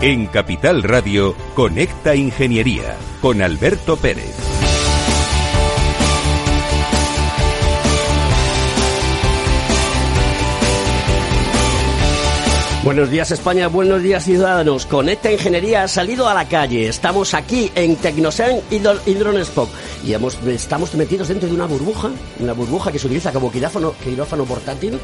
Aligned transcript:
En 0.00 0.26
Capital 0.26 0.84
Radio, 0.84 1.34
Conecta 1.56 2.14
Ingeniería 2.14 2.96
con 3.20 3.42
Alberto 3.42 3.96
Pérez. 3.96 4.32
Buenos 12.84 13.10
días 13.10 13.32
España, 13.32 13.66
buenos 13.66 14.00
días 14.00 14.24
ciudadanos. 14.24 14.86
Conecta 14.86 15.32
Ingeniería 15.32 15.82
ha 15.82 15.88
salido 15.88 16.28
a 16.28 16.34
la 16.34 16.46
calle. 16.46 16.86
Estamos 16.86 17.34
aquí 17.34 17.72
en 17.74 17.96
Tecnosen 17.96 18.60
y 18.70 18.78
Drone 18.78 19.42
Y 20.04 20.14
estamos 20.52 20.94
metidos 20.94 21.26
dentro 21.26 21.48
de 21.48 21.56
una 21.56 21.66
burbuja, 21.66 22.12
una 22.38 22.52
burbuja 22.52 22.92
que 22.92 23.00
se 23.00 23.08
utiliza 23.08 23.32
como 23.32 23.50
quirófano 23.50 24.44
portátil. 24.44 25.00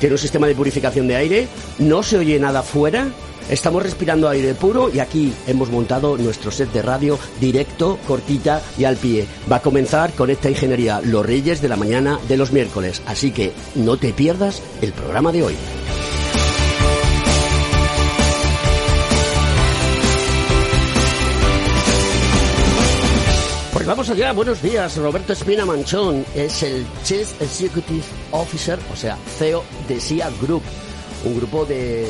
Tiene 0.00 0.14
un 0.14 0.18
sistema 0.18 0.46
de 0.46 0.54
purificación 0.54 1.06
de 1.06 1.16
aire, 1.16 1.48
no 1.78 2.02
se 2.02 2.16
oye 2.16 2.40
nada 2.40 2.62
fuera 2.62 3.08
Estamos 3.52 3.82
respirando 3.82 4.30
aire 4.30 4.54
puro 4.54 4.90
y 4.90 4.98
aquí 4.98 5.30
hemos 5.46 5.68
montado 5.68 6.16
nuestro 6.16 6.50
set 6.50 6.72
de 6.72 6.80
radio 6.80 7.18
directo, 7.38 7.98
cortita 8.08 8.62
y 8.78 8.84
al 8.84 8.96
pie. 8.96 9.26
Va 9.50 9.56
a 9.56 9.60
comenzar 9.60 10.14
con 10.14 10.30
esta 10.30 10.48
ingeniería 10.48 11.02
Los 11.04 11.26
Reyes 11.26 11.60
de 11.60 11.68
la 11.68 11.76
mañana 11.76 12.18
de 12.28 12.38
los 12.38 12.50
miércoles, 12.50 13.02
así 13.04 13.30
que 13.30 13.52
no 13.74 13.98
te 13.98 14.14
pierdas 14.14 14.62
el 14.80 14.94
programa 14.94 15.32
de 15.32 15.42
hoy. 15.42 15.54
Pues 23.74 23.86
vamos 23.86 24.08
allá, 24.08 24.32
buenos 24.32 24.62
días. 24.62 24.96
Roberto 24.96 25.34
Espina 25.34 25.66
Manchón 25.66 26.24
es 26.34 26.62
el 26.62 26.86
Chief 27.04 27.30
Executive 27.42 28.04
Officer, 28.30 28.78
o 28.90 28.96
sea, 28.96 29.18
CEO 29.38 29.62
de 29.88 30.00
SIA 30.00 30.30
Group, 30.40 30.62
un 31.26 31.36
grupo 31.36 31.66
de 31.66 32.06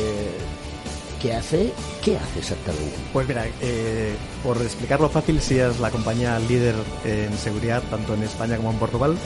¿Qué 1.23 1.33
hace? 1.33 1.73
¿Qué 2.03 2.17
hace 2.17 2.41
exactamente? 2.41 2.97
Pues 3.13 3.29
mira, 3.29 3.47
eh, 3.61 4.13
por 4.43 4.61
explicarlo 4.61 5.09
fácil, 5.09 5.41
sí 5.41 5.57
es 5.57 5.79
la 5.79 5.89
compañía 5.91 6.37
líder 6.41 6.75
en 7.05 7.33
seguridad 7.39 7.81
tanto 7.89 8.15
en 8.15 8.25
España 8.25 8.57
como 8.57 8.73
en 8.73 8.79
Portugal, 8.79 9.17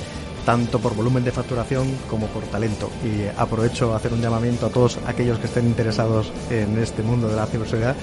tanto 0.44 0.78
por 0.78 0.94
volumen 0.94 1.24
de 1.24 1.33
facturación 1.33 1.91
como 2.11 2.27
por 2.27 2.42
talento. 2.44 2.91
Y 3.02 3.27
aprovecho 3.41 3.94
a 3.94 3.97
hacer 3.97 4.12
un 4.12 4.20
llamamiento 4.20 4.67
a 4.67 4.69
todos 4.69 4.98
aquellos 5.06 5.39
que 5.39 5.47
estén 5.47 5.64
interesados 5.64 6.30
en 6.50 6.78
este 6.78 7.02
mundo 7.02 7.28
de 7.28 7.36
la 7.36 7.47
ciberseguridad 7.47 7.97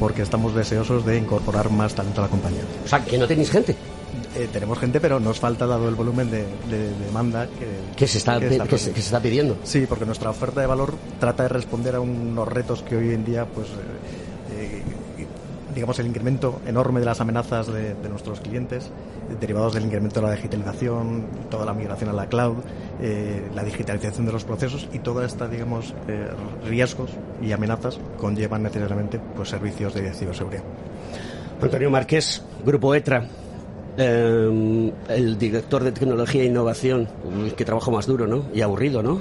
porque 0.00 0.22
estamos 0.22 0.54
deseosos 0.54 1.04
de 1.04 1.18
incorporar 1.18 1.70
más 1.70 1.94
talento 1.94 2.22
a 2.22 2.24
la 2.24 2.30
compañía. 2.30 2.62
O 2.82 2.88
sea, 2.88 3.04
que 3.04 3.18
no 3.18 3.26
tenéis 3.26 3.50
gente. 3.50 3.76
Eh, 4.36 4.48
tenemos 4.52 4.78
gente, 4.78 5.00
pero 5.00 5.20
nos 5.20 5.38
falta 5.38 5.64
dado 5.64 5.88
el 5.88 5.94
volumen 5.94 6.28
de, 6.28 6.44
demanda 7.06 7.46
que, 7.96 8.06
se 8.08 8.18
está, 8.18 8.40
que, 8.40 8.78
se, 8.78 8.90
está 8.90 9.20
pidiendo. 9.20 9.56
Sí, 9.62 9.86
porque 9.88 10.04
nuestra 10.04 10.30
oferta 10.30 10.60
de 10.60 10.66
valor 10.66 10.94
trata 11.20 11.44
de 11.44 11.50
responder 11.50 11.94
a 11.94 12.00
unos 12.00 12.48
retos 12.48 12.82
que 12.82 12.96
hoy 12.96 13.14
en 13.14 13.24
día, 13.24 13.46
pues, 13.46 13.68
eh, 13.68 14.82
eh, 15.18 15.26
digamos, 15.72 16.00
el 16.00 16.08
incremento 16.08 16.60
enorme 16.66 16.98
de 16.98 17.06
las 17.06 17.20
amenazas 17.20 17.68
de, 17.68 17.94
nuestros 18.08 18.40
clientes, 18.40 18.90
derivados 19.40 19.74
del 19.74 19.84
incremento 19.84 20.20
de 20.20 20.26
la 20.26 20.34
digitalización, 20.34 21.26
toda 21.48 21.64
la 21.64 21.72
migración 21.72 22.10
a 22.10 22.12
la 22.12 22.26
cloud, 22.28 22.56
la 23.54 23.64
digitalización 23.64 24.26
de 24.26 24.32
los 24.32 24.44
procesos 24.44 24.88
y 24.92 25.00
toda 25.00 25.26
esta, 25.26 25.48
digamos, 25.48 25.94
riesgos 26.64 27.10
y 27.42 27.50
amenazas 27.50 27.98
conllevan 28.18 28.62
necesariamente 28.62 29.20
pues, 29.34 29.48
servicios 29.48 29.94
de 29.94 30.12
ciberseguridad. 30.12 30.62
Antonio 31.60 31.90
Márquez, 31.90 32.42
Grupo 32.64 32.94
ETRA. 32.94 33.26
Eh, 33.96 34.92
el 35.08 35.38
director 35.38 35.84
de 35.84 35.92
tecnología 35.92 36.42
e 36.42 36.46
innovación, 36.46 37.08
que 37.56 37.64
trabajo 37.64 37.90
más 37.90 38.06
duro, 38.06 38.26
¿no? 38.26 38.44
Y 38.52 38.60
aburrido, 38.60 39.02
¿no? 39.02 39.20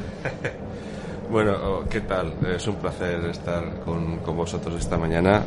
bueno, 1.32 1.54
oh, 1.64 1.84
¿qué 1.90 2.02
tal? 2.02 2.34
Es 2.56 2.68
un 2.68 2.76
placer 2.76 3.26
estar 3.26 3.82
con, 3.86 4.20
vosotros 4.36 4.80
esta 4.80 4.98
mañana 4.98 5.44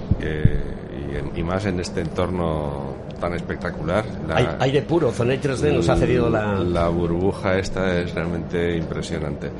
y, 1.34 1.42
más 1.42 1.64
en 1.66 1.80
este 1.80 2.00
entorno 2.00 2.94
tan 3.20 3.32
espectacular. 3.34 4.04
La, 4.28 4.56
aire 4.60 4.82
puro, 4.82 5.10
Zonet 5.10 5.42
3D 5.42 5.74
nos 5.74 5.88
ha 5.88 5.96
cedido 5.96 6.28
la... 6.28 6.58
La 6.58 6.88
burbuja 6.88 7.58
esta 7.58 7.98
es 7.98 8.14
realmente 8.14 8.76
impresionante. 8.76 9.50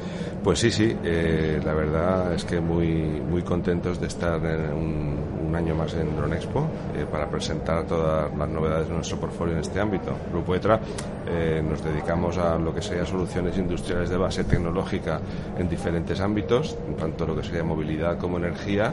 Pues 0.43 0.61
sí, 0.61 0.71
sí, 0.71 0.97
eh, 1.03 1.61
la 1.65 1.75
verdad 1.75 2.33
es 2.35 2.45
que 2.45 2.61
muy, 2.61 2.89
muy 3.29 3.43
contentos 3.43 4.01
de 4.01 4.07
estar 4.07 4.45
en 4.45 4.73
un, 4.73 5.27
año 5.57 5.75
más 5.75 5.95
en 5.95 6.15
Drone 6.15 6.37
Expo 6.37 6.69
eh, 6.95 7.07
para 7.11 7.31
presentar 7.31 7.85
todas 7.85 8.31
las 8.37 8.49
novedades 8.49 8.89
de 8.89 8.95
nuestro 8.95 9.19
portfolio 9.19 9.55
en 9.55 9.61
este 9.61 9.81
ámbito. 9.81 10.15
Grupo 10.31 10.55
ETRA 10.55 10.79
eh, 11.27 11.65
nos 11.67 11.83
dedicamos 11.83 12.37
a 12.37 12.59
lo 12.59 12.75
que 12.75 12.83
sería 12.83 13.07
soluciones 13.07 13.57
industriales 13.57 14.11
de 14.11 14.19
base 14.19 14.45
tecnológica 14.45 15.19
en 15.59 15.67
diferentes 15.67 16.21
ámbitos, 16.21 16.77
tanto 16.99 17.27
lo 17.27 17.35
que 17.35 17.43
sería 17.43 17.65
movilidad 17.65 18.19
como 18.19 18.37
energía 18.37 18.93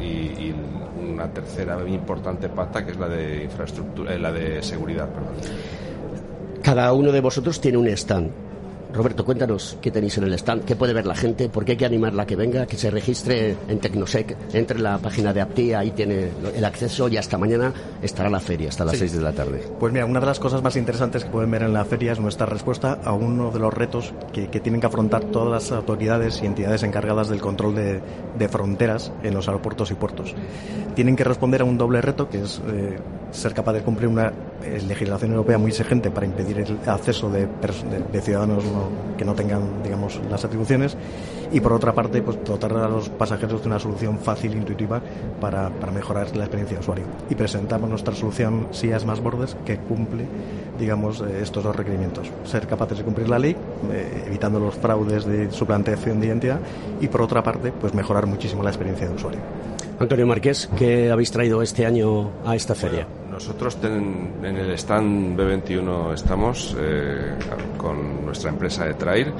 y, 0.00 0.54
una 1.10 1.28
tercera 1.28 1.78
importante 1.86 2.48
pata 2.48 2.84
que 2.84 2.92
es 2.92 2.98
la 2.98 3.08
de 3.08 3.44
infraestructura, 3.44 4.14
eh, 4.14 4.18
la 4.18 4.32
de 4.32 4.62
seguridad. 4.62 5.08
Perdón. 5.08 5.34
Cada 6.62 6.92
uno 6.92 7.12
de 7.12 7.20
vosotros 7.20 7.60
tiene 7.60 7.78
un 7.78 7.88
stand 7.88 8.30
Roberto, 8.94 9.24
cuéntanos 9.24 9.76
qué 9.82 9.90
tenéis 9.90 10.18
en 10.18 10.24
el 10.24 10.34
stand, 10.34 10.64
qué 10.64 10.76
puede 10.76 10.92
ver 10.92 11.04
la 11.04 11.16
gente, 11.16 11.48
por 11.48 11.64
qué 11.64 11.72
hay 11.72 11.78
que 11.78 11.84
animarla 11.84 12.22
a 12.22 12.26
que 12.26 12.36
venga, 12.36 12.64
que 12.64 12.76
se 12.76 12.90
registre 12.90 13.56
en 13.66 13.80
Tecnosec, 13.80 14.36
entre 14.52 14.76
en 14.76 14.84
la 14.84 14.98
página 14.98 15.32
de 15.32 15.40
Aptia, 15.40 15.80
ahí 15.80 15.90
tiene 15.90 16.28
el 16.54 16.64
acceso 16.64 17.08
y 17.08 17.16
hasta 17.16 17.36
mañana 17.36 17.72
estará 18.00 18.30
la 18.30 18.38
feria, 18.38 18.68
hasta 18.68 18.84
las 18.84 18.96
6 18.96 19.14
de 19.14 19.20
la 19.20 19.32
tarde. 19.32 19.64
Pues 19.80 19.92
mira, 19.92 20.06
una 20.06 20.20
de 20.20 20.26
las 20.26 20.38
cosas 20.38 20.62
más 20.62 20.76
interesantes 20.76 21.24
que 21.24 21.30
pueden 21.30 21.50
ver 21.50 21.62
en 21.62 21.72
la 21.72 21.84
feria 21.84 22.12
es 22.12 22.20
nuestra 22.20 22.46
respuesta 22.46 23.00
a 23.04 23.12
uno 23.12 23.50
de 23.50 23.58
los 23.58 23.74
retos 23.74 24.14
que, 24.32 24.46
tienen 24.46 24.80
que 24.80 24.86
afrontar 24.86 25.24
todas 25.24 25.50
las 25.50 25.72
autoridades 25.72 26.40
y 26.42 26.46
entidades 26.46 26.84
encargadas 26.84 27.28
del 27.28 27.40
control 27.40 27.74
de, 27.74 28.48
fronteras 28.48 29.10
en 29.24 29.34
los 29.34 29.48
aeropuertos 29.48 29.90
y 29.90 29.94
puertos. 29.94 30.34
Tienen 30.94 31.16
que 31.16 31.24
responder 31.24 31.62
a 31.62 31.64
un 31.64 31.76
doble 31.76 32.00
reto, 32.00 32.28
que 32.28 32.42
es 32.42 32.62
eh, 32.68 32.96
ser 33.32 33.52
capaz 33.52 33.72
de 33.72 33.82
cumplir 33.82 34.08
una 34.08 34.32
eh, 34.62 34.80
legislación 34.86 35.32
europea 35.32 35.58
muy 35.58 35.70
exigente 35.70 36.10
para 36.10 36.26
impedir 36.26 36.58
el 36.60 36.78
acceso 36.86 37.28
de, 37.30 37.48
de 38.12 38.20
ciudadanos 38.20 38.64
que 39.16 39.24
no 39.24 39.34
tengan, 39.34 39.82
digamos, 39.82 40.20
las 40.30 40.44
atribuciones 40.44 40.96
y 41.52 41.60
por 41.60 41.72
otra 41.72 41.92
parte, 41.92 42.20
pues 42.22 42.38
dotar 42.44 42.72
a 42.72 42.88
los 42.88 43.08
pasajeros 43.08 43.62
de 43.62 43.68
una 43.68 43.78
solución 43.78 44.18
fácil 44.18 44.52
e 44.54 44.56
intuitiva 44.56 45.00
para, 45.40 45.70
para 45.70 45.92
mejorar 45.92 46.34
la 46.36 46.44
experiencia 46.44 46.76
de 46.76 46.80
usuario. 46.82 47.04
Y 47.30 47.34
presentamos 47.34 47.88
nuestra 47.88 48.14
solución 48.14 48.68
SIAS 48.72 49.04
más 49.04 49.20
bordes 49.20 49.56
que 49.64 49.78
cumple, 49.78 50.26
digamos, 50.78 51.20
eh, 51.20 51.40
estos 51.42 51.62
dos 51.62 51.76
requerimientos. 51.76 52.30
Ser 52.44 52.66
capaces 52.66 52.98
de 52.98 53.04
cumplir 53.04 53.28
la 53.28 53.38
ley, 53.38 53.56
eh, 53.92 54.24
evitando 54.26 54.58
los 54.58 54.74
fraudes 54.74 55.24
de 55.26 55.50
suplantación 55.52 56.20
de 56.20 56.26
identidad 56.26 56.58
y 57.00 57.08
por 57.08 57.22
otra 57.22 57.42
parte, 57.42 57.72
pues 57.72 57.94
mejorar 57.94 58.26
muchísimo 58.26 58.62
la 58.62 58.70
experiencia 58.70 59.08
de 59.08 59.14
usuario. 59.14 59.40
Antonio 59.98 60.26
Márquez, 60.26 60.68
¿qué 60.76 61.12
habéis 61.12 61.30
traído 61.30 61.62
este 61.62 61.86
año 61.86 62.30
a 62.44 62.56
esta 62.56 62.74
feria? 62.74 63.06
Nosotros 63.34 63.76
en 63.82 64.44
el 64.44 64.70
stand 64.78 65.36
B21 65.36 66.14
estamos 66.14 66.76
eh, 66.78 67.34
con 67.76 68.24
nuestra 68.24 68.50
empresa 68.50 68.84
de 68.84 68.94
Trail 68.94 69.32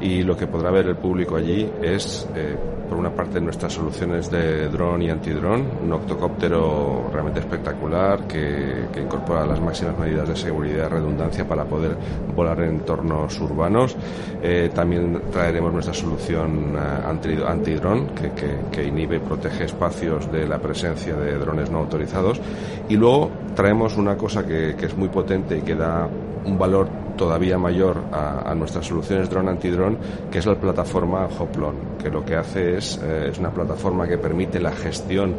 y 0.00 0.22
lo 0.22 0.36
que 0.36 0.46
podrá 0.46 0.70
ver 0.70 0.86
el 0.86 0.96
público 0.96 1.34
allí 1.34 1.68
es 1.82 2.28
eh, 2.36 2.56
por 2.88 2.98
una 2.98 3.14
parte 3.14 3.40
nuestras 3.40 3.72
soluciones 3.72 4.30
de 4.30 4.68
dron 4.68 5.02
y 5.02 5.10
antidrón, 5.10 5.64
un 5.84 5.92
octocóptero 5.92 7.08
realmente 7.12 7.40
espectacular 7.40 8.26
que, 8.26 8.88
incorpora 9.00 9.46
las 9.46 9.60
máximas 9.60 9.98
medidas 9.98 10.28
de 10.28 10.36
seguridad 10.36 10.86
y 10.86 10.88
redundancia 10.88 11.46
para 11.46 11.64
poder 11.64 11.96
volar 12.34 12.60
en 12.62 12.70
entornos 12.70 13.38
urbanos. 13.40 13.96
Eh, 14.42 14.70
también 14.74 15.22
traeremos 15.30 15.72
nuestra 15.72 15.94
solución 15.94 16.76
antidrón 16.76 18.08
que, 18.08 18.32
que, 18.70 18.84
inhibe 18.84 19.16
y 19.16 19.20
protege 19.20 19.64
espacios 19.64 20.30
de 20.30 20.48
la 20.48 20.58
presencia 20.58 21.14
de 21.14 21.38
drones 21.38 21.70
no 21.70 21.78
autorizados. 21.78 22.40
Y 22.88 22.96
luego 22.96 23.30
traemos 23.54 23.96
una 23.96 24.16
cosa 24.16 24.46
que, 24.46 24.70
es 24.70 24.96
muy 24.96 25.08
potente 25.08 25.58
y 25.58 25.62
que 25.62 25.74
da 25.74 26.08
un 26.44 26.58
valor 26.58 26.88
todavía 27.16 27.58
mayor 27.58 27.98
a, 28.12 28.54
nuestras 28.54 28.86
soluciones 28.86 29.28
drone 29.28 29.50
antidrone, 29.50 29.96
que 30.30 30.38
es 30.38 30.46
la 30.46 30.54
plataforma 30.54 31.26
Hoplon, 31.26 31.98
que 32.02 32.08
lo 32.08 32.24
que 32.24 32.36
hace 32.36 32.78
es, 32.78 32.98
eh, 33.02 33.28
es 33.30 33.38
una 33.38 33.50
plataforma 33.50 34.08
que 34.08 34.16
permite 34.16 34.58
la 34.58 34.72
gestión 34.72 35.34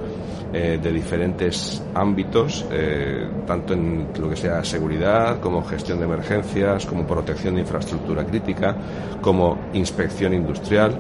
eh, 0.54 0.80
de 0.84 0.92
diferentes 0.92 1.82
ámbitos, 1.94 2.66
eh, 2.72 3.26
tanto 3.48 3.74
en 3.74 4.08
lo 4.20 4.30
que 4.30 4.36
sea 4.36 4.64
seguridad, 4.66 5.40
como 5.40 5.64
gestión 5.64 6.00
de 6.00 6.06
emergencias, 6.06 6.86
como 6.86 7.08
protección 7.08 7.56
de 7.56 7.62
infraestructura 7.62 8.26
crítica, 8.26 8.76
como 9.22 9.58
inspección 9.72 10.34
industrial. 10.34 11.00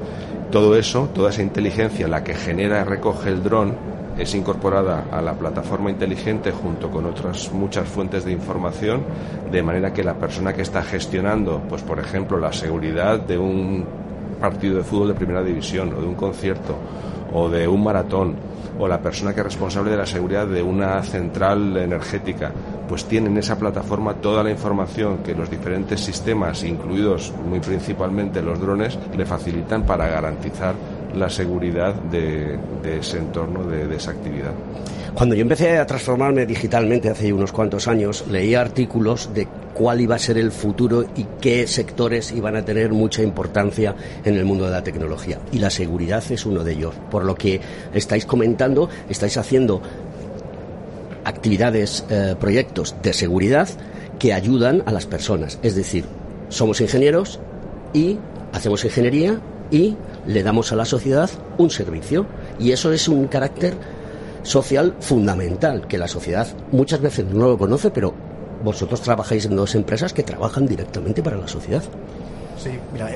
Todo 0.49 0.77
eso, 0.77 1.09
toda 1.13 1.31
esa 1.31 1.41
inteligencia, 1.41 2.07
la 2.07 2.23
que 2.23 2.33
genera 2.33 2.79
y 2.79 2.83
recoge 2.85 3.29
el 3.29 3.43
dron, 3.43 3.75
es 4.17 4.35
incorporada 4.35 5.05
a 5.11 5.21
la 5.21 5.33
plataforma 5.33 5.89
inteligente 5.89 6.51
junto 6.51 6.89
con 6.89 7.05
otras 7.05 7.51
muchas 7.51 7.87
fuentes 7.87 8.25
de 8.25 8.31
información, 8.31 9.03
de 9.51 9.63
manera 9.63 9.93
que 9.93 10.03
la 10.03 10.15
persona 10.15 10.53
que 10.53 10.61
está 10.61 10.83
gestionando, 10.83 11.61
pues 11.69 11.81
por 11.81 11.99
ejemplo, 11.99 12.37
la 12.37 12.53
seguridad 12.53 13.19
de 13.19 13.37
un 13.37 13.85
partido 14.39 14.77
de 14.77 14.83
fútbol 14.83 15.09
de 15.09 15.13
primera 15.13 15.43
división 15.43 15.93
o 15.93 16.01
de 16.01 16.07
un 16.07 16.15
concierto 16.15 16.75
o 17.33 17.49
de 17.49 17.67
un 17.67 17.83
maratón 17.83 18.35
o 18.79 18.87
la 18.87 18.99
persona 18.99 19.33
que 19.33 19.41
es 19.41 19.45
responsable 19.45 19.91
de 19.91 19.97
la 19.97 20.05
seguridad 20.05 20.47
de 20.47 20.63
una 20.63 21.01
central 21.03 21.77
energética, 21.77 22.51
pues 22.89 23.05
tienen 23.05 23.33
en 23.33 23.37
esa 23.37 23.57
plataforma 23.57 24.15
toda 24.15 24.43
la 24.43 24.49
información 24.49 25.19
que 25.19 25.35
los 25.35 25.49
diferentes 25.49 25.99
sistemas, 25.99 26.63
incluidos 26.63 27.31
muy 27.47 27.59
principalmente 27.59 28.41
los 28.41 28.59
drones, 28.59 28.97
le 29.15 29.25
facilitan 29.25 29.83
para 29.83 30.07
garantizar 30.07 30.73
la 31.15 31.29
seguridad 31.29 31.93
de, 31.93 32.57
ese 32.83 33.17
entorno, 33.17 33.63
de, 33.65 33.95
esa 33.95 34.11
actividad. 34.11 34.51
Cuando 35.13 35.35
yo 35.35 35.41
empecé 35.41 35.77
a 35.77 35.85
transformarme 35.85 36.45
digitalmente 36.45 37.09
hace 37.09 37.33
unos 37.33 37.51
cuantos 37.51 37.87
años, 37.87 38.25
leía 38.29 38.61
artículos 38.61 39.33
de 39.33 39.47
cuál 39.73 39.99
iba 39.99 40.15
a 40.15 40.19
ser 40.19 40.37
el 40.37 40.51
futuro 40.51 41.05
y 41.15 41.25
qué 41.41 41.67
sectores 41.67 42.31
iban 42.31 42.55
a 42.55 42.63
tener 42.63 42.91
mucha 42.91 43.21
importancia 43.21 43.95
en 44.23 44.35
el 44.35 44.45
mundo 44.45 44.65
de 44.65 44.71
la 44.71 44.83
tecnología. 44.83 45.39
Y 45.51 45.59
la 45.59 45.69
seguridad 45.69 46.23
es 46.29 46.45
uno 46.45 46.63
de 46.63 46.73
ellos. 46.73 46.95
Por 47.09 47.25
lo 47.25 47.35
que 47.35 47.59
estáis 47.93 48.25
comentando, 48.25 48.89
estáis 49.09 49.37
haciendo 49.37 49.81
actividades, 51.25 52.05
eh, 52.09 52.35
proyectos 52.39 52.95
de 53.01 53.13
seguridad 53.13 53.67
que 54.17 54.33
ayudan 54.33 54.83
a 54.85 54.91
las 54.91 55.05
personas. 55.05 55.59
Es 55.61 55.75
decir, 55.75 56.05
somos 56.49 56.79
ingenieros 56.81 57.39
y 57.93 58.17
hacemos 58.53 58.85
ingeniería 58.85 59.39
y 59.71 59.95
le 60.25 60.43
damos 60.43 60.71
a 60.71 60.75
la 60.75 60.85
sociedad 60.85 61.29
un 61.57 61.69
servicio. 61.69 62.25
Y 62.59 62.71
eso 62.71 62.91
es 62.91 63.07
un 63.07 63.27
carácter 63.27 63.75
social 64.43 64.95
fundamental, 64.99 65.87
que 65.87 65.97
la 65.97 66.07
sociedad 66.07 66.47
muchas 66.71 67.01
veces 67.01 67.25
no 67.25 67.47
lo 67.47 67.57
conoce, 67.57 67.91
pero 67.91 68.13
vosotros 68.63 69.01
trabajáis 69.01 69.45
en 69.45 69.55
dos 69.55 69.75
empresas 69.75 70.13
que 70.13 70.23
trabajan 70.23 70.65
directamente 70.65 71.23
para 71.23 71.37
la 71.37 71.47
sociedad. 71.47 71.83
Sí, 72.57 72.69
mira, 72.93 73.09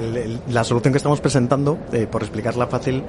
la 0.50 0.64
solución 0.64 0.92
que 0.92 0.98
estamos 0.98 1.22
presentando, 1.22 1.78
eh, 1.92 2.08
por 2.10 2.24
explicarla 2.24 2.68
fácil, 2.68 3.04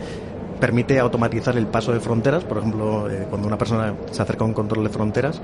permite 0.61 0.99
automatizar 0.99 1.57
el 1.57 1.67
paso 1.67 1.93
de 1.93 2.01
fronteras. 2.01 2.45
Por 2.45 2.59
ejemplo, 2.59 3.11
eh, 3.11 3.27
cuando 3.29 3.47
una 3.47 3.57
persona 3.59 3.95
se 4.11 4.23
acerca 4.23 4.45
a 4.45 4.47
un 4.47 4.55
control 4.55 4.85
de 4.85 4.91
fronteras, 4.91 5.41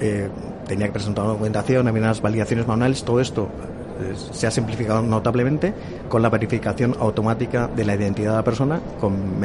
eh, 0.00 0.28
tenía 0.66 0.86
que 0.86 0.92
presentar 0.92 1.24
una 1.24 1.32
documentación, 1.34 1.86
había 1.86 2.02
unas 2.02 2.22
validaciones 2.22 2.66
manuales, 2.66 3.04
todo 3.04 3.20
esto 3.20 3.48
se 4.32 4.46
ha 4.46 4.50
simplificado 4.50 5.02
notablemente 5.02 5.74
con 6.08 6.22
la 6.22 6.30
verificación 6.30 6.96
automática 7.00 7.68
de 7.68 7.84
la 7.84 7.94
identidad 7.94 8.30
de 8.30 8.36
la 8.36 8.44
persona 8.44 8.80
con 9.00 9.40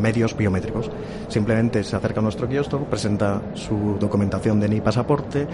medios 0.00 0.36
biométricos. 0.36 0.90
Simplemente 1.28 1.84
se 1.84 1.96
acerca 1.96 2.20
a 2.20 2.22
nuestro 2.22 2.48
kiosco, 2.48 2.80
presenta 2.84 3.40
su 3.54 3.96
documentación 3.98 4.60
de 4.60 4.68
NI 4.68 4.80
pasaporte, 4.80 5.46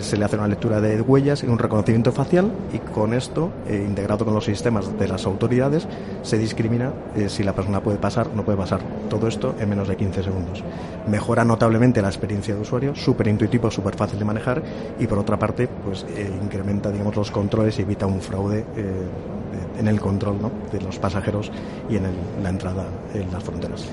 se 0.00 0.16
le 0.16 0.24
hace 0.24 0.36
una 0.36 0.46
lectura 0.46 0.80
de 0.80 1.00
huellas 1.00 1.42
y 1.42 1.46
un 1.46 1.58
reconocimiento 1.58 2.12
facial 2.12 2.50
y 2.72 2.78
con 2.78 3.14
esto, 3.14 3.50
eh, 3.66 3.84
integrado 3.86 4.24
con 4.24 4.34
los 4.34 4.44
sistemas 4.44 4.98
de 4.98 5.08
las 5.08 5.26
autoridades, 5.26 5.88
se 6.22 6.38
discrimina 6.38 6.92
eh, 7.16 7.28
si 7.28 7.42
la 7.42 7.54
persona 7.54 7.80
puede 7.80 7.98
pasar 7.98 8.28
o 8.28 8.36
no 8.36 8.44
puede 8.44 8.58
pasar. 8.58 8.80
Todo 9.08 9.28
esto 9.28 9.54
en 9.58 9.68
menos 9.68 9.88
de 9.88 9.96
15 9.96 10.22
segundos. 10.22 10.62
Mejora 11.08 11.44
notablemente 11.44 12.02
la 12.02 12.08
experiencia 12.08 12.54
de 12.54 12.60
usuario, 12.60 12.94
súper 12.94 13.28
intuitivo, 13.28 13.70
súper 13.70 13.96
fácil 13.96 14.18
de 14.18 14.24
manejar 14.24 14.62
y 14.98 15.06
por 15.06 15.18
otra 15.18 15.38
parte, 15.38 15.68
pues 15.68 16.04
eh, 16.16 16.30
incrementa 16.42 16.90
digamos 16.90 17.16
los 17.16 17.30
controles 17.30 17.78
y 17.78 17.84
evita 17.88 18.06
un 18.06 18.20
fraude 18.20 18.66
en 19.78 19.88
el 19.88 19.98
control 19.98 20.36
de 20.70 20.80
los 20.82 20.98
pasajeros 20.98 21.50
y 21.88 21.96
en 21.96 22.04
la 22.42 22.50
entrada 22.50 22.84
en 23.14 23.32
las 23.32 23.42
fronteras. 23.42 23.86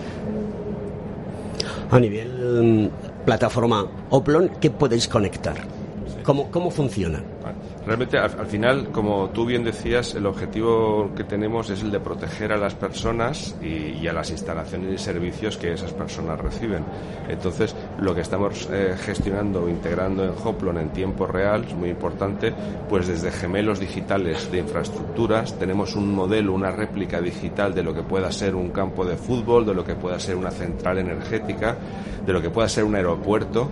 A 1.89 1.99
nivel 1.99 2.89
mm, 2.91 3.25
plataforma 3.25 3.85
Oplon, 4.09 4.51
¿qué 4.59 4.69
podéis 4.69 5.07
conectar? 5.07 5.55
¿Cómo, 6.23 6.51
cómo 6.51 6.69
funciona? 6.71 7.23
Realmente, 7.85 8.17
al, 8.17 8.47
final, 8.47 8.89
como 8.91 9.29
tú 9.29 9.45
bien 9.45 9.63
decías, 9.63 10.15
el 10.15 10.25
objetivo 10.25 11.11
que 11.15 11.23
tenemos 11.23 11.69
es 11.69 11.83
el 11.83 11.91
de 11.91 11.99
proteger 11.99 12.51
a 12.51 12.57
las 12.57 12.73
personas 12.73 13.55
y, 13.61 14.07
a 14.07 14.13
las 14.13 14.31
instalaciones 14.31 14.91
y 14.91 14.97
servicios 14.97 15.57
que 15.57 15.71
esas 15.71 15.93
personas 15.93 16.39
reciben. 16.39 16.83
Entonces, 17.29 17.75
lo 17.99 18.15
que 18.15 18.21
estamos 18.21 18.67
eh, 18.71 18.95
gestionando, 18.97 19.69
integrando 19.69 20.23
en 20.23 20.31
Hoplon 20.31 20.79
en 20.79 20.89
tiempo 20.89 21.27
real, 21.27 21.65
es 21.65 21.75
muy 21.75 21.89
importante, 21.89 22.53
pues 22.89 23.07
desde 23.07 23.29
gemelos 23.29 23.79
digitales 23.79 24.51
de 24.51 24.59
infraestructuras, 24.59 25.59
tenemos 25.59 25.95
un 25.95 26.11
modelo, 26.11 26.53
una 26.53 26.71
réplica 26.71 27.21
digital 27.21 27.75
de 27.75 27.83
lo 27.83 27.93
que 27.93 28.01
pueda 28.01 28.31
ser 28.31 28.55
un 28.55 28.69
campo 28.69 29.05
de 29.05 29.15
fútbol, 29.15 29.63
de 29.63 29.75
lo 29.75 29.85
que 29.85 29.93
pueda 29.93 30.19
ser 30.19 30.37
una 30.37 30.49
central 30.49 30.97
energética, 30.97 31.77
de 32.25 32.33
lo 32.33 32.41
que 32.41 32.49
pueda 32.49 32.67
ser 32.67 32.83
un 32.83 32.95
aeropuerto 32.95 33.69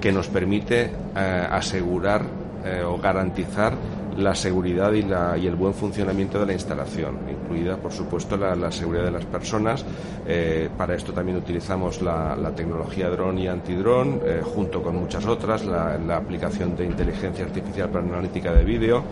que 0.00 0.12
nos 0.12 0.28
permite 0.28 0.90
eh, 1.14 1.46
asegurar 1.50 2.39
eh, 2.64 2.82
o 2.84 2.98
garantizar 2.98 3.72
la 4.16 4.34
seguridad 4.34 4.92
y, 4.92 5.02
la, 5.02 5.36
y, 5.36 5.46
el 5.46 5.56
buen 5.56 5.74
funcionamiento 5.74 6.38
de 6.38 6.46
la 6.46 6.52
instalación, 6.52 7.18
incluida, 7.28 7.76
por 7.76 7.92
supuesto, 7.92 8.36
la, 8.36 8.70
seguridad 8.72 9.04
de 9.04 9.10
las 9.10 9.24
personas. 9.24 9.84
Eh, 10.26 10.68
para 10.76 10.94
esto 10.94 11.12
también 11.12 11.38
utilizamos 11.38 12.02
la, 12.02 12.36
tecnología 12.54 13.08
dron 13.08 13.38
y 13.38 13.48
antidrón, 13.48 14.20
junto 14.42 14.82
con 14.82 14.96
muchas 14.96 15.24
otras, 15.26 15.64
la, 15.64 16.16
aplicación 16.16 16.76
de 16.76 16.84
inteligencia 16.84 17.44
artificial 17.44 17.88
para 17.88 18.04
analítica 18.04 18.52
de 18.52 18.64
vídeo. 18.64 19.04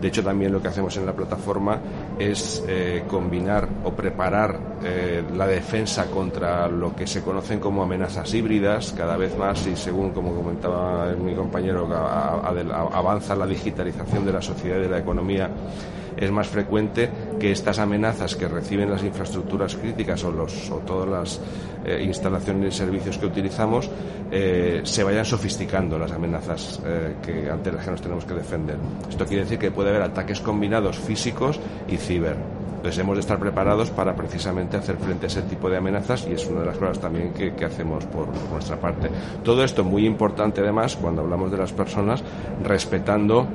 De 0.00 0.08
hecho, 0.08 0.22
también 0.22 0.52
lo 0.52 0.60
que 0.60 0.68
hacemos 0.68 0.96
en 0.96 1.06
la 1.06 1.12
plataforma 1.12 1.78
es 2.18 2.62
eh, 2.68 3.04
combinar 3.08 3.68
o 3.84 3.92
preparar 3.92 4.58
eh, 4.82 5.22
la 5.34 5.46
defensa 5.46 6.06
contra 6.10 6.68
lo 6.68 6.94
que 6.94 7.06
se 7.06 7.22
conocen 7.22 7.60
como 7.60 7.82
amenazas 7.82 8.32
híbridas, 8.34 8.92
cada 8.96 9.16
vez 9.16 9.36
más, 9.38 9.66
y 9.66 9.76
según 9.76 10.10
como 10.10 10.34
comentaba 10.34 11.06
mi 11.12 11.34
compañero, 11.34 11.88
avanza 11.90 13.34
la 13.34 13.46
digitalización 13.46 14.26
de 14.26 14.32
la 14.32 14.42
sociedad 14.44 14.78
y 14.78 14.82
de 14.82 14.88
la 14.88 14.98
economía 14.98 15.50
es 16.16 16.30
más 16.30 16.48
frecuente 16.48 17.10
que 17.38 17.50
estas 17.50 17.78
amenazas 17.78 18.36
que 18.36 18.48
reciben 18.48 18.90
las 18.90 19.02
infraestructuras 19.02 19.74
críticas 19.76 20.22
o, 20.24 20.30
los, 20.30 20.70
o 20.70 20.76
todas 20.78 21.08
las 21.08 21.40
eh, 21.84 22.02
instalaciones 22.04 22.74
y 22.74 22.78
servicios 22.78 23.18
que 23.18 23.26
utilizamos 23.26 23.90
eh, 24.30 24.80
se 24.84 25.04
vayan 25.04 25.24
sofisticando 25.24 25.98
las 25.98 26.12
amenazas 26.12 26.80
eh, 26.84 27.16
que, 27.24 27.50
ante 27.50 27.72
las 27.72 27.84
que 27.84 27.90
nos 27.90 28.02
tenemos 28.02 28.24
que 28.24 28.34
defender. 28.34 28.76
Esto 29.08 29.26
quiere 29.26 29.42
decir 29.42 29.58
que 29.58 29.70
puede 29.70 29.90
haber 29.90 30.02
ataques 30.02 30.40
combinados 30.40 30.98
físicos 30.98 31.60
y 31.88 31.96
ciber. 31.96 32.36
Entonces 32.76 33.00
hemos 33.00 33.16
de 33.16 33.20
estar 33.20 33.38
preparados 33.38 33.90
para 33.90 34.14
precisamente 34.14 34.76
hacer 34.76 34.96
frente 34.96 35.24
a 35.24 35.28
ese 35.28 35.40
tipo 35.42 35.70
de 35.70 35.78
amenazas 35.78 36.26
y 36.28 36.34
es 36.34 36.46
una 36.46 36.60
de 36.60 36.66
las 36.66 36.76
cosas 36.76 37.00
también 37.00 37.32
que, 37.32 37.54
que 37.54 37.64
hacemos 37.64 38.04
por, 38.04 38.26
por, 38.26 38.50
nuestra 38.50 38.76
parte. 38.76 39.08
Todo 39.42 39.64
esto 39.64 39.84
muy 39.84 40.04
importante 40.04 40.60
además 40.60 40.94
cuando 40.94 41.22
hablamos 41.22 41.50
de 41.50 41.56
las 41.56 41.72
personas, 41.72 42.22
respetando 42.62 43.48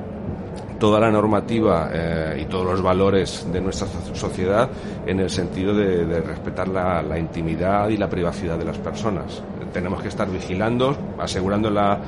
toda 0.80 1.00
la 1.00 1.12
normativa 1.12 1.90
eh, 1.94 2.42
y 2.42 2.46
todos 2.46 2.66
los 2.66 2.82
valores 2.82 3.46
de 3.52 3.62
nuestra 3.62 3.88
sociedad 4.14 4.70
en 5.06 5.20
el 5.20 5.30
sentido 5.30 5.76
de, 5.76 6.22
respetar 6.22 6.68
la, 6.68 7.20
intimidad 7.20 7.90
y 7.90 7.98
la 7.98 8.10
privacidad 8.10 8.58
de 8.58 8.66
las 8.66 8.78
personas. 8.78 9.44
Tenemos 9.74 10.02
que 10.02 10.08
estar 10.08 10.30
vigilando, 10.32 10.98
asegurando 11.20 11.70
la, 11.70 12.00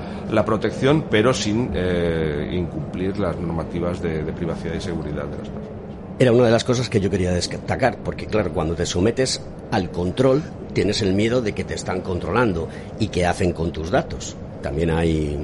protección, 0.46 1.06
pero 1.10 1.34
sin 1.34 1.72
eh, 1.74 2.50
incumplir 2.54 3.20
las 3.20 3.38
normativas 3.38 4.02
de, 4.02 4.24
privacidad 4.32 4.74
y 4.74 4.82
seguridad 4.82 5.26
de 5.26 5.38
las 5.38 5.50
personas. 5.50 5.70
Era 6.18 6.32
una 6.32 6.46
de 6.46 6.52
las 6.52 6.64
cosas 6.64 6.90
que 6.90 7.00
yo 7.00 7.10
quería 7.10 7.32
destacar, 7.32 7.98
porque 8.04 8.28
claro, 8.28 8.52
cuando 8.54 8.76
te 8.76 8.86
sometes 8.86 9.42
al 9.72 9.90
control, 9.90 10.44
tienes 10.74 11.02
el 11.02 11.14
miedo 11.14 11.42
de 11.42 11.54
que 11.54 11.64
te 11.64 11.74
están 11.74 12.02
controlando 12.02 12.68
y 13.00 13.08
qué 13.08 13.26
hacen 13.26 13.54
con 13.54 13.72
tus 13.72 13.90
datos. 13.90 14.36
También 14.62 14.92
hay 14.92 15.38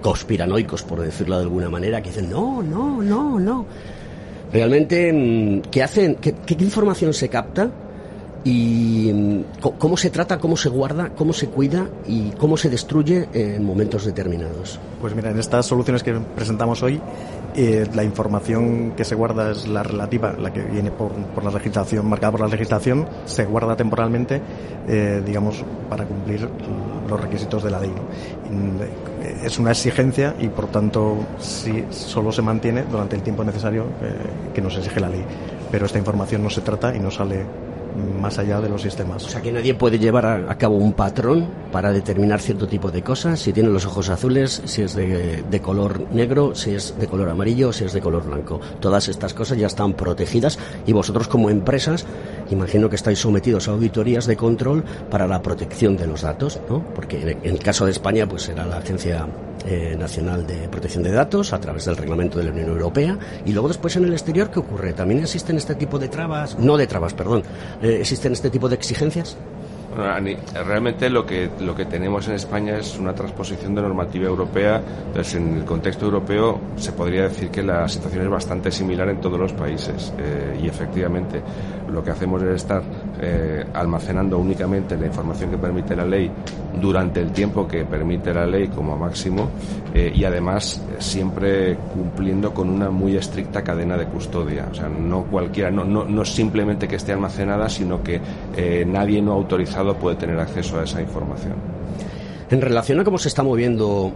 conspiranoicos, 0.00 0.82
por 0.82 1.00
decirlo 1.00 1.36
de 1.36 1.42
alguna 1.42 1.70
manera, 1.70 2.02
que 2.02 2.10
dicen, 2.10 2.30
no, 2.30 2.62
no, 2.62 3.02
no, 3.02 3.38
no. 3.38 3.66
Realmente, 4.52 5.12
mm, 5.12 5.70
¿qué 5.70 5.82
hacen? 5.82 6.16
¿Qué, 6.16 6.34
información 6.58 7.12
se 7.12 7.28
capta? 7.28 7.70
y 8.46 9.10
mm, 9.10 9.44
cómo 9.78 9.96
se 9.96 10.10
trata, 10.10 10.38
cómo 10.38 10.56
se 10.58 10.68
guarda, 10.68 11.10
cómo 11.16 11.32
se 11.32 11.48
cuida 11.48 11.88
y 12.06 12.30
cómo 12.32 12.58
se 12.58 12.68
destruye 12.68 13.26
en 13.32 13.64
momentos 13.64 14.04
determinados. 14.04 14.78
Pues 15.00 15.14
mira, 15.14 15.30
en 15.30 15.38
estas 15.38 15.64
soluciones 15.64 16.02
que 16.02 16.12
presentamos 16.12 16.82
hoy, 16.82 17.00
eh, 17.54 17.86
la 17.94 18.02
información 18.02 18.92
que 18.96 19.04
se 19.04 19.14
guarda 19.14 19.50
es 19.50 19.66
la 19.68 19.82
relativa, 19.82 20.32
la 20.32 20.52
que 20.52 20.62
viene 20.62 20.90
por, 20.90 21.12
por 21.12 21.44
la 21.44 21.50
legislación, 21.50 22.08
marcada 22.08 22.32
por 22.32 22.40
la 22.40 22.48
legislación, 22.48 23.06
se 23.24 23.44
guarda 23.44 23.76
temporalmente, 23.76 24.40
eh, 24.88 25.22
digamos, 25.24 25.64
para 25.88 26.04
cumplir 26.04 26.48
los 27.08 27.20
requisitos 27.20 27.62
de 27.62 27.70
la 27.70 27.80
ley. 27.80 27.92
Eh, 29.22 29.36
es 29.44 29.58
una 29.58 29.70
exigencia 29.70 30.34
y, 30.38 30.48
por 30.48 30.66
tanto, 30.66 31.16
si 31.38 31.84
solo 31.90 32.32
se 32.32 32.42
mantiene 32.42 32.84
durante 32.90 33.16
el 33.16 33.22
tiempo 33.22 33.44
necesario 33.44 33.86
que 34.52 34.60
nos 34.60 34.76
exige 34.76 35.00
la 35.00 35.08
ley. 35.08 35.24
Pero 35.70 35.86
esta 35.86 35.98
información 35.98 36.42
no 36.42 36.50
se 36.50 36.60
trata 36.60 36.94
y 36.94 36.98
no 36.98 37.10
sale 37.10 37.44
más 38.20 38.38
allá 38.38 38.60
de 38.60 38.68
los 38.68 38.82
sistemas. 38.82 39.24
O 39.24 39.28
sea 39.28 39.40
que 39.40 39.52
nadie 39.52 39.74
puede 39.74 39.98
llevar 39.98 40.26
a, 40.26 40.54
cabo 40.58 40.76
un 40.76 40.92
patrón 40.92 41.48
para 41.72 41.92
determinar 41.92 42.40
cierto 42.40 42.66
tipo 42.66 42.90
de 42.90 43.02
cosas, 43.02 43.40
si 43.40 43.52
tiene 43.52 43.68
los 43.68 43.86
ojos 43.86 44.08
azules, 44.08 44.62
si 44.64 44.82
es 44.82 44.94
de, 44.94 45.60
color 45.62 46.06
negro, 46.12 46.54
si 46.54 46.74
es 46.74 46.98
de 46.98 47.06
color 47.06 47.28
amarillo, 47.28 47.72
si 47.72 47.84
es 47.84 47.92
de 47.92 48.00
color 48.00 48.24
blanco. 48.24 48.60
Todas 48.80 49.08
estas 49.08 49.34
cosas 49.34 49.58
ya 49.58 49.66
están 49.66 49.94
protegidas 49.94 50.58
y 50.86 50.92
vosotros 50.92 51.28
como 51.28 51.50
empresas 51.50 52.06
imagino 52.50 52.88
que 52.88 52.96
estáis 52.96 53.18
sometidos 53.18 53.68
a 53.68 53.72
auditorías 53.72 54.26
de 54.26 54.36
control 54.36 54.84
para 55.10 55.26
la 55.26 55.42
protección 55.42 55.96
de 55.96 56.06
los 56.06 56.22
datos, 56.22 56.60
¿no? 56.68 56.84
Porque 56.94 57.38
en 57.42 57.54
el 57.54 57.58
caso 57.58 57.86
de 57.86 57.92
España 57.92 58.28
pues 58.28 58.42
será 58.42 58.66
la 58.66 58.78
Agencia 58.78 59.26
eh, 59.64 59.96
Nacional 59.98 60.46
de 60.46 60.68
Protección 60.68 61.02
de 61.02 61.12
Datos 61.12 61.52
a 61.52 61.60
través 61.60 61.84
del 61.84 61.96
reglamento 61.96 62.38
de 62.38 62.44
la 62.44 62.50
Unión 62.50 62.68
Europea 62.68 63.18
y 63.44 63.52
luego 63.52 63.68
después 63.68 63.96
en 63.96 64.04
el 64.04 64.12
exterior 64.12 64.50
¿qué 64.50 64.58
ocurre? 64.58 64.92
¿También 64.92 65.20
existen 65.20 65.56
este 65.56 65.74
tipo 65.74 65.98
de 65.98 66.08
trabas? 66.08 66.58
No 66.58 66.76
de 66.76 66.86
trabas, 66.86 67.14
perdón. 67.14 67.42
Eh, 67.82 67.98
¿Existen 68.00 68.32
este 68.32 68.50
tipo 68.50 68.68
de 68.68 68.74
exigencias? 68.74 69.36
realmente 69.96 71.08
lo 71.08 71.24
que, 71.24 71.50
lo 71.60 71.74
que 71.74 71.84
tenemos 71.84 72.26
en 72.28 72.34
España 72.34 72.78
es 72.78 72.98
una 72.98 73.14
transposición 73.14 73.74
de 73.74 73.82
normativa 73.82 74.26
europea. 74.26 74.82
Entonces, 75.06 75.34
en 75.36 75.58
el 75.58 75.64
contexto 75.64 76.06
europeo 76.06 76.60
se 76.76 76.92
podría 76.92 77.24
decir 77.24 77.50
que 77.50 77.62
la 77.62 77.88
situación 77.88 78.24
es 78.24 78.30
bastante 78.30 78.70
similar 78.70 79.08
en 79.08 79.20
todos 79.20 79.38
los 79.38 79.52
países. 79.52 80.12
Eh, 80.18 80.60
y 80.62 80.66
efectivamente, 80.66 81.40
lo 81.88 82.02
que 82.02 82.10
hacemos 82.10 82.42
es 82.42 82.56
estar 82.56 82.82
eh, 83.20 83.64
almacenando 83.72 84.38
únicamente 84.38 84.96
la 84.96 85.06
información 85.06 85.50
que 85.50 85.58
permite 85.58 85.94
la 85.94 86.04
ley 86.04 86.30
durante 86.80 87.20
el 87.20 87.30
tiempo 87.32 87.66
que 87.66 87.84
permite 87.84 88.34
la 88.34 88.46
ley 88.46 88.68
como 88.68 88.96
máximo 88.96 89.50
eh, 89.94 90.12
y 90.14 90.24
además 90.24 90.82
siempre 90.98 91.76
cumpliendo 91.92 92.52
con 92.52 92.68
una 92.68 92.90
muy 92.90 93.16
estricta 93.16 93.62
cadena 93.62 93.96
de 93.96 94.06
custodia. 94.06 94.68
O 94.70 94.74
sea, 94.74 94.88
no 94.88 95.24
cualquiera, 95.24 95.70
no, 95.70 95.84
no, 95.84 96.04
no 96.04 96.24
simplemente 96.24 96.88
que 96.88 96.96
esté 96.96 97.12
almacenada, 97.12 97.68
sino 97.68 98.02
que 98.02 98.20
eh, 98.56 98.84
nadie 98.86 99.22
no 99.22 99.32
autorizado 99.32 99.96
puede 99.96 100.16
tener 100.16 100.38
acceso 100.38 100.80
a 100.80 100.84
esa 100.84 101.00
información. 101.00 101.54
En 102.50 102.60
relación 102.60 103.00
a 103.00 103.04
cómo 103.04 103.18
se 103.18 103.28
está 103.28 103.42
moviendo 103.42 104.12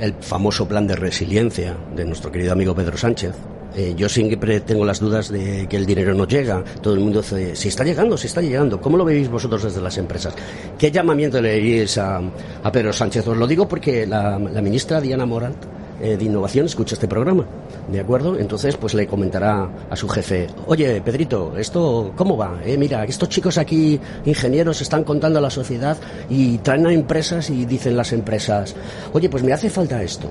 el 0.00 0.14
famoso 0.14 0.66
plan 0.66 0.86
de 0.86 0.96
resiliencia 0.96 1.76
de 1.94 2.04
nuestro 2.04 2.32
querido 2.32 2.52
amigo 2.52 2.74
Pedro 2.74 2.96
Sánchez, 2.96 3.34
eh, 3.74 3.94
yo 3.96 4.08
siempre 4.08 4.60
tengo 4.60 4.84
las 4.84 5.00
dudas 5.00 5.28
de 5.28 5.66
que 5.68 5.76
el 5.76 5.86
dinero 5.86 6.14
no 6.14 6.26
llega. 6.26 6.62
Todo 6.80 6.94
el 6.94 7.00
mundo 7.00 7.22
dice, 7.22 7.54
si 7.54 7.68
está 7.68 7.84
llegando, 7.84 8.16
si 8.16 8.26
está 8.26 8.40
llegando. 8.40 8.80
¿Cómo 8.80 8.96
lo 8.96 9.04
veis 9.04 9.28
vosotros 9.28 9.62
desde 9.62 9.80
las 9.80 9.96
empresas? 9.98 10.34
¿Qué 10.78 10.90
llamamiento 10.90 11.40
le 11.40 11.54
diréis 11.54 11.98
a, 11.98 12.20
a 12.62 12.72
Pedro 12.72 12.92
Sánchez? 12.92 13.26
Os 13.28 13.36
lo 13.36 13.46
digo 13.46 13.68
porque 13.68 14.06
la, 14.06 14.38
ministra 14.38 15.00
Diana 15.00 15.26
Morant 15.26 15.56
eh, 16.00 16.16
de 16.16 16.24
Innovación 16.24 16.66
escucha 16.66 16.94
este 16.94 17.06
programa, 17.06 17.46
¿de 17.90 18.00
acuerdo? 18.00 18.38
Entonces, 18.38 18.76
pues 18.76 18.94
le 18.94 19.06
comentará 19.06 19.68
a 19.90 19.96
su 19.96 20.08
jefe, 20.08 20.48
oye, 20.66 21.00
Pedrito, 21.02 21.56
¿esto 21.56 22.12
cómo 22.16 22.36
va? 22.36 22.60
Eh, 22.64 22.76
mira, 22.78 23.04
estos 23.04 23.28
chicos 23.28 23.58
aquí, 23.58 24.00
ingenieros, 24.24 24.80
están 24.80 25.04
contando 25.04 25.38
a 25.38 25.42
la 25.42 25.50
sociedad 25.50 25.98
y 26.28 26.58
traen 26.58 26.86
a 26.86 26.92
empresas 26.92 27.50
y 27.50 27.66
dicen 27.66 27.96
las 27.96 28.12
empresas, 28.12 28.74
oye, 29.12 29.28
pues 29.28 29.42
me 29.42 29.52
hace 29.52 29.68
falta 29.68 30.02
esto. 30.02 30.30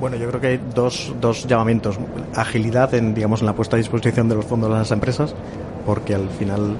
Bueno, 0.00 0.16
yo 0.16 0.28
creo 0.28 0.40
que 0.40 0.46
hay 0.46 0.60
dos, 0.74 1.14
dos 1.20 1.46
llamamientos. 1.46 1.98
Agilidad 2.34 2.94
en, 2.94 3.12
digamos, 3.12 3.40
en 3.40 3.46
la 3.46 3.54
puesta 3.54 3.76
a 3.76 3.78
disposición 3.78 4.30
de 4.30 4.34
los 4.34 4.46
fondos 4.46 4.70
de 4.70 4.76
las 4.76 4.90
empresas, 4.92 5.34
porque 5.84 6.14
al 6.14 6.30
final 6.30 6.76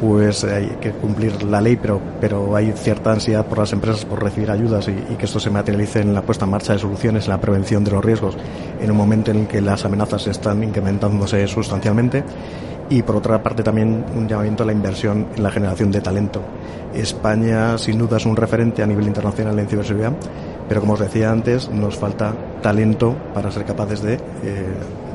pues 0.00 0.44
hay 0.44 0.76
que 0.80 0.90
cumplir 0.90 1.42
la 1.42 1.60
ley, 1.60 1.76
pero, 1.76 2.00
pero 2.20 2.54
hay 2.56 2.72
cierta 2.72 3.12
ansiedad 3.12 3.46
por 3.46 3.58
las 3.58 3.72
empresas 3.72 4.04
por 4.04 4.22
recibir 4.22 4.50
ayudas 4.50 4.88
y, 4.88 4.90
y, 4.90 5.16
que 5.16 5.24
esto 5.24 5.40
se 5.40 5.48
materialice 5.48 6.00
en 6.00 6.12
la 6.12 6.20
puesta 6.20 6.44
en 6.44 6.50
marcha 6.50 6.74
de 6.74 6.78
soluciones, 6.78 7.24
en 7.24 7.30
la 7.30 7.40
prevención 7.40 7.82
de 7.82 7.90
los 7.90 8.04
riesgos, 8.04 8.36
en 8.80 8.90
un 8.90 8.96
momento 8.96 9.30
en 9.30 9.38
el 9.38 9.46
que 9.46 9.60
las 9.60 9.84
amenazas 9.84 10.26
están 10.26 10.62
incrementándose 10.62 11.46
sustancialmente. 11.46 12.24
Y 12.88 13.02
por 13.02 13.16
otra 13.16 13.42
parte 13.42 13.62
también 13.62 14.04
un 14.14 14.28
llamamiento 14.28 14.62
a 14.62 14.66
la 14.66 14.72
inversión 14.72 15.26
en 15.34 15.42
la 15.42 15.50
generación 15.50 15.90
de 15.90 16.00
talento. 16.00 16.40
España 16.94 17.76
sin 17.78 17.98
duda 17.98 18.18
es 18.18 18.26
un 18.26 18.36
referente 18.36 18.82
a 18.82 18.86
nivel 18.86 19.06
internacional 19.06 19.58
en 19.58 19.66
ciberseguridad, 19.66 20.12
pero 20.68 20.80
como 20.80 20.94
os 20.94 21.00
decía 21.00 21.30
antes, 21.30 21.68
nos 21.70 21.96
falta 21.96 22.34
talento 22.62 23.14
para 23.34 23.50
ser 23.50 23.64
capaces 23.64 24.02
de 24.02 24.14
eh, 24.14 24.74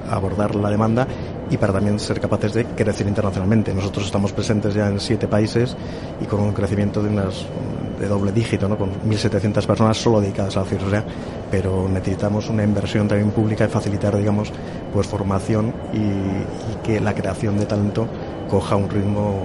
abordar 0.10 0.56
la 0.56 0.70
demanda 0.70 1.08
y 1.50 1.58
para 1.58 1.74
también 1.74 2.00
ser 2.00 2.20
capaces 2.20 2.54
de 2.54 2.66
crecer 2.66 3.08
internacionalmente. 3.08 3.74
Nosotros 3.74 4.06
estamos 4.06 4.32
presentes 4.32 4.74
ya 4.74 4.88
en 4.88 5.00
siete 5.00 5.28
países 5.28 5.76
y 6.22 6.26
con 6.26 6.40
un 6.40 6.54
crecimiento 6.54 7.04
de 7.04 8.08
doble 8.08 8.32
dígito, 8.32 8.70
¿no? 8.70 8.78
con 8.78 8.92
1.700 9.04 9.66
personas 9.66 9.98
solo 9.98 10.22
dedicadas 10.22 10.56
a 10.56 10.62
la 10.62 10.66
ciberseguridad, 10.66 11.06
pero 11.50 11.90
necesitamos 11.90 12.50
una 12.50 12.64
inversión 12.64 13.08
también 13.08 13.32
pública 13.32 13.66
y 13.66 13.68
facilitar, 13.68 14.16
digamos, 14.18 14.52
pues 14.94 15.08
formación 15.08 15.74
y, 15.94 15.98
y 15.98 16.76
que 16.84 17.00
la 17.02 17.14
creación 17.14 17.58
de 17.58 17.66
talento 17.66 18.08
coja 18.50 18.76
un 18.76 18.90
ritmo 18.90 19.44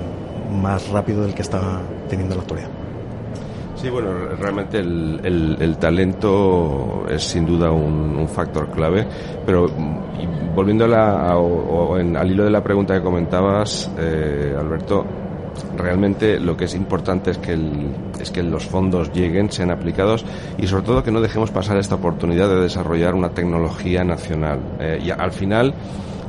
más 0.61 0.89
rápido 0.89 1.23
del 1.23 1.35
que 1.35 1.43
está 1.43 1.81
teniendo 2.09 2.37
la 2.37 2.43
actualidad. 2.43 2.76
Sí, 3.77 3.91
bueno, 3.91 4.11
realmente 4.41 4.79
el, 4.79 5.21
el, 5.23 5.57
el 5.61 5.77
talento 5.77 7.05
es 7.09 7.23
sin 7.23 7.45
duda 7.45 7.71
un, 7.71 8.17
un 8.17 8.29
factor 8.29 8.71
clave, 8.71 9.07
pero 9.45 9.69
volviendo 10.55 10.87
a 10.87 10.89
la, 10.89 11.31
a, 11.31 11.37
o 11.37 11.99
en, 11.99 12.17
al 12.17 12.31
hilo 12.31 12.45
de 12.45 12.51
la 12.51 12.65
pregunta 12.65 12.95
que 12.95 13.03
comentabas, 13.03 13.91
eh, 13.99 14.57
Alberto, 14.59 15.05
realmente 15.77 16.41
lo 16.41 16.57
que 16.57 16.65
es 16.65 16.75
importante 16.75 17.31
es 17.31 17.39
que, 17.39 17.53
el, 17.53 17.95
es 18.19 18.31
que 18.31 18.43
los 18.43 18.67
fondos 18.67 19.13
lleguen, 19.13 19.51
sean 19.51 19.71
aplicados 19.71 20.25
y 20.59 20.67
sobre 20.67 20.85
todo 20.85 21.03
que 21.03 21.11
no 21.11 21.21
dejemos 21.21 21.51
pasar 21.51 21.77
esta 21.77 21.97
oportunidad 21.97 22.49
de 22.49 22.57
desarrollar 22.57 23.15
una 23.15 23.31
tecnología 23.31 24.05
nacional. 24.05 24.59
Eh, 24.81 25.01
y 25.05 25.11
al 25.11 25.33
final, 25.33 25.75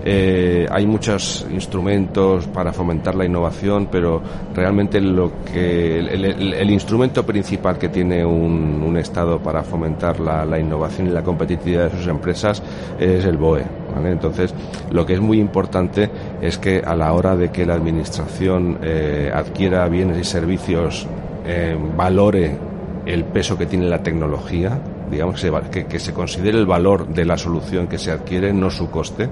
eh, 0.09 0.65
hay 0.71 0.87
muchos 0.87 1.45
instrumentos 1.51 2.47
para 2.47 2.71
fomentar 2.71 3.13
la 3.13 3.25
innovación, 3.25 3.89
pero 3.91 4.21
realmente 4.55 5.01
lo 5.01 5.43
que 5.43 5.99
el, 5.99 6.71
instrumento 6.71 7.25
principal 7.25 7.77
que 7.77 7.89
tiene 7.89 8.25
un, 8.25 8.95
Estado 8.97 9.37
para 9.39 9.63
fomentar 9.63 10.19
la, 10.21 10.57
innovación 10.57 11.07
y 11.07 11.09
la 11.11 11.21
competitividad 11.21 11.91
de 11.91 11.97
sus 11.97 12.07
empresas 12.07 12.63
es 12.97 13.25
el 13.25 13.35
BOE. 13.35 13.63
Entonces, 14.05 14.55
lo 14.91 15.05
que 15.05 15.13
es 15.13 15.19
muy 15.19 15.39
importante 15.41 16.09
es 16.41 16.57
que 16.57 16.79
a 16.79 16.95
la 16.95 17.11
hora 17.11 17.35
de 17.35 17.51
que 17.51 17.65
la 17.65 17.75
Administración 17.75 18.79
eh, 18.81 19.29
adquiera 19.31 19.87
bienes 19.89 20.19
y 20.19 20.23
servicios, 20.23 21.05
eh, 21.45 21.77
valore 21.97 22.57
el 23.05 23.25
peso 23.25 23.57
que 23.57 23.65
tiene 23.65 23.87
la 23.87 24.01
tecnología, 24.01 24.79
digamos 25.11 25.35
que 25.35 25.41
se, 25.41 25.51
que, 25.69 25.85
que 25.85 25.99
se 25.99 26.13
considere 26.13 26.57
el 26.57 26.65
valor 26.65 27.07
de 27.09 27.25
la 27.25 27.37
solución 27.37 27.87
que 27.87 27.97
se 27.97 28.11
adquiere, 28.11 28.53
no 28.53 28.71
su 28.71 28.89
coste 28.89 29.29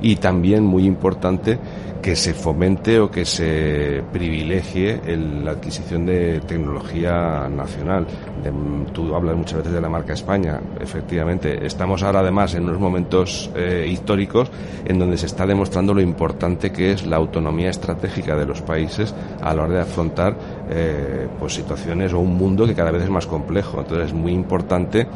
y 0.00 0.16
también 0.16 0.64
muy 0.64 0.84
importante 0.86 1.58
que 2.02 2.16
se 2.16 2.34
fomente 2.34 2.98
o 2.98 3.10
que 3.10 3.24
se 3.24 4.02
privilegie 4.12 5.00
el, 5.06 5.44
la 5.44 5.52
adquisición 5.52 6.06
de 6.06 6.40
tecnología 6.40 7.48
nacional. 7.48 8.06
De, 8.42 8.50
tú 8.92 9.14
hablas 9.14 9.36
muchas 9.36 9.58
veces 9.58 9.72
de 9.72 9.80
la 9.80 9.88
marca 9.88 10.12
España, 10.14 10.60
efectivamente. 10.80 11.66
Estamos 11.66 12.02
ahora 12.02 12.20
además 12.20 12.54
en 12.54 12.64
unos 12.64 12.78
momentos 12.78 13.50
eh, 13.54 13.86
históricos 13.88 14.50
en 14.84 14.98
donde 14.98 15.18
se 15.18 15.26
está 15.26 15.46
demostrando 15.46 15.92
lo 15.92 16.00
importante 16.00 16.72
que 16.72 16.92
es 16.92 17.06
la 17.06 17.16
autonomía 17.16 17.70
estratégica 17.70 18.36
de 18.36 18.46
los 18.46 18.62
países 18.62 19.14
a 19.42 19.54
la 19.54 19.62
hora 19.62 19.74
de 19.74 19.80
afrontar 19.80 20.36
eh, 20.70 21.28
pues 21.38 21.54
situaciones 21.54 22.12
o 22.12 22.20
un 22.20 22.36
mundo 22.36 22.66
que 22.66 22.74
cada 22.74 22.90
vez 22.90 23.02
es 23.02 23.10
más 23.10 23.26
complejo. 23.26 23.80
Entonces 23.80 24.08
es 24.08 24.14
muy 24.14 24.32
importante 24.32 25.06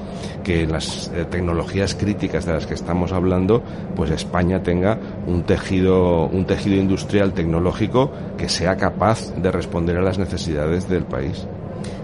que 0.43 0.67
las 0.67 1.11
eh, 1.15 1.25
tecnologías 1.31 1.95
críticas 1.95 2.45
de 2.45 2.53
las 2.53 2.67
que 2.67 2.75
estamos 2.75 3.13
hablando, 3.13 3.63
pues 3.97 4.11
España 4.11 4.63
tenga 4.63 4.99
un 5.27 5.45
tejido, 5.45 6.27
un 6.27 6.45
tejido 6.45 6.74
industrial 6.77 7.33
tecnológico 7.33 8.11
que 8.37 8.49
sea 8.49 8.77
capaz 8.77 9.35
de 9.35 9.51
responder 9.51 9.97
a 9.97 10.03
las 10.03 10.19
necesidades 10.19 10.89
del 10.89 11.05
país. 11.05 11.47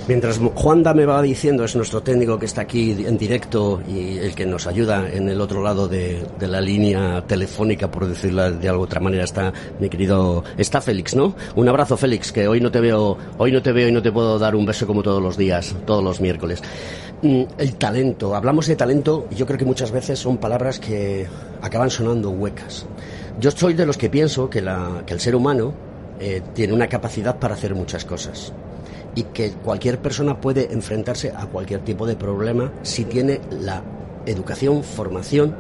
Mientras 0.09 0.39
Juanda 0.39 0.93
me 0.93 1.07
va 1.07 1.23
diciendo, 1.23 1.65
es 1.65 1.77
nuestro 1.77 2.03
técnico 2.03 2.39
que 2.39 2.47
está 2.47 2.63
aquí 2.63 3.05
en 3.07 3.17
directo 3.17 3.81
y 3.89 4.19
el 4.19 4.35
que 4.35 4.45
nos 4.45 4.67
ayuda 4.67 5.09
en 5.09 5.29
el 5.29 5.41
otro 5.41 5.63
lado 5.63 5.87
de, 5.87 6.27
de 6.37 6.49
la 6.49 6.61
línea 6.61 7.25
telefónica, 7.27 7.89
por 7.91 8.07
decirlo 8.07 8.51
de 8.51 8.69
alguna 8.69 8.87
otra 8.87 9.01
manera, 9.01 9.23
está 9.23 9.53
mi 9.79 9.89
querido, 9.89 10.43
está 10.57 10.81
Félix, 10.81 11.15
¿no? 11.15 11.35
Un 11.55 11.69
abrazo, 11.69 11.97
Félix, 11.97 12.33
que 12.33 12.49
hoy 12.49 12.61
no 12.61 12.73
te 12.73 12.81
veo, 12.81 13.17
hoy 13.39 13.53
no 13.53 13.63
te 13.63 13.71
veo 13.71 13.89
y 13.89 13.93
no 13.93 14.03
te 14.03 14.11
puedo 14.11 14.37
dar 14.39 14.57
un 14.57 14.67
beso 14.67 14.85
como 14.85 15.03
todos 15.03 15.23
los 15.23 15.37
días, 15.37 15.77
todos 15.87 16.03
los 16.03 16.21
miércoles. 16.21 16.61
Mm, 17.23 17.43
el 17.59 17.77
talento, 17.77 18.35
hablamos 18.35 18.67
de 18.67 18.77
talento 18.77 19.27
y 19.31 19.35
yo 19.35 19.47
creo 19.47 19.59
que 19.59 19.65
muchas 19.65 19.93
veces 19.93 20.19
son 20.19 20.39
palabras 20.39 20.81
que 20.81 21.29
acaban 21.61 21.91
sonando 21.91 22.31
huecas. 22.31 22.87
Yo 23.39 23.51
soy 23.51 23.75
de 23.75 23.87
los 23.87 23.97
que 23.97 24.11
pienso 24.11 24.51
que, 24.51 24.59
el 24.59 25.21
ser 25.21 25.35
humano 25.35 25.73
eh, 26.19 26.43
tiene 26.55 26.73
una 26.73 26.89
capacidad 26.89 27.39
para 27.39 27.55
hacer 27.55 27.75
muchas 27.75 28.05
cosas 28.05 28.53
y 29.15 29.25
que 29.25 29.51
cualquier 29.53 29.99
persona 29.99 30.41
puede 30.41 30.73
enfrentarse 30.73 31.33
a 31.35 31.47
cualquier 31.47 31.81
tipo 31.81 32.07
de 32.07 32.17
problema 32.17 32.73
si 32.83 33.05
tiene 33.05 33.41
la 33.51 33.83
educación, 34.27 34.85
formación 34.85 35.55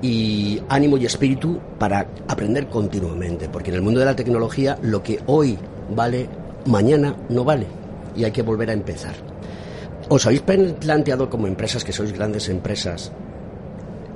y 0.00 0.60
ánimo 0.68 0.96
y 0.96 1.06
espíritu 1.06 1.60
para 1.78 2.06
aprender 2.28 2.68
continuamente, 2.68 3.48
porque 3.48 3.70
en 3.70 3.76
el 3.76 3.82
mundo 3.82 4.00
de 4.00 4.06
la 4.06 4.16
tecnología 4.16 4.78
lo 4.82 5.02
que 5.02 5.20
hoy 5.26 5.58
vale, 5.94 6.28
mañana 6.66 7.16
no 7.28 7.44
vale 7.44 7.66
y 8.16 8.24
hay 8.24 8.32
que 8.32 8.42
volver 8.42 8.70
a 8.70 8.74
empezar. 8.74 9.14
¿Os 10.08 10.26
habéis 10.26 10.42
planteado 10.42 11.30
como 11.30 11.46
empresas 11.46 11.84
que 11.84 11.92
sois 11.92 12.12
grandes 12.12 12.48
empresas 12.48 13.12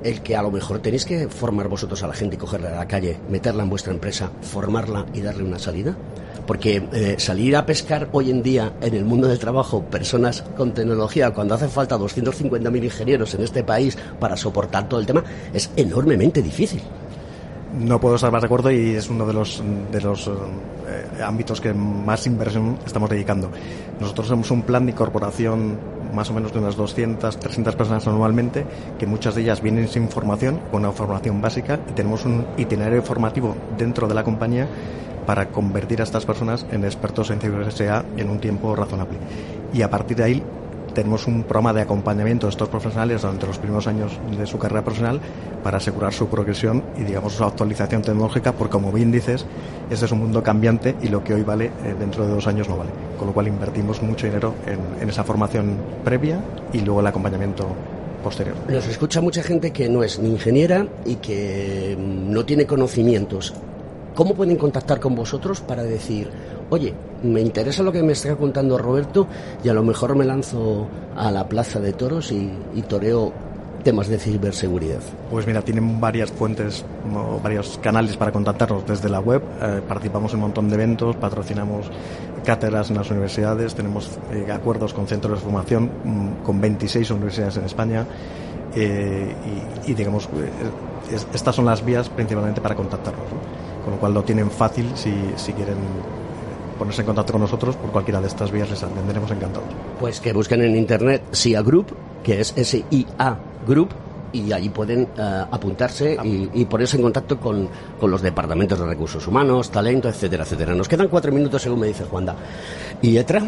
el 0.06 0.22
que 0.22 0.36
a 0.36 0.42
lo 0.42 0.50
mejor 0.50 0.78
tenéis 0.78 1.04
que 1.04 1.28
formar 1.28 1.68
vosotros 1.68 2.02
a 2.02 2.06
la 2.06 2.14
gente 2.14 2.36
y 2.36 2.38
cogerla 2.38 2.68
a 2.68 2.76
la 2.76 2.88
calle, 2.88 3.18
meterla 3.28 3.64
en 3.64 3.70
vuestra 3.70 3.92
empresa, 3.92 4.30
formarla 4.40 5.06
y 5.12 5.20
darle 5.20 5.44
una 5.44 5.58
salida? 5.58 5.96
Porque 6.46 6.88
eh, 6.92 7.16
salir 7.18 7.56
a 7.56 7.66
pescar 7.66 8.08
hoy 8.12 8.30
en 8.30 8.42
día 8.42 8.75
en 8.80 8.94
el 8.94 9.04
mundo 9.04 9.26
del 9.26 9.38
trabajo 9.38 9.82
personas 9.82 10.42
con 10.56 10.72
tecnología, 10.72 11.32
cuando 11.32 11.54
hace 11.54 11.68
falta 11.68 11.98
250.000 11.98 12.84
ingenieros 12.84 13.34
en 13.34 13.42
este 13.42 13.64
país 13.64 13.98
para 14.20 14.36
soportar 14.36 14.88
todo 14.88 15.00
el 15.00 15.06
tema, 15.06 15.25
es 15.52 15.70
enormemente 15.76 16.40
difícil. 16.42 16.82
No 17.78 18.00
puedo 18.00 18.14
estar 18.14 18.33
más 18.33 18.40
de 18.40 18.47
acuerdo 18.47 18.71
y 18.71 18.95
es 18.95 19.11
uno 19.11 19.26
de 19.26 19.35
los, 19.35 19.62
de 19.92 20.00
los 20.00 20.28
eh, 20.28 21.23
ámbitos 21.23 21.61
que 21.61 21.75
más 21.75 22.26
inversión 22.26 22.78
estamos 22.87 23.11
dedicando. 23.11 23.50
Nosotros 24.00 24.28
tenemos 24.28 24.50
un 24.50 24.62
plan 24.62 24.87
de 24.87 24.92
incorporación 24.92 25.78
más 26.14 26.30
o 26.30 26.33
menos 26.33 26.54
de 26.54 26.59
unas 26.59 26.75
200, 26.76 27.38
300 27.38 27.76
personas 27.76 28.06
anualmente, 28.06 28.64
que 28.99 29.06
muchas 29.06 29.35
de 29.35 29.42
ellas 29.42 29.61
vienen 29.61 29.88
sin 29.88 30.09
formación, 30.09 30.59
con 30.71 30.85
una 30.85 30.92
formación 30.92 31.42
básica, 31.42 31.78
y 31.90 31.92
tenemos 31.92 32.25
un 32.25 32.47
itinerario 32.56 33.02
formativo 33.02 33.54
dentro 33.76 34.09
de 34.09 34.14
la 34.14 34.25
compañía 34.25 34.66
para 35.26 35.49
convertir 35.49 36.00
a 36.00 36.04
estas 36.04 36.25
personas 36.25 36.64
en 36.71 36.85
expertos 36.85 37.30
en 37.30 37.40
ciberseguridad 37.40 38.06
en 38.16 38.30
un 38.30 38.38
tiempo 38.38 38.75
razonable. 38.75 39.18
Y 39.75 39.83
a 39.83 39.90
partir 39.90 40.16
de 40.16 40.25
ahí 40.25 40.42
tenemos 40.96 41.26
un 41.26 41.42
programa 41.42 41.74
de 41.74 41.82
acompañamiento 41.82 42.46
de 42.46 42.52
estos 42.52 42.70
profesionales 42.70 43.20
durante 43.20 43.46
los 43.46 43.58
primeros 43.58 43.86
años 43.86 44.12
de 44.34 44.46
su 44.46 44.58
carrera 44.58 44.82
profesional 44.82 45.20
para 45.62 45.76
asegurar 45.76 46.14
su 46.14 46.26
progresión 46.28 46.82
y, 46.96 47.04
digamos, 47.04 47.34
su 47.34 47.44
actualización 47.44 48.00
tecnológica, 48.00 48.52
porque, 48.52 48.72
como 48.72 48.90
bien 48.90 49.12
dices, 49.12 49.44
este 49.90 50.06
es 50.06 50.12
un 50.12 50.20
mundo 50.20 50.42
cambiante 50.42 50.96
y 51.02 51.08
lo 51.08 51.22
que 51.22 51.34
hoy 51.34 51.42
vale 51.42 51.66
eh, 51.66 51.94
dentro 51.98 52.26
de 52.26 52.32
dos 52.32 52.46
años 52.46 52.66
no 52.70 52.78
vale. 52.78 52.90
Con 53.18 53.26
lo 53.26 53.34
cual 53.34 53.46
invertimos 53.46 54.00
mucho 54.00 54.26
dinero 54.26 54.54
en, 54.66 55.02
en 55.02 55.10
esa 55.10 55.22
formación 55.22 55.76
previa 56.02 56.40
y 56.72 56.80
luego 56.80 57.00
el 57.00 57.06
acompañamiento 57.08 57.66
posterior. 58.24 58.56
Nos 58.66 58.88
escucha 58.88 59.20
mucha 59.20 59.42
gente 59.42 59.72
que 59.72 59.90
no 59.90 60.02
es 60.02 60.18
ni 60.18 60.30
ingeniera 60.30 60.86
y 61.04 61.16
que 61.16 61.94
no 61.98 62.46
tiene 62.46 62.64
conocimientos. 62.64 63.52
¿Cómo 64.14 64.34
pueden 64.34 64.56
contactar 64.56 64.98
con 64.98 65.14
vosotros 65.14 65.60
para 65.60 65.82
decir, 65.82 66.30
oye, 66.70 66.94
me 67.23 67.40
interesa 67.40 67.82
lo 67.82 67.92
que 67.92 68.02
me 68.02 68.12
está 68.12 68.35
contando 68.37 68.78
Roberto 68.78 69.26
y 69.62 69.68
a 69.68 69.75
lo 69.75 69.82
mejor 69.82 70.16
me 70.16 70.25
lanzo 70.25 70.87
a 71.16 71.30
la 71.30 71.49
plaza 71.49 71.80
de 71.80 71.92
toros 71.92 72.32
y, 72.32 72.50
toreo 72.88 73.32
temas 73.82 74.08
de 74.08 74.18
ciberseguridad? 74.18 74.99
Pues 75.30 75.46
mira, 75.46 75.62
tienen 75.62 76.00
varias 76.00 76.32
fuentes, 76.32 76.85
varios 77.40 77.78
canales 77.78 78.16
para 78.16 78.32
contactarnos 78.32 78.85
desde 78.85 79.08
la 79.08 79.20
web. 79.20 79.40
Eh, 79.62 79.80
participamos 79.87 80.32
en 80.32 80.38
un 80.38 80.42
montón 80.42 80.68
de 80.68 80.75
eventos, 80.75 81.14
patrocinamos 81.14 81.88
cátedras 82.44 82.90
en 82.90 82.96
las 82.96 83.08
universidades, 83.11 83.76
tenemos 83.76 84.18
eh, 84.32 84.50
acuerdos 84.50 84.92
con 84.92 85.06
centros 85.06 85.38
de 85.38 85.44
formación 85.44 85.90
mm, 86.02 86.44
con 86.44 86.61
26 86.61 87.11
universidades 87.12 87.58
en 87.58 87.64
España. 87.64 88.06
Eh, 88.75 89.32
y, 89.87 89.94
digamos, 89.94 90.26
eh, 90.26 91.14
es, 91.14 91.26
estas 91.32 91.54
son 91.54 91.64
las 91.66 91.85
vías 91.85 92.08
principalmente 92.08 92.61
para 92.61 92.75
contactarnos. 92.75 93.25
¿no? 93.30 93.76
con 93.87 93.94
lo 93.94 94.00
cual 94.00 94.14
lo 94.14 94.25
tienen 94.25 94.50
fácil 94.50 94.90
si, 94.96 95.14
si 95.37 95.52
quieren 95.52 95.76
ponerse 96.78 97.02
en 97.02 97.06
contacto 97.06 97.33
con 97.33 97.42
nosotros 97.42 97.76
por 97.76 97.90
cualquiera 97.90 98.21
de 98.21 98.26
estas 98.28 98.50
vías 98.50 98.71
les 98.71 98.83
atenderemos 98.83 99.30
encantados. 99.30 99.68
Pues 99.99 100.21
que 100.21 100.33
busquen 100.33 100.62
en 100.62 100.76
internet 100.76 101.23
SIA 101.33 101.62
Group, 101.62 101.95
que 102.23 102.40
es 102.40 102.52
S-I-A 102.56 103.38
Group, 103.66 103.90
y 104.33 104.52
allí 104.52 104.68
pueden 104.68 105.09
uh, 105.16 105.47
apuntarse 105.50 106.18
y, 106.23 106.50
y, 106.52 106.64
ponerse 106.66 106.97
en 106.97 107.02
contacto 107.04 107.38
con, 107.38 107.68
con, 107.99 108.11
los 108.11 108.21
departamentos 108.21 108.78
de 108.78 108.85
recursos 108.85 109.26
humanos, 109.26 109.71
talento, 109.71 110.09
etcétera, 110.09 110.42
etcétera. 110.45 110.75
Nos 110.75 110.88
quedan 110.88 111.09
cuatro 111.09 111.33
minutos 111.33 111.62
según 111.62 111.80
me 111.80 111.87
dice 111.87 112.04
Juanda. 112.04 112.35
¿Y 113.00 113.16
Etra? 113.16 113.42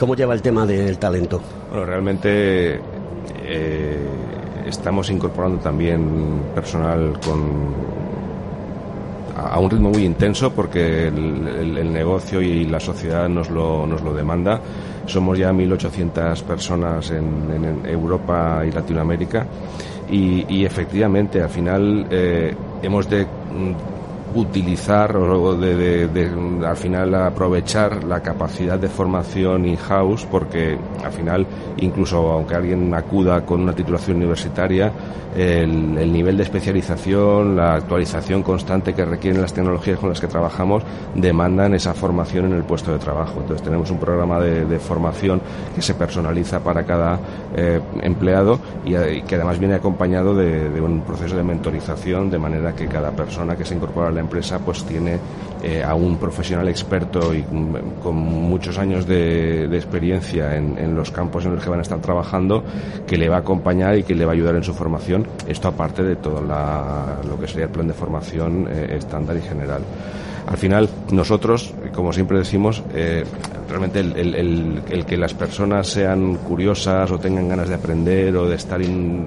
¿Cómo 0.00 0.14
lleva 0.14 0.34
el 0.34 0.42
tema 0.42 0.66
del 0.66 0.98
talento? 0.98 1.40
Bueno, 1.70 1.86
realmente 1.86 2.80
eh, 3.44 4.06
estamos 4.66 5.10
incorporando 5.10 5.58
también 5.58 6.42
personal 6.54 7.18
con 7.24 7.74
a 9.36 9.58
un 9.58 9.70
ritmo 9.70 9.90
muy 9.90 10.04
intenso 10.04 10.52
porque 10.52 11.08
el, 11.08 11.76
el, 11.76 11.92
negocio 11.92 12.40
y 12.40 12.64
la 12.64 12.80
sociedad 12.80 13.28
nos 13.28 13.50
lo, 13.50 13.86
nos 13.86 14.02
lo 14.02 14.14
demanda. 14.14 14.60
Somos 15.06 15.38
ya 15.38 15.52
1.800 15.52 16.42
personas 16.42 17.10
en, 17.10 17.82
Europa 17.84 18.62
y 18.66 18.72
Latinoamérica 18.72 19.46
y, 20.10 20.64
efectivamente 20.64 21.42
al 21.42 21.48
final 21.50 22.06
eh, 22.10 22.54
hemos 22.82 23.08
de 23.08 23.26
utilizar 24.34 25.16
o 25.16 25.54
de, 25.56 25.76
de, 25.76 26.08
de, 26.08 26.66
al 26.66 26.76
final 26.76 27.14
aprovechar 27.14 28.04
la 28.04 28.20
capacidad 28.20 28.78
de 28.78 28.88
formación 28.88 29.66
in-house 29.66 30.26
porque 30.30 30.78
al 31.02 31.12
final 31.12 31.46
incluso 31.78 32.32
aunque 32.32 32.54
alguien 32.54 32.92
acuda 32.94 33.44
con 33.44 33.62
una 33.62 33.72
titulación 33.72 34.18
universitaria 34.18 34.92
el, 35.36 35.98
el, 35.98 36.12
nivel 36.12 36.36
de 36.36 36.42
especialización 36.42 37.56
la 37.56 37.74
actualización 37.74 38.42
constante 38.42 38.94
que 38.94 39.04
requieren 39.04 39.40
las 39.40 39.52
tecnologías 39.52 39.98
con 39.98 40.08
las 40.08 40.20
que 40.20 40.26
trabajamos 40.26 40.82
demandan 41.14 41.74
esa 41.74 41.94
formación 41.94 42.46
en 42.46 42.52
el 42.52 42.64
puesto 42.64 42.92
de 42.92 42.98
trabajo. 42.98 43.40
Entonces 43.40 43.62
tenemos 43.62 43.90
un 43.90 43.98
programa 43.98 44.40
de, 44.40 44.64
de 44.64 44.78
formación 44.78 45.40
que 45.74 45.82
se 45.82 45.94
personaliza 45.94 46.60
para 46.60 46.84
cada 46.84 47.18
eh, 47.54 47.80
empleado 48.02 48.58
y, 48.84 48.96
y, 48.96 49.22
que 49.22 49.34
además 49.36 49.58
viene 49.58 49.74
acompañado 49.74 50.34
de, 50.34 50.80
un 50.80 51.00
proceso 51.02 51.36
de 51.36 51.42
mentorización 51.42 52.30
de 52.30 52.38
manera 52.38 52.74
que 52.74 52.86
cada 52.86 53.10
persona 53.10 53.56
que 53.56 53.64
se 53.64 53.74
incorpora 53.74 54.10
empresa 54.26 54.58
pues 54.58 54.84
tiene 54.84 55.18
eh, 55.62 55.82
a 55.82 55.94
un 55.94 56.18
profesional 56.18 56.68
experto 56.68 57.34
y 57.34 57.42
con 58.02 58.14
muchos 58.14 58.78
años 58.78 59.06
de, 59.06 59.66
de 59.66 59.76
experiencia 59.76 60.54
en, 60.54 60.78
en, 60.78 60.94
los 60.94 61.10
campos 61.10 61.44
en 61.44 61.54
los 61.54 61.64
que 61.64 61.70
van 61.70 61.78
a 61.78 61.82
estar 61.82 61.98
trabajando 62.00 62.62
que 63.06 63.16
le 63.16 63.28
va 63.28 63.36
a 63.36 63.40
acompañar 63.40 63.96
y 63.96 64.02
que 64.02 64.14
le 64.14 64.24
va 64.24 64.32
a 64.32 64.34
ayudar 64.34 64.54
en 64.54 64.62
su 64.62 64.74
formación. 64.74 65.26
Esto 65.48 65.68
aparte 65.68 66.02
de 66.02 66.16
todo 66.16 66.42
la, 66.42 67.18
lo 67.26 67.40
que 67.40 67.48
sería 67.48 67.64
el 67.64 67.70
plan 67.70 67.88
de 67.88 67.94
formación 67.94 68.68
eh, 68.70 68.96
estándar 68.98 69.36
y 69.36 69.40
general. 69.40 69.82
Al 70.46 70.56
final, 70.56 70.88
nosotros, 71.10 71.74
como 71.92 72.12
siempre 72.12 72.38
decimos, 72.38 72.82
eh, 72.94 73.24
realmente 73.68 73.98
el, 73.98 74.16
el, 74.16 74.34
el, 74.34 74.82
el, 74.88 75.04
que 75.04 75.16
las 75.16 75.34
personas 75.34 75.88
sean 75.88 76.36
curiosas 76.36 77.10
o 77.10 77.18
tengan 77.18 77.48
ganas 77.48 77.68
de 77.68 77.74
aprender 77.74 78.36
o 78.36 78.48
de 78.48 78.54
estar 78.54 78.80
in, 78.80 79.24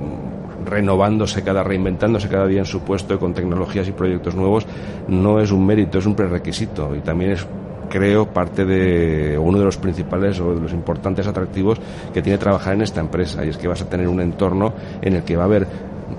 renovándose 0.65 1.43
cada, 1.43 1.63
reinventándose 1.63 2.29
cada 2.29 2.47
día 2.47 2.59
en 2.59 2.65
su 2.65 2.81
puesto 2.81 3.19
con 3.19 3.33
tecnologías 3.33 3.87
y 3.87 3.91
proyectos 3.91 4.35
nuevos, 4.35 4.65
no 5.07 5.39
es 5.39 5.51
un 5.51 5.65
mérito, 5.65 5.99
es 5.99 6.05
un 6.05 6.15
prerequisito 6.15 6.95
y 6.95 6.99
también 6.99 7.31
es 7.31 7.45
creo 7.89 8.27
parte 8.27 8.65
de 8.65 9.37
uno 9.37 9.59
de 9.59 9.65
los 9.65 9.77
principales 9.77 10.39
o 10.39 10.55
de 10.55 10.61
los 10.61 10.73
importantes 10.73 11.27
atractivos 11.27 11.79
que 12.13 12.21
tiene 12.21 12.37
trabajar 12.37 12.73
en 12.75 12.81
esta 12.81 12.99
empresa 12.99 13.45
y 13.45 13.49
es 13.49 13.57
que 13.57 13.67
vas 13.67 13.81
a 13.81 13.89
tener 13.89 14.07
un 14.07 14.21
entorno 14.21 14.73
en 15.01 15.15
el 15.15 15.23
que 15.23 15.35
va 15.35 15.43
a 15.43 15.45
haber 15.45 15.67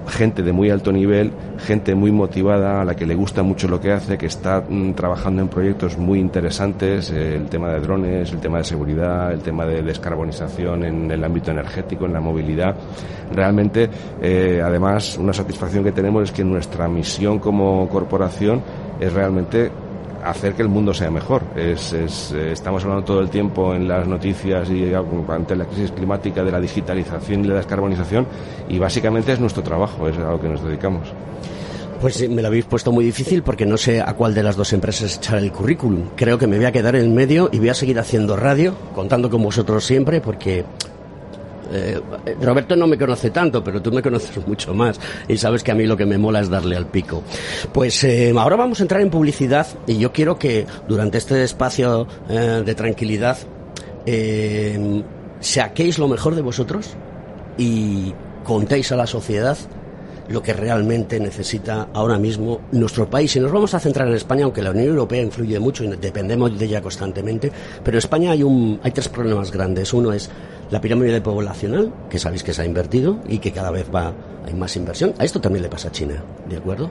gente 0.09 0.43
de 0.43 0.53
muy 0.53 0.71
alto 0.71 0.93
nivel, 0.93 1.33
gente 1.59 1.95
muy 1.95 2.11
motivada, 2.11 2.81
a 2.81 2.85
la 2.85 2.95
que 2.95 3.07
le 3.07 3.15
gusta 3.15 3.43
mucho 3.43 3.69
lo 3.69 3.81
que 3.81 3.93
hace, 3.93 4.19
que 4.19 4.27
está 4.27 4.65
mm, 4.69 4.93
trabajando 4.93 5.43
en 5.43 5.49
proyectos 5.49 5.99
muy 5.99 6.19
interesantes, 6.19 7.11
eh, 7.11 7.37
el 7.37 7.49
tema 7.49 7.71
de 7.71 7.81
drones, 7.81 8.33
el 8.33 8.41
tema 8.41 8.59
de 8.59 8.65
seguridad, 8.65 9.33
el 9.33 9.41
tema 9.41 9.67
de 9.67 9.83
descarbonización 9.83 10.85
en 10.85 11.11
el 11.11 11.23
ámbito 11.23 11.51
energético, 11.51 12.07
en 12.07 12.13
la 12.13 12.21
movilidad. 12.21 12.75
Realmente, 13.35 13.89
eh, 14.21 14.61
además, 14.65 15.19
una 15.19 15.33
satisfacción 15.33 15.85
que 15.85 15.93
tenemos 15.93 16.25
es 16.25 16.33
que 16.33 16.45
nuestra 16.45 16.89
misión 16.89 17.39
como 17.39 17.89
corporación 17.89 18.63
es 19.01 19.13
realmente 19.13 19.71
hacer 20.25 20.55
que 20.55 20.63
el 20.63 20.69
mundo 20.69 20.93
sea 20.95 21.11
mejor. 21.11 21.43
Es, 21.57 21.93
eh, 21.93 22.53
estamos 22.53 22.83
hablando 22.85 23.05
todo 23.05 23.21
el 23.21 23.31
tiempo 23.31 23.75
en 23.75 23.89
las 23.89 24.07
noticias 24.07 24.69
y 24.71 24.93
ante 25.29 25.57
la 25.57 25.65
crisis 25.65 25.93
climática 25.93 26.45
de 26.45 26.53
la 26.53 26.61
digitalización 26.61 27.45
y 27.45 27.49
la 27.49 27.55
descarbonización 27.57 28.27
y 28.69 28.79
básicamente 28.79 29.33
es 29.33 29.41
nuestro 29.41 29.63
trabajo, 29.63 30.09
es 30.09 30.17
a 30.19 30.31
lo 30.31 30.41
que 30.41 30.49
nos 30.49 30.63
dedicamos. 30.63 31.13
Pues 32.01 32.29
me 32.31 32.41
lo 32.41 32.49
habéis 32.49 32.65
puesto 32.65 32.93
muy 32.93 33.05
difícil 33.05 33.43
porque 33.43 33.67
no 33.67 33.77
sé 33.77 34.01
a 34.01 34.15
cuál 34.15 34.35
de 34.35 34.43
las 34.43 34.57
dos 34.57 34.73
empresas 34.73 35.17
echar 35.17 35.37
el 35.37 35.53
currículum. 35.53 36.09
Creo 36.17 36.39
que 36.39 36.47
me 36.47 36.57
voy 36.57 36.65
a 36.65 36.73
quedar 36.73 36.97
en 36.97 37.15
medio 37.15 37.51
y 37.53 37.59
voy 37.59 37.69
a 37.69 37.75
seguir 37.75 37.99
haciendo 37.99 38.37
radio, 38.37 38.75
contando 38.95 39.29
con 39.29 39.43
vosotros 39.43 39.85
siempre, 39.85 40.23
porque 40.23 40.65
eh, 41.73 42.01
Roberto 42.41 42.77
no 42.77 42.87
me 42.87 42.99
conoce 42.99 43.31
tanto, 43.31 43.63
pero 43.63 43.81
tú 43.81 43.93
me 43.93 44.03
conoces 44.03 44.47
mucho 44.47 44.75
más 44.75 44.99
y 45.29 45.37
sabes 45.37 45.63
que 45.63 45.73
a 45.73 45.75
mí 45.75 45.87
lo 45.87 45.97
que 45.97 46.07
me 46.07 46.19
mola 46.19 46.41
es 46.41 46.49
darle 46.49 46.77
al 46.77 46.87
pico. 46.87 47.23
Pues 47.73 48.03
eh, 48.05 48.33
ahora 48.37 48.57
vamos 48.57 48.81
a 48.81 48.83
entrar 48.83 49.01
en 49.01 49.11
publicidad 49.11 49.67
y 49.87 49.99
yo 49.99 50.13
quiero 50.13 50.39
que 50.39 50.67
durante 50.89 51.19
este 51.19 51.43
espacio 51.43 52.07
eh, 52.29 52.63
de 52.65 52.75
tranquilidad 52.75 53.39
saquéis 55.41 55.99
lo 55.99 56.09
mejor 56.09 56.35
de 56.35 56.43
vosotros 56.43 56.97
y 57.57 58.13
contéis 58.45 58.91
a 58.91 58.97
la 58.97 59.07
sociedad 59.07 59.57
lo 60.31 60.43
que 60.43 60.53
realmente 60.53 61.19
necesita 61.19 61.89
ahora 61.93 62.17
mismo 62.17 62.61
nuestro 62.73 63.11
país. 63.11 63.35
Y 63.35 63.41
nos 63.41 63.51
vamos 63.51 63.75
a 63.75 63.81
centrar 63.81 64.09
en 64.09 64.15
España, 64.15 64.45
aunque 64.45 64.63
la 64.63 64.71
Unión 64.71 64.87
Europea 64.87 65.23
influye 65.23 65.59
mucho 65.59 65.85
y 65.85 65.89
dependemos 65.89 66.57
de 66.57 66.65
ella 66.65 66.81
constantemente, 66.81 67.51
pero 67.85 67.97
en 67.97 67.99
España 67.99 68.31
hay, 68.31 68.43
hay 68.83 68.91
tres 68.93 69.09
problemas 69.09 69.51
grandes. 69.51 69.93
Uno 69.93 70.13
es 70.13 70.31
la 70.71 70.81
pirámide 70.81 71.21
poblacional, 71.21 71.93
que 72.09 72.19
sabéis 72.19 72.43
que 72.43 72.53
se 72.53 72.63
ha 72.63 72.65
invertido 72.65 73.19
y 73.29 73.39
que 73.39 73.53
cada 73.53 73.71
vez 73.71 73.87
va 73.95 74.13
hay 74.47 74.55
más 74.55 74.77
inversión. 74.77 75.15
A 75.19 75.25
esto 75.25 75.41
también 75.41 75.63
le 75.63 75.69
pasa 75.69 75.89
a 75.89 75.93
China, 75.93 76.23
¿de 76.49 76.57
acuerdo? 76.57 76.91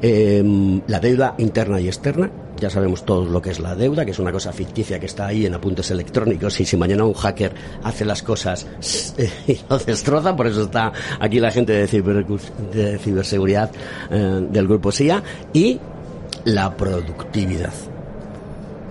Eh, 0.00 0.80
la 0.86 1.00
deuda 1.00 1.34
interna 1.38 1.80
y 1.80 1.88
externa, 1.88 2.30
ya 2.58 2.70
sabemos 2.70 3.04
todos 3.04 3.28
lo 3.28 3.42
que 3.42 3.50
es 3.50 3.60
la 3.60 3.74
deuda, 3.74 4.04
que 4.04 4.12
es 4.12 4.18
una 4.18 4.32
cosa 4.32 4.52
ficticia 4.52 5.00
que 5.00 5.06
está 5.06 5.26
ahí 5.26 5.46
en 5.46 5.54
apuntes 5.54 5.90
electrónicos 5.90 6.60
y 6.60 6.64
si 6.64 6.76
mañana 6.76 7.04
un 7.04 7.14
hacker 7.14 7.52
hace 7.82 8.04
las 8.04 8.22
cosas 8.22 8.66
y 9.48 9.58
lo 9.68 9.78
destroza, 9.78 10.36
por 10.36 10.46
eso 10.46 10.64
está 10.64 10.92
aquí 11.18 11.40
la 11.40 11.50
gente 11.50 11.72
de, 11.72 11.86
ciber, 11.88 12.24
de 12.72 12.98
ciberseguridad 12.98 13.70
eh, 14.10 14.46
del 14.50 14.68
grupo 14.68 14.92
SIA, 14.92 15.22
y 15.52 15.80
la 16.44 16.76
productividad. 16.76 17.72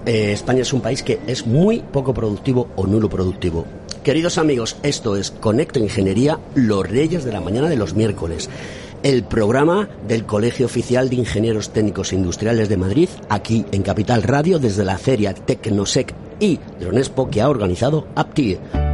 Eh, 0.05 0.33
España 0.33 0.61
es 0.61 0.73
un 0.73 0.81
país 0.81 1.03
que 1.03 1.19
es 1.27 1.45
muy 1.47 1.79
poco 1.79 2.13
productivo 2.13 2.69
o 2.75 2.85
nulo 2.85 3.09
productivo. 3.09 3.65
Queridos 4.03 4.37
amigos, 4.37 4.75
esto 4.83 5.15
es 5.15 5.31
Conecto 5.31 5.79
Ingeniería, 5.79 6.39
los 6.55 6.87
reyes 6.87 7.23
de 7.23 7.31
la 7.31 7.39
mañana 7.39 7.69
de 7.69 7.77
los 7.77 7.93
miércoles. 7.93 8.49
El 9.01 9.23
programa 9.23 9.89
del 10.07 10.25
Colegio 10.25 10.65
Oficial 10.65 11.09
de 11.09 11.17
Ingenieros 11.17 11.69
Técnicos 11.69 12.13
Industriales 12.13 12.69
de 12.69 12.77
Madrid, 12.77 13.09
aquí 13.29 13.65
en 13.71 13.81
Capital 13.81 14.23
Radio, 14.23 14.59
desde 14.59 14.83
la 14.85 14.97
feria 14.97 15.33
Tecnosec 15.33 16.13
y 16.39 16.59
Dronespo 16.79 17.29
que 17.29 17.41
ha 17.41 17.49
organizado 17.49 18.07
APTI. 18.15 18.92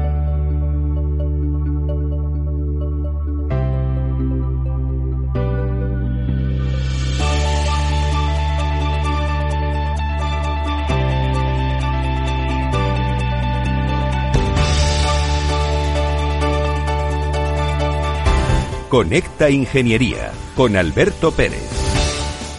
Conecta 18.90 19.52
Ingeniería 19.52 20.32
con 20.56 20.76
Alberto 20.76 21.32
Pérez. 21.32 21.62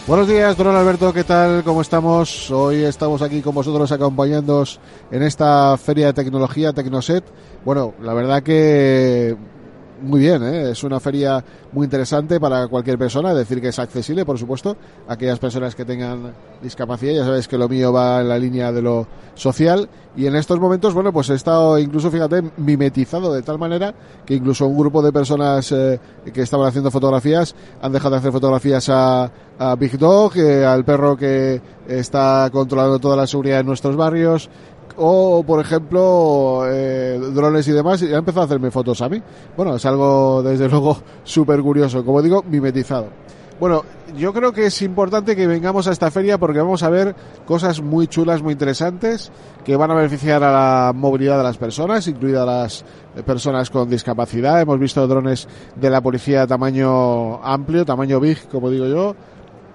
Buenos 0.07 0.29
días, 0.29 0.55
don 0.55 0.73
Alberto, 0.73 1.11
¿qué 1.11 1.25
tal? 1.25 1.61
¿Cómo 1.65 1.81
estamos? 1.81 2.49
Hoy 2.51 2.85
estamos 2.85 3.21
aquí 3.21 3.41
con 3.41 3.53
vosotros 3.53 3.91
acompañándoos 3.91 4.79
en 5.11 5.23
esta 5.23 5.75
feria 5.75 6.07
de 6.07 6.13
tecnología 6.13 6.71
Tecnoset. 6.71 7.25
Bueno, 7.65 7.95
la 8.01 8.13
verdad 8.13 8.43
que 8.43 9.35
muy 10.01 10.19
bien, 10.19 10.43
¿eh? 10.43 10.71
es 10.71 10.83
una 10.83 10.99
feria 10.99 11.43
muy 11.71 11.85
interesante 11.85 12.39
para 12.39 12.67
cualquier 12.67 12.97
persona, 12.97 13.31
es 13.31 13.37
decir, 13.37 13.61
que 13.61 13.69
es 13.69 13.79
accesible, 13.79 14.25
por 14.25 14.37
supuesto, 14.37 14.75
a 15.07 15.13
aquellas 15.13 15.39
personas 15.39 15.75
que 15.75 15.85
tengan 15.85 16.33
discapacidad, 16.61 17.13
ya 17.13 17.25
sabéis 17.25 17.47
que 17.47 17.57
lo 17.57 17.69
mío 17.69 17.93
va 17.93 18.21
en 18.21 18.29
la 18.29 18.37
línea 18.37 18.71
de 18.71 18.81
lo 18.81 19.07
social 19.35 19.89
y 20.15 20.25
en 20.25 20.35
estos 20.35 20.59
momentos, 20.59 20.93
bueno, 20.93 21.13
pues 21.13 21.29
he 21.29 21.35
estado 21.35 21.79
incluso, 21.79 22.11
fíjate, 22.11 22.41
mimetizado 22.57 23.33
de 23.33 23.41
tal 23.41 23.57
manera 23.57 23.93
que 24.25 24.35
incluso 24.35 24.67
un 24.67 24.77
grupo 24.77 25.01
de 25.01 25.13
personas 25.13 25.71
eh, 25.71 25.99
que 26.33 26.41
estaban 26.41 26.67
haciendo 26.67 26.91
fotografías 26.91 27.55
han 27.81 27.91
dejado 27.91 28.11
de 28.11 28.17
hacer 28.17 28.31
fotografías 28.31 28.89
a, 28.89 29.31
a 29.57 29.75
Big 29.75 29.97
Dog, 29.97 30.35
eh, 30.37 30.65
al 30.65 30.83
perro 30.83 31.15
que 31.15 31.61
está 31.87 32.49
controlando 32.51 32.99
toda 32.99 33.15
la 33.15 33.27
seguridad 33.27 33.61
en 33.61 33.67
nuestros 33.67 33.95
barrios, 33.95 34.49
o 34.97 35.43
por 35.43 35.59
ejemplo 35.59 36.63
eh, 36.67 37.19
drones 37.33 37.67
y 37.67 37.71
demás 37.71 38.01
y 38.01 38.13
ha 38.13 38.17
empezado 38.17 38.41
a 38.41 38.45
hacerme 38.45 38.71
fotos 38.71 39.01
a 39.01 39.09
mí. 39.09 39.21
Bueno 39.55 39.75
es 39.75 39.85
algo 39.85 40.43
desde 40.43 40.69
luego 40.69 40.97
súper 41.23 41.61
curioso 41.61 42.03
como 42.05 42.21
digo 42.21 42.43
mimetizado. 42.43 43.07
Bueno 43.59 43.83
yo 44.15 44.33
creo 44.33 44.51
que 44.51 44.65
es 44.65 44.81
importante 44.81 45.35
que 45.35 45.47
vengamos 45.47 45.87
a 45.87 45.91
esta 45.91 46.11
feria 46.11 46.37
porque 46.37 46.59
vamos 46.59 46.83
a 46.83 46.89
ver 46.89 47.15
cosas 47.45 47.81
muy 47.81 48.07
chulas 48.07 48.41
muy 48.41 48.53
interesantes 48.53 49.31
que 49.63 49.75
van 49.75 49.91
a 49.91 49.95
beneficiar 49.95 50.43
a 50.43 50.51
la 50.51 50.93
movilidad 50.93 51.37
de 51.37 51.43
las 51.43 51.57
personas 51.57 52.07
incluidas 52.07 52.45
las 52.45 53.23
personas 53.23 53.69
con 53.69 53.89
discapacidad. 53.89 54.61
Hemos 54.61 54.79
visto 54.79 55.05
drones 55.07 55.47
de 55.75 55.89
la 55.89 56.01
policía 56.01 56.47
tamaño 56.47 57.43
amplio 57.43 57.85
tamaño 57.85 58.19
big 58.19 58.47
como 58.49 58.69
digo 58.69 58.87
yo. 58.87 59.15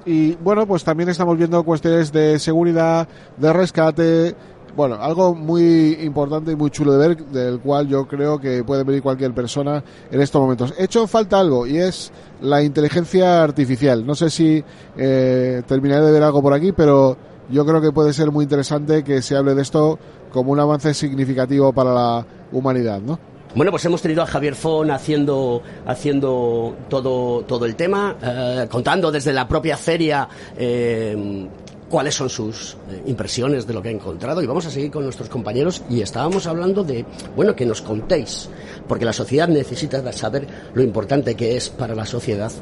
Y 0.06 0.36
bueno, 0.36 0.68
pues 0.68 0.84
también 0.84 1.08
estamos 1.08 1.36
viendo 1.36 1.64
cuestiones 1.64 2.12
de 2.12 2.38
seguridad, 2.38 3.08
de 3.36 3.52
rescate, 3.52 4.36
bueno, 4.76 4.96
algo 5.00 5.34
muy 5.34 5.98
importante 6.02 6.52
y 6.52 6.56
muy 6.56 6.70
chulo 6.70 6.92
de 6.92 7.08
ver, 7.08 7.16
del 7.26 7.60
cual 7.60 7.88
yo 7.88 8.06
creo 8.06 8.38
que 8.38 8.62
puede 8.62 8.84
venir 8.84 9.02
cualquier 9.02 9.32
persona 9.32 9.82
en 10.10 10.20
estos 10.20 10.40
momentos. 10.40 10.74
He 10.78 10.84
hecho 10.84 11.06
falta 11.06 11.40
algo 11.40 11.66
y 11.66 11.78
es 11.78 12.12
la 12.42 12.62
inteligencia 12.62 13.42
artificial. 13.42 14.04
No 14.04 14.14
sé 14.14 14.28
si 14.28 14.62
eh, 14.98 15.62
terminaré 15.66 16.04
de 16.04 16.12
ver 16.12 16.22
algo 16.22 16.42
por 16.42 16.52
aquí, 16.52 16.72
pero 16.72 17.16
yo 17.48 17.64
creo 17.64 17.80
que 17.80 17.90
puede 17.90 18.12
ser 18.12 18.30
muy 18.30 18.42
interesante 18.42 19.02
que 19.02 19.22
se 19.22 19.34
hable 19.34 19.54
de 19.54 19.62
esto 19.62 19.98
como 20.30 20.52
un 20.52 20.60
avance 20.60 20.92
significativo 20.92 21.72
para 21.72 21.94
la 21.94 22.26
humanidad, 22.52 23.00
¿no? 23.00 23.18
Bueno, 23.54 23.70
pues 23.70 23.86
hemos 23.86 24.02
tenido 24.02 24.22
a 24.22 24.26
Javier 24.26 24.54
Fon 24.54 24.90
haciendo, 24.90 25.62
haciendo 25.86 26.76
todo, 26.90 27.42
todo 27.44 27.64
el 27.64 27.74
tema, 27.74 28.14
eh, 28.22 28.66
contando 28.70 29.10
desde 29.10 29.32
la 29.32 29.48
propia 29.48 29.78
feria 29.78 30.28
eh, 30.58 31.48
cuáles 31.88 32.14
son 32.14 32.28
sus 32.28 32.76
eh, 32.90 33.02
impresiones 33.06 33.66
de 33.66 33.74
lo 33.74 33.82
que 33.82 33.88
ha 33.88 33.92
encontrado 33.92 34.42
y 34.42 34.46
vamos 34.46 34.66
a 34.66 34.70
seguir 34.70 34.90
con 34.90 35.04
nuestros 35.04 35.28
compañeros 35.28 35.82
y 35.88 36.00
estábamos 36.00 36.46
hablando 36.46 36.84
de, 36.84 37.04
bueno, 37.34 37.54
que 37.54 37.66
nos 37.66 37.82
contéis, 37.82 38.48
porque 38.88 39.04
la 39.04 39.12
sociedad 39.12 39.48
necesita 39.48 40.12
saber 40.12 40.46
lo 40.74 40.82
importante 40.82 41.34
que 41.34 41.56
es 41.56 41.68
para 41.68 41.94
la 41.94 42.06
sociedad 42.06 42.52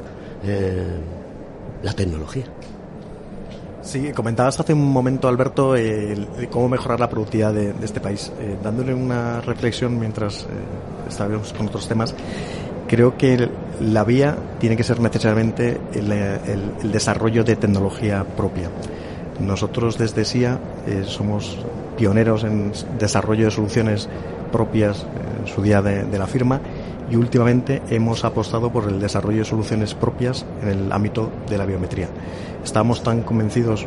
eh, 0.43 0.83
la 1.81 1.93
tecnología. 1.93 2.45
Sí, 3.81 4.11
comentabas 4.13 4.59
hace 4.59 4.73
un 4.73 4.83
momento, 4.83 5.27
Alberto, 5.27 5.75
cómo 6.49 6.67
mejorar 6.67 6.99
la 6.99 7.07
productividad 7.07 7.53
de, 7.53 7.71
este 7.83 7.99
país. 7.99 8.31
Eh, 8.39 8.57
dándole 8.63 8.95
una 8.95 9.41
reflexión 9.41 9.99
mientras 9.99 10.47
estábamos 11.07 11.53
con 11.53 11.67
otros 11.67 11.87
temas, 11.87 12.15
creo 12.87 13.15
que 13.15 13.47
la 13.81 14.03
vía 14.03 14.35
tiene 14.59 14.75
que 14.75 14.83
ser 14.83 14.99
necesariamente 14.99 15.79
el 15.93 16.91
desarrollo 16.91 17.43
de 17.43 17.57
tecnología 17.57 18.23
propia. 18.23 18.71
Nosotros 19.39 19.97
desde 19.97 20.25
SIA 20.25 20.59
eh, 20.87 21.03
somos 21.05 21.57
pioneros 21.97 22.43
en 22.43 22.71
desarrollo 22.99 23.45
de 23.45 23.51
soluciones 23.51 24.09
propias 24.51 25.05
en 25.39 25.47
su 25.47 25.61
día 25.61 25.81
de, 25.81 26.17
la 26.17 26.27
firma 26.27 26.61
y 27.11 27.15
últimamente 27.15 27.81
hemos 27.89 28.23
apostado 28.25 28.71
por 28.71 28.87
el 28.87 28.99
desarrollo 28.99 29.39
de 29.39 29.45
soluciones 29.45 29.93
propias 29.93 30.45
en 30.61 30.69
el 30.69 30.91
ámbito 30.91 31.29
de 31.49 31.57
la 31.57 31.65
biometría. 31.65 32.07
Estamos 32.63 33.03
tan 33.03 33.21
convencidos 33.21 33.85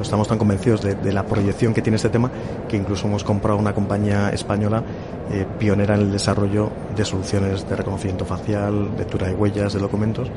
estamos 0.00 0.28
tan 0.28 0.38
convencidos 0.38 0.82
de, 0.82 1.12
la 1.12 1.24
proyección 1.24 1.72
que 1.72 1.82
tiene 1.82 1.96
este 1.96 2.08
tema 2.08 2.30
que 2.68 2.76
incluso 2.76 3.06
hemos 3.06 3.24
comprado 3.24 3.58
una 3.58 3.74
compañía 3.74 4.30
española 4.30 4.82
eh, 5.30 5.46
pionera 5.58 5.94
en 5.94 6.02
el 6.02 6.12
desarrollo 6.12 6.70
de 6.94 7.04
soluciones 7.04 7.68
de 7.68 7.76
reconocimiento 7.76 8.24
facial, 8.24 8.96
lectura 8.96 9.28
de 9.28 9.34
huellas, 9.34 9.72
de 9.72 9.78
documentos 9.78 10.30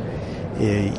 eh, 0.64 0.92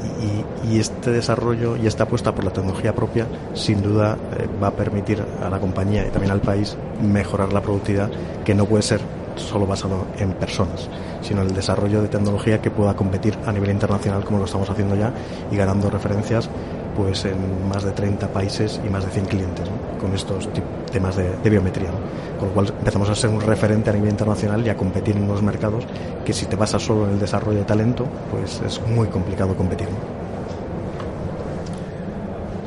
y, 0.69 0.79
este 0.79 1.13
desarrollo 1.13 1.77
y 1.77 1.87
esta 1.87 2.05
apuesta 2.05 2.35
por 2.35 2.45
la 2.45 2.51
tecnología 2.51 2.93
propia 2.93 3.27
sin 3.55 3.81
duda 3.81 4.17
eh, 4.37 4.49
va 4.61 4.69
a 4.69 4.71
permitir 4.73 5.23
a 5.41 5.49
la 5.49 5.61
compañía 5.61 6.05
y 6.05 6.11
también 6.11 6.33
al 6.33 6.41
país 6.41 6.77
mejorar 7.01 7.53
la 7.53 7.61
productividad 7.61 8.11
que 8.45 8.55
no 8.55 8.65
puede 8.65 8.83
ser 8.83 9.01
solo 9.37 9.67
basado 9.67 10.07
en 10.19 10.33
personas, 10.33 10.89
sino 11.21 11.43
el 11.43 11.55
desarrollo 11.55 12.03
de 12.03 12.09
tecnología 12.09 12.61
que 12.61 12.71
pueda 12.71 12.95
competir 12.95 13.39
a 13.47 13.53
nivel 13.53 13.71
internacional 13.71 14.25
como 14.25 14.39
lo 14.39 14.47
estamos 14.47 14.69
haciendo 14.69 14.97
ya 14.97 15.13
y 15.51 15.57
ganando 15.57 15.91
referencias 15.91 16.51
pues 16.97 17.25
en 17.25 17.69
más 17.69 17.85
de 17.85 17.93
30 17.93 18.29
países 18.33 18.81
y 18.85 18.89
más 18.89 19.05
de 19.05 19.11
100 19.11 19.27
clientes 19.27 19.69
con 20.01 20.15
estos 20.15 20.49
temas 20.91 21.17
de, 21.17 21.51
biometría. 21.51 21.91
Con 22.39 22.49
lo 22.49 22.55
cual 22.55 22.75
empezamos 22.79 23.09
a 23.09 23.15
ser 23.15 23.31
un 23.31 23.41
referente 23.41 23.91
a 23.91 23.93
nivel 23.93 24.11
internacional 24.11 24.65
y 24.67 24.69
a 24.69 24.77
competir 24.77 25.17
en 25.17 25.25
unos 25.25 25.43
mercados 25.43 25.85
que 26.25 26.33
si 26.33 26.47
te 26.47 26.57
basas 26.57 26.83
solo 26.83 27.07
en 27.07 27.15
el 27.15 27.21
desarrollo 27.21 27.59
de 27.59 27.65
talento, 27.65 28.07
pues 28.31 28.61
es 28.67 28.81
muy 28.89 29.09
complicado 29.09 29.55
competir. 29.55 29.89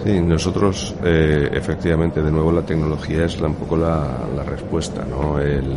Sí, 0.03 0.21
nosotros 0.21 0.95
eh, 1.03 1.49
efectivamente, 1.51 2.21
de 2.21 2.31
nuevo, 2.31 2.51
la 2.51 2.61
tecnología 2.61 3.25
es 3.25 3.41
un 3.41 3.55
poco 3.55 3.75
la, 3.75 4.19
la 4.35 4.43
respuesta, 4.43 5.03
¿no? 5.03 5.39
El, 5.39 5.75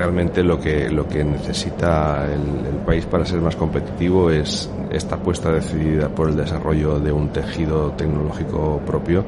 realmente 0.00 0.42
lo 0.42 0.58
que, 0.58 0.88
lo 0.88 1.06
que 1.06 1.22
necesita 1.22 2.26
el, 2.32 2.80
país 2.86 3.04
para 3.04 3.26
ser 3.26 3.38
más 3.42 3.54
competitivo 3.54 4.30
es 4.30 4.70
esta 4.90 5.16
apuesta 5.16 5.52
decidida 5.52 6.08
por 6.08 6.30
el 6.30 6.36
desarrollo 6.36 6.98
de 6.98 7.12
un 7.12 7.28
tejido 7.28 7.92
tecnológico 7.92 8.80
propio 8.86 9.26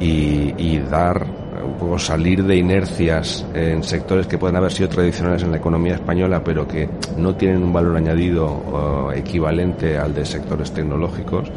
y, 0.00 0.78
dar 0.90 1.24
un 1.64 1.74
poco 1.74 1.98
salir 1.98 2.42
de 2.44 2.56
inercias 2.56 3.46
en 3.54 3.84
sectores 3.84 4.26
que 4.26 4.38
pueden 4.38 4.56
haber 4.56 4.72
sido 4.72 4.88
tradicionales 4.88 5.42
en 5.42 5.52
la 5.52 5.58
economía 5.58 5.94
española 5.94 6.42
pero 6.42 6.66
que 6.66 6.88
no 7.16 7.36
tienen 7.36 7.62
un 7.62 7.72
valor 7.72 7.96
añadido 7.96 9.12
equivalente 9.14 9.98
al 9.98 10.14
de 10.14 10.24
sectores 10.24 10.72
tecnológicos 10.72 11.50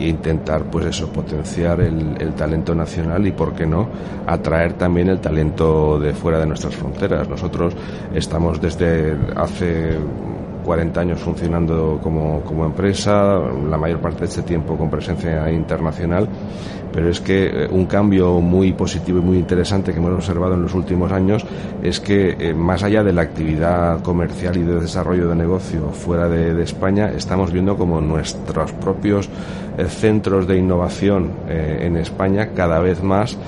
e 0.00 0.08
intentar 0.08 0.64
pues 0.64 0.86
eso 0.86 1.12
potenciar 1.12 1.80
el, 1.80 2.32
talento 2.34 2.74
nacional 2.74 3.26
y 3.26 3.32
por 3.32 3.52
qué 3.52 3.66
no 3.66 3.88
atraer 4.26 4.72
también 4.72 5.08
el 5.08 5.20
talento 5.20 5.98
de 5.98 6.14
fuera 6.14 6.38
de 6.38 6.46
nuestras 6.46 6.74
fronteras. 6.74 7.28
Nosotros 7.28 7.74
estamos 8.14 8.60
desde 8.60 9.14
hace 9.36 9.98
40 10.64 11.00
años 11.00 11.20
funcionando 11.20 12.00
como, 12.02 12.40
como 12.42 12.64
empresa, 12.64 13.38
la 13.68 13.76
mayor 13.76 14.00
parte 14.00 14.20
de 14.20 14.26
este 14.26 14.42
tiempo 14.42 14.76
con 14.76 14.88
presencia 14.88 15.50
internacional, 15.50 16.28
pero 16.92 17.08
es 17.08 17.20
que 17.20 17.46
eh, 17.46 17.68
un 17.70 17.86
cambio 17.86 18.40
muy 18.40 18.72
positivo 18.72 19.18
y 19.18 19.22
muy 19.22 19.38
interesante 19.38 19.92
que 19.92 19.98
hemos 19.98 20.12
observado 20.12 20.54
en 20.54 20.62
los 20.62 20.74
últimos 20.74 21.12
años 21.12 21.44
es 21.82 22.00
que 22.00 22.36
eh, 22.38 22.54
más 22.54 22.82
allá 22.82 23.02
de 23.02 23.12
la 23.12 23.22
actividad 23.22 24.02
comercial 24.02 24.56
y 24.56 24.62
de 24.62 24.80
desarrollo 24.80 25.28
de 25.28 25.34
negocio 25.34 25.90
fuera 25.90 26.28
de, 26.28 26.60
España, 26.62 27.10
estamos 27.16 27.52
viendo 27.52 27.76
como 27.76 28.00
nuestros 28.00 28.72
propios 28.72 29.28
eh, 29.78 29.86
centros 29.86 30.46
de 30.46 30.58
innovación 30.58 31.30
en 31.48 31.96
España 31.96 32.50
cada 32.54 32.80
vez 32.80 33.02
más 33.02 33.38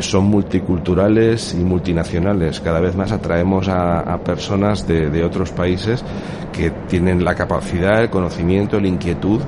son 0.00 0.24
multiculturales 0.24 1.54
y 1.54 1.64
multinacionales. 1.64 2.60
Cada 2.60 2.80
vez 2.80 2.94
más 2.94 3.10
atraemos 3.10 3.68
a, 3.68 4.16
personas 4.24 4.86
de, 4.86 5.10
de 5.10 5.24
otros 5.24 5.50
países 5.50 6.04
que 6.52 6.70
tienen 6.88 7.24
la 7.24 7.34
capacidad, 7.34 8.00
el 8.00 8.10
conocimiento, 8.10 8.78
la 8.78 8.86
inquietud 8.86 9.40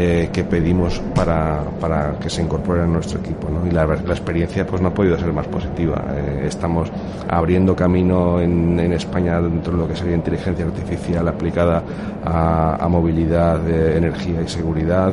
eh, 0.00 0.30
que 0.32 0.44
pedimos 0.44 1.00
para, 1.12 1.60
para, 1.80 2.16
que 2.20 2.30
se 2.30 2.40
incorporen 2.40 2.84
a 2.84 2.86
nuestro 2.86 3.18
equipo. 3.18 3.48
¿no? 3.50 3.66
Y 3.66 3.72
la, 3.72 3.84
la, 3.84 4.12
experiencia 4.12 4.64
pues 4.64 4.80
no 4.80 4.88
ha 4.88 4.94
podido 4.94 5.18
ser 5.18 5.32
más 5.32 5.48
positiva. 5.48 6.04
Eh, 6.14 6.44
estamos 6.46 6.88
abriendo 7.28 7.74
camino 7.74 8.40
en, 8.40 8.78
en, 8.78 8.92
España 8.92 9.40
dentro 9.40 9.72
de 9.72 9.78
lo 9.78 9.88
que 9.88 9.96
sería 9.96 10.14
inteligencia 10.14 10.64
artificial 10.64 11.26
aplicada 11.26 11.82
a, 12.24 12.76
a 12.76 12.88
movilidad, 12.88 13.68
energía 13.68 14.40
y 14.40 14.46
seguridad. 14.46 15.12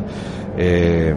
Eh, 0.56 1.16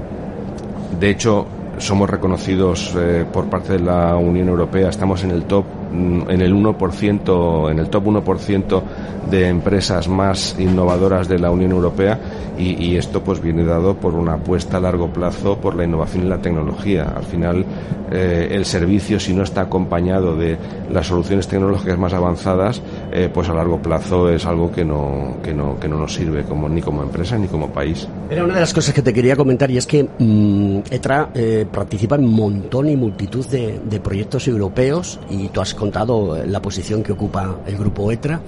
de 0.98 1.11
hecho, 1.11 1.46
somos 1.76 2.09
reconocidos 2.09 2.94
eh, 2.96 3.24
por 3.31 3.50
parte 3.50 3.74
de 3.74 3.81
la 3.81 4.16
Unión 4.16 4.48
Europea, 4.48 4.88
estamos 4.88 5.22
en 5.24 5.31
el 5.31 5.44
top 5.44 5.64
en 5.92 6.40
el 6.40 6.55
1%, 6.55 7.70
en 7.70 7.79
el 7.79 7.88
top 7.88 8.07
1% 8.07 8.83
de 9.31 9.48
empresas 9.48 10.09
más 10.09 10.57
innovadoras 10.59 11.29
de 11.29 11.38
la 11.38 11.51
Unión 11.51 11.72
Europea 11.72 12.18
y, 12.59 12.96
esto 12.96 13.22
pues 13.22 13.40
viene 13.40 13.64
dado 13.64 13.94
por 13.94 14.14
una 14.14 14.35
apuesta 14.35 14.79
a 14.79 14.81
largo 14.81 15.12
plazo 15.12 15.59
por 15.59 15.77
la 15.77 15.85
innovación 15.85 16.27
y 16.27 16.29
la 16.29 16.38
tecnología. 16.38 17.12
Al 17.16 17.22
final 17.22 17.64
eh, 18.11 18.48
el 18.51 18.64
servicio 18.64 19.20
si 19.20 19.33
no 19.33 19.44
está 19.44 19.61
acompañado 19.62 20.35
de 20.35 20.59
las 20.90 21.07
soluciones 21.07 21.46
tecnológicas 21.46 21.98
más 21.98 22.14
avanzadas, 22.14 22.83
eh, 23.12 23.31
pues 23.33 23.48
a 23.48 23.55
largo 23.55 23.81
plazo 23.81 24.29
es 24.29 24.44
algo 24.44 24.72
que 24.72 24.85
no, 24.85 25.37
que 25.42 25.55
no, 25.55 25.79
que 25.79 25.87
no 25.87 25.98
nos 25.98 26.14
sirve 26.14 26.42
como, 26.42 26.68
ni 26.68 26.83
como 26.83 27.03
empresa 27.03 27.38
ni 27.38 27.46
como 27.46 27.68
país. 27.68 28.09
Era 28.31 28.45
una 28.45 28.55
de 28.55 28.61
las 28.61 28.75
cosas 28.75 28.95
que 28.95 29.01
te 29.01 29.14
quería 29.14 29.37
comentar 29.37 29.71
y 29.71 29.79
es 29.79 29.87
que 29.87 30.05
mm, 30.05 30.81
ETRA 30.91 31.31
participa 31.73 32.17
en 32.17 32.27
montón 32.27 32.88
y 32.88 32.97
multitud 32.97 33.47
de, 33.47 34.01
proyectos 34.01 34.47
europeos 34.49 35.19
y 35.31 35.49
tú 35.49 35.61
has 35.62 35.75
contado 35.75 36.37
la 36.45 36.61
posición 36.61 37.03
que 37.03 37.12
ocupa 37.12 37.61
el 37.67 37.77
grupo 37.77 38.12
ETRA. 38.12 38.41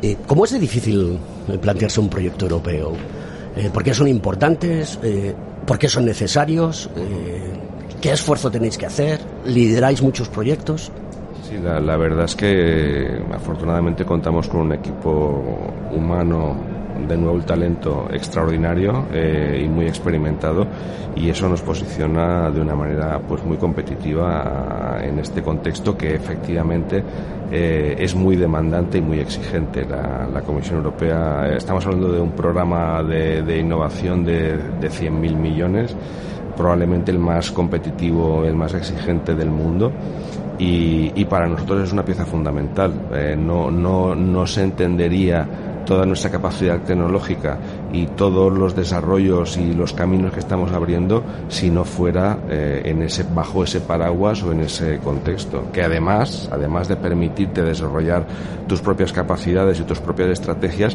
Eh, 0.00 0.16
¿Cómo 0.26 0.44
es 0.44 0.52
de 0.52 0.58
difícil 0.58 1.18
eh, 1.48 1.58
plantearse 1.58 2.00
un 2.00 2.08
proyecto 2.08 2.46
europeo? 2.46 2.92
Eh, 3.56 3.70
¿Por 3.72 3.84
qué 3.84 3.92
son 3.92 4.08
importantes? 4.08 4.98
¿Por 5.66 5.78
qué 5.78 5.88
son 5.88 6.06
necesarios? 6.06 6.88
¿Qué 8.00 8.12
esfuerzo 8.12 8.50
tenéis 8.50 8.78
que 8.78 8.86
hacer? 8.86 9.20
¿Lideráis 9.44 10.00
muchos 10.00 10.28
proyectos? 10.28 10.90
Sí, 11.48 11.56
la 11.58 11.96
verdad 11.96 12.24
es 12.24 12.34
que 12.34 13.20
afortunadamente 13.34 14.04
contamos 14.04 14.48
con 14.48 14.60
un 14.60 14.72
equipo 14.72 15.42
humano 15.92 16.77
de 17.06 17.16
nuevo 17.16 17.36
el 17.36 17.44
talento 17.44 18.08
extraordinario 18.10 19.06
eh, 19.12 19.62
y 19.64 19.68
muy 19.68 19.86
experimentado 19.86 20.66
y 21.14 21.28
eso 21.30 21.48
nos 21.48 21.62
posiciona 21.62 22.50
de 22.50 22.60
una 22.60 22.74
manera 22.74 23.20
pues 23.20 23.44
muy 23.44 23.56
competitiva 23.56 24.98
en 25.00 25.18
este 25.18 25.42
contexto 25.42 25.96
que 25.96 26.14
efectivamente 26.14 27.02
eh, 27.50 27.96
es 27.98 28.14
muy 28.14 28.36
demandante 28.36 28.98
y 28.98 29.00
muy 29.00 29.20
exigente. 29.20 29.86
La, 29.86 30.42
Comisión 30.48 30.78
Europea 30.78 31.56
estamos 31.56 31.84
hablando 31.84 32.12
de 32.12 32.20
un 32.20 32.32
programa 32.32 33.02
de, 33.02 33.58
innovación 33.58 34.24
de, 34.24 34.56
de 34.56 34.88
100.000 34.88 35.10
millones 35.36 35.94
probablemente 36.56 37.10
el 37.10 37.18
más 37.18 37.52
competitivo 37.52 38.44
el 38.44 38.54
más 38.54 38.72
exigente 38.74 39.34
del 39.34 39.50
mundo 39.50 39.92
y, 40.58 41.24
para 41.26 41.46
nosotros 41.46 41.84
es 41.84 41.92
una 41.92 42.04
pieza 42.04 42.26
fundamental. 42.26 42.92
Eh, 43.12 43.36
no, 43.38 43.70
no, 43.70 44.14
no 44.14 44.46
se 44.46 44.62
entendería 44.64 45.46
toda 45.88 46.04
nuestra 46.04 46.30
capacidad 46.30 46.82
tecnológica 46.82 47.56
y 47.94 48.08
todos 48.08 48.52
los 48.52 48.76
desarrollos 48.76 49.56
y 49.56 49.72
los 49.72 49.94
caminos 49.94 50.34
que 50.34 50.40
estamos 50.40 50.70
abriendo 50.70 51.24
si 51.48 51.70
no 51.70 51.84
fuera 51.84 52.40
eh, 52.50 52.82
en 52.84 53.00
ese 53.00 53.24
bajo 53.34 53.64
ese 53.64 53.80
paraguas 53.80 54.42
o 54.42 54.52
en 54.52 54.60
ese 54.60 54.98
contexto 54.98 55.72
que 55.72 55.82
además 55.82 56.46
además 56.52 56.88
de 56.88 56.96
permitirte 56.96 57.62
desarrollar 57.62 58.26
tus 58.66 58.82
propias 58.82 59.14
capacidades 59.14 59.80
y 59.80 59.84
tus 59.84 59.98
propias 60.00 60.28
estrategias 60.28 60.94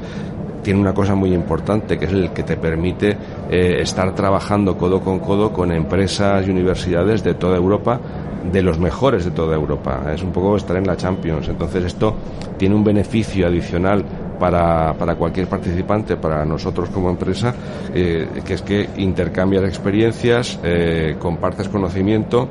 tiene 0.62 0.80
una 0.80 0.94
cosa 0.94 1.14
muy 1.14 1.34
importante, 1.34 2.00
que 2.00 2.06
es 2.06 2.12
el 2.14 2.32
que 2.32 2.44
te 2.44 2.56
permite 2.56 3.18
eh, 3.52 3.80
estar 3.82 4.16
trabajando 4.16 4.78
codo 4.78 5.02
con 5.02 5.20
codo 5.20 5.52
con 5.52 5.74
empresas 5.74 6.48
y 6.48 6.52
universidades 6.52 7.22
de 7.22 7.34
toda 7.34 7.58
Europa, 7.58 8.00
de 8.50 8.62
los 8.62 8.80
mejores 8.80 9.26
de 9.26 9.32
toda 9.32 9.56
Europa. 9.56 10.02
Es 10.14 10.24
un 10.24 10.32
poco 10.32 10.56
estar 10.56 10.78
en 10.78 10.88
la 10.88 10.96
Champions. 10.96 11.50
Entonces 11.50 11.84
esto 11.84 12.16
tiene 12.58 12.76
un 12.76 12.84
beneficio 12.84 13.48
adicional 13.48 14.06
para, 14.44 14.94
para 14.96 15.16
cualquier 15.16 15.48
participante, 15.48 16.18
para 16.18 16.44
nosotros 16.44 16.90
como 16.90 17.10
empresa, 17.10 17.56
eh, 17.94 18.28
que 18.44 18.56
es 18.56 18.62
que 18.62 18.90
intercambias 18.98 19.64
experiencias, 19.64 20.60
eh, 20.62 21.16
compartes 21.18 21.70
conocimiento 21.70 22.50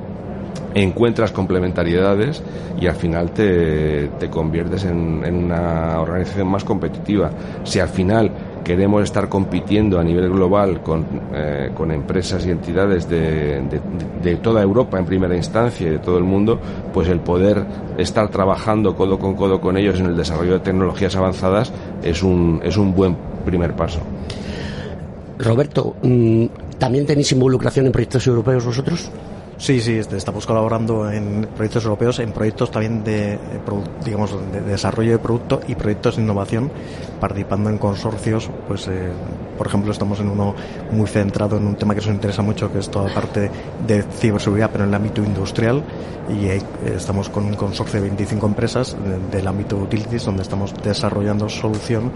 encuentras 0.74 1.32
complementariedades 1.32 2.42
y 2.80 2.86
al 2.86 2.94
final 2.94 3.32
te, 3.32 4.08
te 4.18 4.30
conviertes 4.30 4.86
en, 4.86 5.22
en, 5.22 5.44
una 5.44 6.00
organización 6.00 6.48
más 6.48 6.64
competitiva. 6.64 7.30
Si 7.62 7.78
al 7.78 7.90
final 7.90 8.30
queremos 8.64 9.02
estar 9.02 9.28
compitiendo 9.28 9.98
a 9.98 10.04
nivel 10.04 10.30
global 10.30 10.82
con, 10.82 11.04
eh, 11.34 11.70
con 11.74 11.90
empresas 11.90 12.46
y 12.46 12.50
entidades 12.50 13.08
de, 13.08 13.62
de, 14.22 14.36
toda 14.36 14.62
Europa 14.62 14.98
en 14.98 15.04
primera 15.04 15.36
instancia 15.36 15.86
y 15.86 15.90
de 15.90 15.98
todo 15.98 16.18
el 16.18 16.24
mundo, 16.24 16.58
pues 16.92 17.08
el 17.08 17.20
poder 17.20 17.64
estar 17.98 18.28
trabajando 18.28 18.96
codo 18.96 19.18
con 19.18 19.34
codo 19.34 19.60
con 19.60 19.76
ellos 19.76 20.00
en 20.00 20.06
el 20.06 20.16
desarrollo 20.16 20.54
de 20.54 20.60
tecnologías 20.60 21.14
avanzadas 21.16 21.72
es 22.02 22.22
un, 22.22 22.60
es 22.64 22.76
un 22.76 22.94
buen 22.94 23.16
primer 23.44 23.74
paso. 23.74 24.00
Roberto, 25.38 25.96
mm, 26.02 26.46
¿también 26.78 27.06
tenéis 27.06 27.32
involucración 27.32 27.86
en 27.86 27.92
proyectos 27.92 28.26
europeos 28.26 28.64
vosotros? 28.64 29.10
Sí, 29.62 29.80
sí, 29.80 29.92
este, 29.92 30.16
estamos 30.16 30.44
colaborando 30.44 31.08
en 31.08 31.46
proyectos 31.54 31.84
europeos, 31.84 32.18
en 32.18 32.32
proyectos 32.32 32.72
también 32.72 33.04
de, 33.04 33.38
digamos, 34.04 34.34
de 34.52 34.60
desarrollo 34.60 35.12
de 35.12 35.18
producto 35.20 35.60
y 35.68 35.76
proyectos 35.76 36.16
de 36.16 36.22
innovación, 36.22 36.68
participando 37.20 37.70
en 37.70 37.78
consorcios. 37.78 38.50
Pues, 38.66 38.88
eh, 38.88 39.12
por 39.56 39.68
ejemplo, 39.68 39.92
estamos 39.92 40.18
en 40.18 40.30
uno 40.30 40.56
muy 40.90 41.06
centrado 41.06 41.58
en 41.58 41.68
un 41.68 41.76
tema 41.76 41.94
que 41.94 42.00
nos 42.00 42.10
interesa 42.10 42.42
mucho, 42.42 42.72
que 42.72 42.80
es 42.80 42.90
toda 42.90 43.14
parte 43.14 43.52
de 43.86 44.02
ciberseguridad, 44.02 44.68
pero 44.72 44.82
en 44.82 44.90
el 44.90 44.94
ámbito 44.96 45.22
industrial. 45.22 45.84
Y 46.28 46.46
eh, 46.46 46.60
estamos 46.96 47.28
con 47.28 47.44
un 47.44 47.54
consorcio 47.54 48.00
de 48.00 48.08
25 48.08 48.44
empresas 48.44 48.96
del 49.30 49.46
ámbito 49.46 49.76
de 49.76 49.82
utilities, 49.82 50.24
donde 50.24 50.42
estamos 50.42 50.74
desarrollando 50.82 51.48
solución 51.48 52.10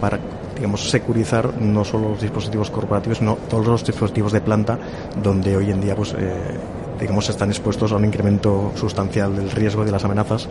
para 0.00 0.18
digamos, 0.56 0.88
securizar 0.88 1.60
no 1.60 1.84
solo 1.84 2.10
los 2.10 2.20
dispositivos 2.20 2.70
corporativos, 2.70 3.18
sino 3.18 3.36
todos 3.48 3.66
los 3.66 3.84
dispositivos 3.84 4.32
de 4.32 4.40
planta, 4.40 4.78
donde 5.22 5.56
hoy 5.56 5.70
en 5.70 5.80
día 5.80 5.94
pues, 5.94 6.14
eh, 6.18 6.58
digamos, 6.98 7.28
están 7.28 7.50
expuestos 7.50 7.92
a 7.92 7.96
un 7.96 8.04
incremento 8.04 8.72
sustancial 8.74 9.36
del 9.36 9.50
riesgo 9.50 9.82
y 9.82 9.86
de 9.86 9.92
las 9.92 10.04
amenazas 10.04 10.48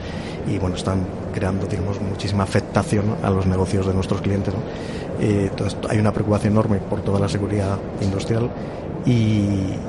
y, 0.48 0.58
bueno, 0.58 0.76
están 0.76 1.06
creando, 1.34 1.68
digamos, 1.68 2.00
muchísima 2.02 2.44
afectación 2.44 3.16
a 3.24 3.30
los 3.30 3.46
negocios 3.46 3.86
de 3.88 3.94
nuestros 3.94 4.22
clientes. 4.22 4.54
entonces, 5.20 5.78
hay 5.90 5.98
una 5.98 6.12
preocupación 6.12 6.54
enorme 6.54 6.80
por 6.80 7.02
toda 7.02 7.20
la 7.20 7.30
seguridad 7.30 7.78
industrial 8.02 8.50
y, 9.06 9.44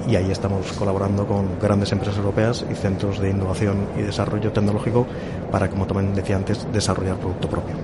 y, 0.09 0.17
ahí 0.17 0.31
estamos 0.31 0.73
colaborando 0.73 1.27
con 1.27 1.59
grandes 1.59 1.91
empresas 1.93 2.19
europeas 2.19 2.65
y 2.71 2.75
centros 2.75 3.19
de 3.19 3.31
innovación 3.31 3.89
y 3.99 4.03
desarrollo 4.03 4.53
tecnológico 4.53 5.07
para, 5.51 5.71
como 5.71 5.87
también 5.87 6.15
decía 6.15 6.37
antes, 6.37 6.67
desarrollar 6.71 7.17
producto 7.17 7.49
propio. 7.49 7.75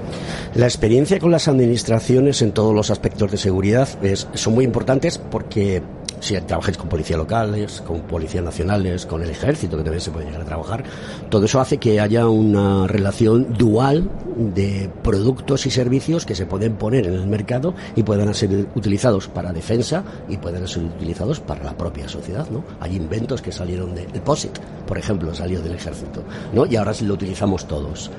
La 0.54 0.66
experiencia 0.66 1.18
con 1.18 1.30
las 1.30 1.48
administraciones 1.48 2.42
en 2.42 2.52
todos 2.52 2.74
los 2.74 2.90
aspectos 2.90 3.30
de 3.30 3.38
seguridad 3.38 3.88
es, 4.02 4.28
son 4.34 4.54
muy 4.54 4.66
importantes 4.66 5.16
porque 5.16 5.82
si 6.22 6.40
trabajáis 6.40 6.78
con 6.78 6.88
policía 6.88 7.16
locales, 7.16 7.82
con 7.84 8.00
policías 8.02 8.44
nacionales, 8.44 9.06
con 9.06 9.22
el 9.22 9.30
ejército, 9.30 9.76
que 9.76 9.82
también 9.82 10.00
se 10.00 10.12
puede 10.12 10.26
llegar 10.26 10.42
a 10.42 10.44
trabajar, 10.44 10.84
todo 11.28 11.44
eso 11.44 11.60
hace 11.60 11.78
que 11.78 12.00
haya 12.00 12.28
una 12.28 12.86
relación 12.86 13.52
dual 13.54 14.08
de 14.36 14.88
productos 15.02 15.66
y 15.66 15.70
servicios 15.70 16.24
que 16.24 16.36
se 16.36 16.46
pueden 16.46 16.76
poner 16.76 17.06
en 17.08 17.14
el 17.14 17.26
mercado 17.26 17.74
y 17.96 18.04
puedan 18.04 18.32
ser 18.34 18.68
utilizados 18.76 19.26
para 19.26 19.52
defensa 19.52 20.04
y 20.28 20.36
puedan 20.36 20.66
ser 20.68 20.84
utilizados 20.84 21.40
para 21.40 21.64
la 21.64 21.76
propia 21.76 22.08
sociedad, 22.08 22.48
¿no? 22.50 22.62
Hay 22.80 22.94
inventos 22.94 23.42
que 23.42 23.50
salieron 23.50 23.94
de, 23.94 24.04
POSIT, 24.24 24.58
por 24.86 24.98
ejemplo, 24.98 25.34
salió 25.34 25.60
del 25.60 25.74
ejército, 25.74 26.22
¿no? 26.52 26.66
Y 26.66 26.76
ahora 26.76 26.92
lo 27.02 27.14
utilizamos 27.14 27.66
todos. 27.66 28.10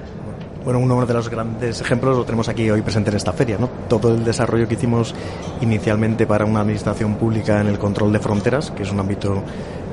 Bueno, 0.63 0.79
uno 0.79 1.05
de 1.05 1.13
los 1.13 1.29
grandes 1.29 1.81
ejemplos 1.81 2.15
lo 2.15 2.23
tenemos 2.23 2.47
aquí 2.47 2.69
hoy 2.69 2.81
presente 2.81 3.09
en 3.09 3.17
esta 3.17 3.33
feria, 3.33 3.57
¿no? 3.57 3.69
Todo 3.89 4.13
el 4.13 4.23
desarrollo 4.23 4.65
que 4.65 4.75
hicimos 4.75 5.13
inicialmente 5.59 6.25
para 6.25 6.45
una 6.45 6.61
administración 6.61 7.15
pública 7.15 7.59
en 7.59 7.67
el 7.67 7.77
control 7.77 8.13
de 8.13 8.19
fronteras, 8.19 8.71
que 8.71 8.83
es 8.83 8.91
un 8.91 9.01
ámbito 9.01 9.43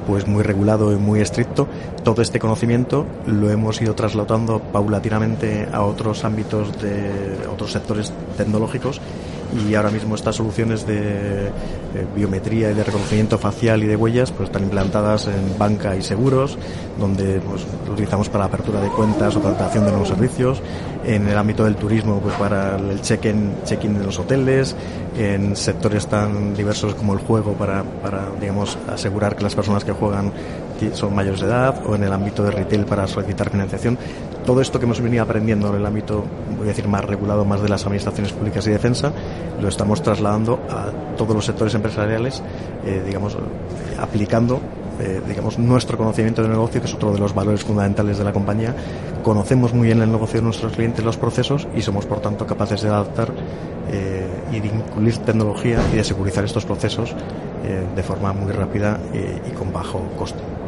pues 0.07 0.29
muy 0.29 0.45
regulado 0.45 0.93
y 0.93 0.97
muy 0.97 1.21
estricto, 1.21 1.67
todo 2.05 2.23
este 2.23 2.39
conocimiento 2.39 3.05
lo 3.27 3.51
hemos 3.51 3.83
ido 3.83 3.97
trasladando 3.97 4.61
paulatinamente 4.61 5.69
a 5.73 5.83
otros 5.83 6.25
ámbitos 6.25 6.81
de 6.81 7.37
otros 7.53 7.73
sectores 7.73 8.13
tecnológicos 8.37 9.01
y 9.69 9.75
ahora 9.75 9.91
mismo 9.91 10.15
estas 10.15 10.37
soluciones 10.37 10.87
de 10.87 11.51
eh, 11.95 12.07
biometría 12.15 12.71
y 12.71 12.75
de 12.75 12.85
reconocimiento 12.85 13.39
facial 13.39 13.83
y 13.83 13.87
de 13.87 13.97
huellas 13.97 14.31
pues 14.33 14.49
están 14.49 14.63
implantadas 14.63 15.27
en 15.27 15.59
banca 15.59 15.97
y 15.97 16.03
seguros 16.03 16.59
donde 16.99 17.41
pues 17.41 17.67
lo 17.87 17.93
utilizamos 17.93 18.29
para 18.29 18.41
la 18.41 18.47
apertura 18.47 18.81
de 18.81 18.89
cuentas 18.89 19.37
o 19.37 19.41
contratación 19.41 19.85
de 19.85 19.91
nuevos 19.91 20.09
servicios 20.09 20.63
en 21.05 21.29
el 21.29 21.37
ámbito 21.37 21.65
del 21.65 21.77
turismo 21.77 22.21
pues 22.21 22.35
para 22.37 22.77
el 22.77 23.01
check-in 23.01 23.55
check-in 23.65 23.99
de 23.99 24.05
los 24.05 24.19
hoteles 24.19 24.77
en 25.19 25.57
sectores 25.57 26.07
tan 26.07 26.55
diversos 26.55 26.95
como 26.95 27.15
el 27.15 27.21
juego 27.21 27.55
para, 27.55 27.83
para 27.83 28.29
digamos 28.41 28.79
asegurar 28.89 29.37
que 29.37 29.43
las 29.43 29.55
personas 29.55 29.85
que 29.85 29.93
juegan 29.93 30.33
son 30.95 31.15
mayores 31.15 31.41
de 31.41 31.47
edad 31.47 31.75
o 31.87 31.95
en 31.95 32.05
el 32.05 32.13
ámbito 32.13 32.43
de 32.43 32.51
retail 32.51 32.87
para 32.87 33.07
solicitar 33.07 33.51
financiación. 33.51 33.99
Todo 34.47 34.61
esto 34.61 34.79
que 34.79 34.87
hemos 34.87 35.01
venido 35.01 35.23
aprendiendo 35.23 35.69
en 35.69 35.77
el 35.77 35.87
ámbito, 35.87 36.25
voy 36.57 36.67
a 36.67 36.69
decir, 36.69 36.89
más 36.89 37.05
regulado, 37.05 37.45
más 37.45 37.61
de 37.61 37.69
las 37.69 37.83
administraciones 37.83 38.33
públicas 38.33 38.67
y 38.67 38.71
defensa, 38.71 39.13
lo 39.61 39.69
estamos 39.69 40.03
trasladando 40.03 40.61
a 40.71 41.17
todos 41.17 41.35
los 41.35 41.45
sectores 41.45 41.75
empresariales, 41.81 42.43
eh, 42.85 43.03
digamos, 43.07 43.37
aplicando 43.99 44.61
eh, 45.01 45.23
digamos, 45.27 45.59
nuestro 45.59 45.97
conocimiento 45.97 46.43
del 46.43 46.51
negocio, 46.51 46.79
que 46.79 46.87
es 46.87 46.93
otro 46.93 47.11
de 47.11 47.19
los 47.19 47.35
valores 47.35 47.65
fundamentales 47.65 48.19
de 48.19 48.25
la 48.25 48.35
compañía. 48.35 48.75
Conocemos 49.23 49.73
muy 49.73 49.87
bien 49.87 50.03
el 50.03 50.13
negocio 50.13 50.41
de 50.41 50.45
nuestros 50.45 50.75
clientes, 50.75 51.03
los 51.03 51.17
procesos, 51.17 51.67
y 51.75 51.81
somos, 51.81 52.05
por 52.05 52.21
tanto, 52.21 52.47
capaces 52.47 52.83
de 52.83 52.91
adaptar 52.91 53.33
eh, 53.91 54.29
y 54.53 54.61
de 54.61 54.69
incluir 54.69 55.17
tecnología 55.19 55.79
y 55.91 55.97
de 55.97 56.05
securizar 56.05 56.45
estos 56.45 56.67
procesos 56.67 57.15
de 57.95 58.03
forma 58.03 58.33
muy 58.33 58.53
rápida 58.53 58.99
y 59.15 59.53
con 59.53 59.73
bajo 59.73 60.01
coste. 60.19 60.60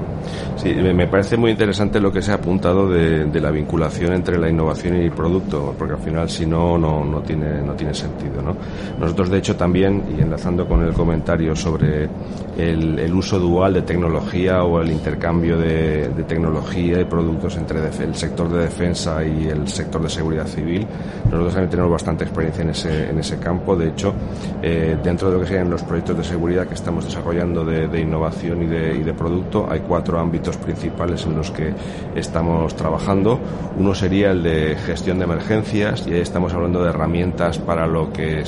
Sí, 0.57 0.75
me 0.75 1.09
parece 1.09 1.37
muy 1.37 1.51
interesante 1.51 2.01
lo 2.01 2.13
que 2.13 2.23
se 2.23 2.31
ha 2.31 2.37
apuntado 2.37 2.89
de, 2.89 3.41
la 3.41 3.51
vinculación 3.51 4.13
entre 4.13 4.39
la 4.39 4.49
innovación 4.49 4.97
y 4.97 5.07
el 5.07 5.13
producto, 5.13 5.75
porque 5.77 5.95
al 5.95 6.01
final 6.01 6.31
si 6.31 6.47
no, 6.47 6.79
no, 6.79 7.05
no, 7.05 7.21
tiene, 7.21 7.61
no 7.63 7.75
tiene 7.75 7.93
sentido. 7.95 8.41
¿no? 8.41 8.57
Nosotros, 9.01 9.31
de 9.31 9.39
hecho, 9.39 9.57
también, 9.57 10.05
y 10.17 10.21
enlazando 10.21 10.67
con 10.67 10.85
el 10.85 10.93
comentario 10.93 11.57
sobre 11.57 12.09
el, 12.57 13.13
uso 13.13 13.39
dual 13.39 13.75
de 13.75 13.83
tecnología 13.83 14.63
o 14.65 14.81
el 14.81 14.91
intercambio 14.91 15.59
de, 15.59 16.11
tecnología 16.29 17.01
y 17.01 17.05
productos 17.05 17.57
entre 17.57 17.81
el 17.81 18.15
sector 18.15 18.49
de 18.49 18.61
defensa 18.61 19.25
y 19.25 19.49
el 19.49 19.67
sector 19.69 20.03
de 20.03 20.09
seguridad 20.09 20.47
civil, 20.47 20.87
nosotros 21.25 21.53
también 21.53 21.71
tenemos 21.71 21.91
bastante 21.91 22.25
experiencia 22.25 22.63
en 22.63 22.71
ese, 22.71 23.11
en 23.11 23.19
ese 23.19 23.39
campo. 23.39 23.77
De 23.77 23.89
hecho, 23.89 24.15
eh, 24.63 24.97
dentro 25.03 25.29
de 25.29 25.35
lo 25.35 25.41
que 25.43 25.49
sean 25.49 25.69
los 25.69 25.83
proyectos 25.83 26.19
de 26.19 26.25
seguridad 26.25 26.67
que 26.67 26.75
estamos 26.75 27.05
desarrollando 27.05 27.65
de, 27.65 28.01
innovación 28.01 28.63
y 28.63 28.67
de, 28.67 28.97
y 28.97 29.03
de 29.03 29.15
producto, 29.15 29.67
hay 29.69 29.81
cuatro 29.81 30.12
ámbitos 30.21 30.57
principales 30.57 31.25
en 31.27 31.37
los 31.37 31.51
que 31.51 31.73
estamos 32.15 32.75
trabajando. 32.77 33.39
Uno 33.79 33.95
sería 33.95 34.31
el 34.31 34.43
de 34.43 34.77
gestión 34.77 35.19
de 35.19 35.25
emergencias 35.25 36.07
y 36.07 36.15
ahí 36.15 36.21
estamos 36.21 36.53
hablando 36.55 36.83
de 36.83 36.91
herramientas 36.91 37.59
para 37.59 37.87
lo 37.87 38.13
que 38.13 38.45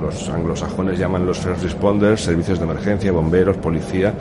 los 0.00 0.28
anglosajones 0.28 0.98
llaman 0.98 1.26
los 1.26 1.38
first 1.38 1.62
responders, 1.62 2.22
servicios 2.22 2.58
de 2.58 2.64
emergencia, 2.64 3.12
bomberos, 3.12 3.56
policía, 3.56 4.12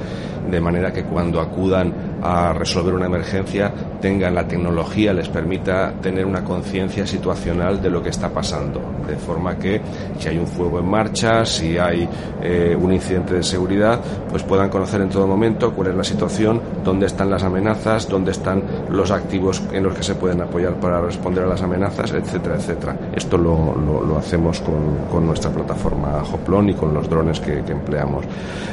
de 0.49 0.61
manera 0.61 0.91
que 0.91 1.03
cuando 1.03 1.39
acudan 1.39 2.10
a 2.21 2.53
resolver 2.53 2.93
una 2.93 3.07
emergencia 3.07 3.71
tengan 3.99 4.35
la 4.35 4.47
tecnología, 4.47 5.13
les 5.13 5.29
permita 5.29 5.93
tener 6.01 6.25
una 6.25 6.43
conciencia 6.43 7.05
situacional 7.05 7.81
de 7.81 7.89
lo 7.89 8.01
que 8.01 8.09
está 8.09 8.29
pasando. 8.29 8.81
De 9.07 9.15
forma 9.15 9.57
que 9.57 9.81
si 10.19 10.29
hay 10.29 10.37
un 10.37 10.47
fuego 10.47 10.79
en 10.79 10.89
marcha, 10.89 11.45
si 11.45 11.77
hay 11.77 12.07
eh, 12.41 12.77
un 12.79 12.93
incidente 12.93 13.35
de 13.35 13.43
seguridad, 13.43 13.99
pues 14.29 14.43
puedan 14.43 14.69
conocer 14.69 15.01
en 15.01 15.09
todo 15.09 15.27
momento 15.27 15.73
cuál 15.73 15.89
es 15.89 15.95
la 15.95 16.03
situación, 16.03 16.61
dónde 16.83 17.07
están 17.07 17.29
las 17.29 17.43
amenazas, 17.43 18.07
dónde 18.07 18.31
están 18.31 18.63
los 18.89 19.11
activos 19.11 19.61
en 19.71 19.83
los 19.83 19.93
que 19.95 20.03
se 20.03 20.15
pueden 20.15 20.41
apoyar 20.41 20.73
para 20.79 21.01
responder 21.01 21.43
a 21.43 21.47
las 21.47 21.61
amenazas, 21.61 22.11
etcétera, 22.11 22.55
etcétera. 22.55 22.97
Esto 23.15 23.37
lo, 23.37 23.75
lo, 23.75 24.17
hacemos 24.17 24.59
con, 24.61 25.07
con, 25.11 25.25
nuestra 25.25 25.51
plataforma 25.51 26.23
Hoplon 26.23 26.69
y 26.69 26.73
con 26.73 26.93
los 26.93 27.09
drones 27.09 27.39
que, 27.39 27.59
empleamos. 27.71 28.25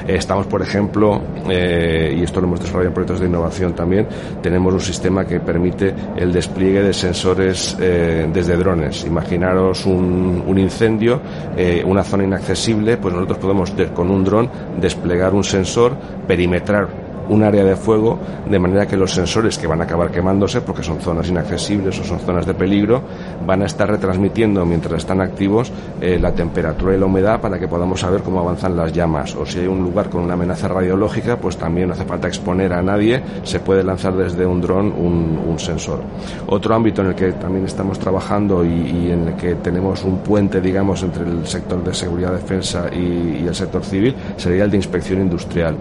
estamos, 0.07 0.47
por 0.47 0.63
ejemplo, 0.63 1.21
eh, 1.49 2.15
y 2.19 2.23
esto 2.23 2.41
lo 2.41 2.49
hemos 2.49 2.61
desarrollado 2.61 2.89
en 2.89 2.95
proyectos 2.95 3.21
de 3.21 3.27
innovación 3.27 3.38
también, 3.75 4.07
tenemos 4.43 4.73
un 4.73 4.81
sistema 4.81 5.25
que 5.27 5.41
permite 5.41 5.95
el 6.17 6.33
despliegue 6.33 6.83
de 6.83 6.93
sensores 6.93 7.77
eh, 7.81 8.29
desde 8.33 8.57
drones. 8.57 9.05
Imaginaros 9.05 9.87
un, 9.87 10.43
un 10.47 10.59
incendio, 10.59 11.21
eh, 11.57 11.83
una 11.85 12.05
zona 12.05 12.25
inaccesible, 12.25 12.97
pues 12.97 13.15
nosotros 13.15 13.39
podemos 13.39 13.73
con 13.95 14.11
un 14.11 14.25
dron 14.25 14.51
desplegar 14.81 15.35
un 15.35 15.45
sensor, 15.45 15.97
perimetrar 16.27 17.08
un 17.29 17.43
área 17.43 17.65
de 17.65 17.77
fuego 17.77 18.19
de 18.49 18.59
manera 18.59 18.87
que 18.87 18.97
los 18.97 19.13
sensores 19.13 19.59
que 19.59 19.67
van 19.67 19.81
a 19.81 19.85
acabar 19.85 20.11
quemándose 20.11 20.61
porque 20.61 20.83
son 20.83 21.01
zonas 21.01 21.29
inaccesibles 21.29 21.99
o 22.01 22.05
son 22.05 22.19
zonas 22.21 22.47
de 22.47 22.55
peligro 22.55 23.03
van 23.47 23.63
a 23.63 23.67
estar 23.67 23.89
retransmitiendo 23.89 24.65
mientras 24.65 24.99
están 24.99 25.21
activos 25.21 25.71
eh, 26.01 26.19
la 26.19 26.33
temperatura 26.33 26.95
y 26.95 26.99
la 26.99 27.07
humedad 27.07 27.41
para 27.41 27.59
que 27.59 27.69
podamos 27.69 28.01
saber 28.01 28.23
cómo 28.23 28.41
avanzan 28.41 28.77
las 28.77 28.93
llamas. 28.93 29.35
O 29.37 29.45
si 29.45 29.61
hay 29.61 29.67
un 29.67 29.83
lugar 29.83 30.09
con 30.09 30.23
una 30.23 30.35
amenaza 30.35 30.69
radiológica 30.69 31.37
pues 31.37 31.57
también 31.57 31.89
no 31.89 31.95
hace 31.95 32.05
falta 32.05 32.29
exponer 32.29 32.73
a 32.73 32.83
nadie 32.83 33.23
se 33.43 33.61
puede 33.61 33.83
lanzar 33.83 34.15
desde 34.15 34.47
un 34.47 34.61
dron 34.61 34.93
un, 34.93 35.59
sensor. 35.59 35.99
Otro 36.47 36.73
ámbito 36.77 37.03
en 37.03 37.09
el 37.09 37.15
que 37.17 37.33
también 37.33 37.65
estamos 37.65 37.99
trabajando 37.99 38.65
y, 38.65 39.11
en 39.11 39.27
el 39.27 39.35
que 39.35 39.57
tenemos 39.57 40.05
un 40.05 40.19
puente 40.19 40.61
digamos 40.61 41.03
entre 41.03 41.25
el 41.25 41.45
sector 41.45 41.83
de 41.83 41.93
seguridad 41.93 42.33
defensa 42.33 42.87
y, 42.95 43.43
y 43.43 43.45
el 43.49 43.55
sector 43.57 43.85
civil 43.85 44.15
sería 44.37 44.63
el 44.63 44.71
de 44.71 44.77
inspección 44.77 45.21
industrial 45.21 45.77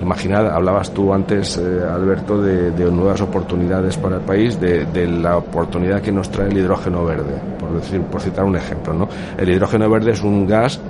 imaginad 0.00 0.48
hablaba 0.50 0.82
tú 0.82 1.12
antes, 1.12 1.56
eh, 1.58 1.80
Alberto, 1.88 2.40
de, 2.42 2.90
nuevas 2.90 3.20
oportunidades 3.20 3.96
para 3.96 4.16
el 4.16 4.22
país, 4.22 4.60
de, 4.60 5.06
la 5.06 5.36
oportunidad 5.36 6.00
que 6.00 6.12
nos 6.12 6.30
trae 6.30 6.48
el 6.48 6.56
hidrógeno 6.56 7.04
verde, 7.04 7.34
por, 7.58 7.72
decir, 7.72 8.00
por 8.02 8.20
citar 8.20 8.44
un 8.44 8.56
ejemplo. 8.56 8.92
¿no? 8.94 9.08
El 9.36 9.48
hidrógeno 9.50 9.88
verde 9.88 10.12
es 10.12 10.22
un 10.22 10.46
gas 10.46 10.80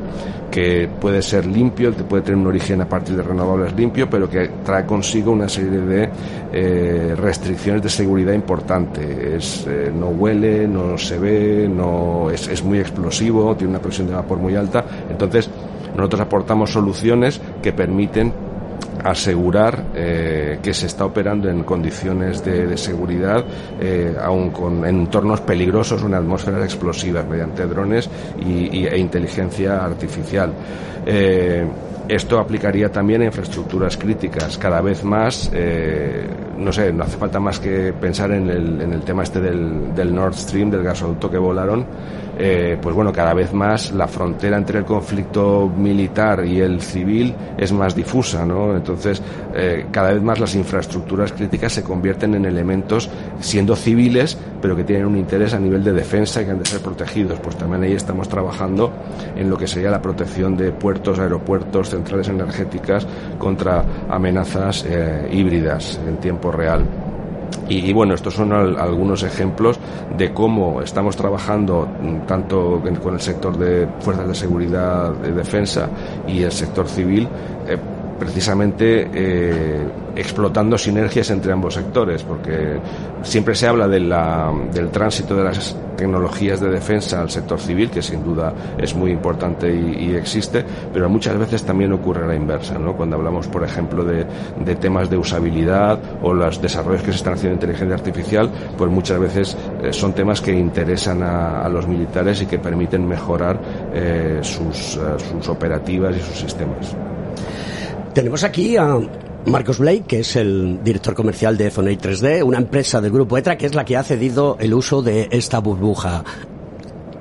que 0.51 0.89
puede 1.01 1.23
ser 1.23 1.47
limpio, 1.47 1.95
que 1.97 2.03
puede 2.03 2.23
tener 2.23 2.39
un 2.39 2.47
origen 2.47 2.81
a 2.81 2.89
partir 2.89 3.17
de 3.17 3.23
renovables 3.23 3.73
limpio, 3.75 4.11
pero 4.11 4.29
que 4.29 4.51
trae 4.65 4.85
consigo 4.85 5.31
una 5.33 5.49
serie 5.49 5.81
de 5.81 6.11
eh, 6.53 7.15
restricciones 7.17 7.83
de 7.83 7.89
seguridad 7.89 8.33
importante. 8.33 9.37
Es, 9.37 9.65
eh, 9.69 9.93
no 9.95 10.09
huele, 10.09 10.67
no 10.67 10.99
se 10.99 11.19
ve, 11.19 11.69
no 11.69 12.31
es, 12.31 12.49
es 12.49 12.65
muy 12.65 12.81
explosivo, 12.81 13.55
tiene 13.57 13.73
una 13.73 13.83
presión 13.83 14.09
de 14.09 14.15
vapor 14.15 14.39
muy 14.39 14.57
alta. 14.57 14.85
Entonces, 15.09 15.49
nosotros 15.97 16.21
aportamos 16.21 16.73
soluciones 16.73 17.41
que 17.63 17.73
permiten 17.73 18.50
asegurar 19.05 19.87
eh, 19.95 20.59
que 20.63 20.75
se 20.75 20.87
está 20.87 21.05
operando 21.05 21.49
en 21.49 21.65
condiciones 21.65 22.45
de, 22.45 22.77
seguridad, 22.77 23.45
eh, 23.81 24.15
aun 24.21 24.51
con 24.51 24.85
en 24.85 25.01
entornos 25.01 25.41
peligrosos, 25.41 26.03
en 26.03 26.15
atmósferas 26.15 26.65
explosivas, 26.65 27.27
mediante 27.27 27.67
drones 27.67 28.09
y, 28.41 28.87
e 28.87 28.99
inteligencia 28.99 29.85
artificial. 29.85 30.53
Eh, 31.07 31.67
esto 32.09 32.41
aplicaría 32.41 32.91
también 32.91 33.23
a 33.23 33.27
infraestructuras 33.27 33.97
críticas. 33.97 34.59
Cada 34.59 34.81
vez 34.81 35.05
más, 35.05 35.49
eh, 35.55 36.27
no 36.61 36.73
sé, 36.73 36.93
no 36.93 37.05
hace 37.05 37.17
falta 37.17 37.41
más 37.41 37.59
que 37.59 37.93
pensar 37.93 38.31
en 38.33 38.49
el, 38.49 38.81
en 38.81 38.93
el 38.93 39.03
tema 39.03 39.23
este 39.23 39.41
del, 39.41 39.95
del, 39.95 40.15
Nord 40.15 40.35
Stream, 40.35 40.71
del 40.71 40.83
gasoducto 40.83 41.31
que 41.31 41.39
volaron. 41.39 41.87
Eh, 42.43 42.79
pues 42.81 42.95
bueno, 42.95 43.13
cada 43.13 43.35
vez 43.35 43.53
más 43.53 43.93
la 43.93 44.09
frontera 44.09 44.57
entre 44.57 44.79
el 44.79 44.87
conflicto 44.87 45.71
militar 45.77 46.47
y 46.47 46.61
el 46.61 46.81
civil 46.81 47.35
es 47.59 47.71
más 47.71 47.95
difusa, 47.95 48.47
¿no? 48.47 48.75
Entonces, 48.75 49.21
eh, 49.55 49.87
cada 49.91 50.13
vez 50.13 50.23
más 50.23 50.41
las 50.41 50.55
infraestructuras 50.55 51.33
críticas 51.33 51.73
se 51.75 51.83
convierten 51.83 52.35
en 52.35 52.47
elementos 52.47 53.11
siendo 53.41 53.77
civiles, 53.77 54.39
pero 54.63 54.75
que 54.75 54.85
tienen 54.85 55.07
un 55.07 55.19
interés 55.19 55.53
a 55.53 55.59
nivel 55.59 55.85
de 55.85 55.93
defensa 55.93 56.41
y 56.41 56.47
que 56.47 56.51
han 56.53 56.59
de 56.59 56.65
ser 56.65 56.81
protegidos. 56.81 57.39
Pues 57.41 57.57
también 57.57 57.83
ahí 57.83 57.93
estamos 57.93 58.27
trabajando 58.27 58.91
en 59.37 59.51
lo 59.51 59.59
que 59.59 59.67
sería 59.67 59.91
la 59.91 60.01
protección 60.01 60.57
de 60.57 60.73
puertos, 60.73 61.19
aeropuertos, 61.19 61.91
centrales 61.91 62.29
energéticas 62.29 63.07
contra 63.39 63.85
amenazas 64.09 64.87
eh, 64.89 65.29
híbridas 65.31 66.01
en 66.09 66.17
real. 66.53 66.85
Y, 67.69 67.93
bueno, 67.93 68.15
estos 68.15 68.35
son 68.35 68.53
algunos 68.53 69.23
ejemplos 69.23 69.79
de 70.17 70.33
cómo 70.33 70.83
estamos 70.83 71.17
trabajando 71.17 71.87
mm, 71.87 72.27
tanto 72.27 72.83
con 73.01 73.15
el 73.15 73.21
sector 73.21 73.57
de 73.57 73.87
fuerzas 74.01 74.27
de 74.27 74.35
seguridad, 74.35 75.13
de 75.13 75.33
defensa 75.33 75.89
y 76.27 76.43
el 76.43 76.51
sector 76.51 76.89
civil. 76.89 77.29
Eh, 77.69 77.79
precisamente 78.21 79.09
eh, 79.13 79.81
explotando 80.15 80.77
sinergias 80.77 81.31
entre 81.31 81.53
ambos 81.53 81.75
sectores, 81.75 82.23
porque 82.23 82.79
siempre 83.23 83.55
se 83.55 83.67
habla 83.67 83.89
de 83.89 84.01
del 84.01 84.91
tránsito 84.91 85.35
de 85.37 85.45
las 85.45 85.77
tecnologías 85.97 86.61
de 86.61 86.71
defensa 86.71 87.21
al 87.21 87.31
sector 87.31 87.61
civil, 87.61 87.91
que 87.91 88.03
sin 88.03 88.23
duda 88.23 88.53
es 88.79 88.95
muy 88.95 89.11
importante 89.11 89.73
y, 89.73 90.15
existe, 90.15 90.65
pero 90.93 91.09
muchas 91.09 91.39
veces 91.39 91.63
también 91.63 91.93
ocurre 91.93 92.27
la 92.27 92.35
inversa, 92.35 92.79
¿no? 92.79 92.95
Cuando 92.95 93.17
hablamos, 93.17 93.49
por 93.49 93.65
ejemplo, 93.65 94.05
de, 94.05 94.27
de, 94.65 94.75
temas 94.77 95.09
de 95.11 95.17
usabilidad 95.17 95.99
o 96.23 96.33
los 96.33 96.61
desarrollos 96.61 97.03
que 97.03 97.13
se 97.13 97.19
están 97.19 97.35
haciendo 97.35 97.53
en 97.53 97.57
inteligencia 97.57 97.95
artificial, 97.95 98.51
pues 98.77 98.91
muchas 98.91 99.19
veces 99.19 99.57
eh, 99.83 99.93
son 99.93 100.15
temas 100.15 100.41
que 100.41 100.53
interesan 100.53 101.23
a, 101.23 101.69
los 101.69 101.87
militares 101.87 102.43
y 102.43 102.47
que 102.47 102.59
permiten 102.59 103.07
mejorar 103.07 103.61
eh, 103.95 104.41
sus, 104.43 104.99
sus 105.31 105.49
operativas 105.49 106.17
y 106.17 106.21
sus 106.21 106.39
sistemas. 106.39 106.97
Tenemos 108.15 108.43
aquí 108.43 108.77
a 108.77 108.99
Marcos 109.47 109.79
Blake, 109.79 110.03
que 110.03 110.21
es 110.21 110.35
el 110.35 110.83
director 110.83 111.15
comercial 111.15 111.57
de 111.57 111.71
Zonei 111.71 111.97
3D, 111.97 112.43
una 112.43 112.59
empresa 112.59 113.01
del 113.01 113.13
grupo 113.13 113.39
ETRA 113.39 113.57
que 113.57 113.67
es 113.67 113.75
la 113.77 113.85
que 113.85 113.97
ha 113.97 114.03
cedido 114.03 114.57
el 114.59 114.75
uso 114.75 115.01
de 115.01 115.29
esta 115.31 115.61
burbuja 115.61 116.25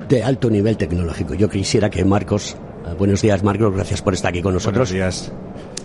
de 0.08 0.24
alto 0.24 0.50
nivel 0.50 0.78
tecnológico. 0.78 1.36
Yo 1.36 1.48
quisiera 1.48 1.92
que 1.92 2.04
Marcos, 2.04 2.58
eh, 2.88 2.96
buenos 2.98 3.22
días 3.22 3.44
Marcos, 3.44 3.72
gracias 3.72 4.02
por 4.02 4.16
estar 4.16 4.30
aquí 4.30 4.42
con 4.42 4.56
nosotros. 4.56 4.92
Buenos 4.92 5.30
días. 5.30 5.32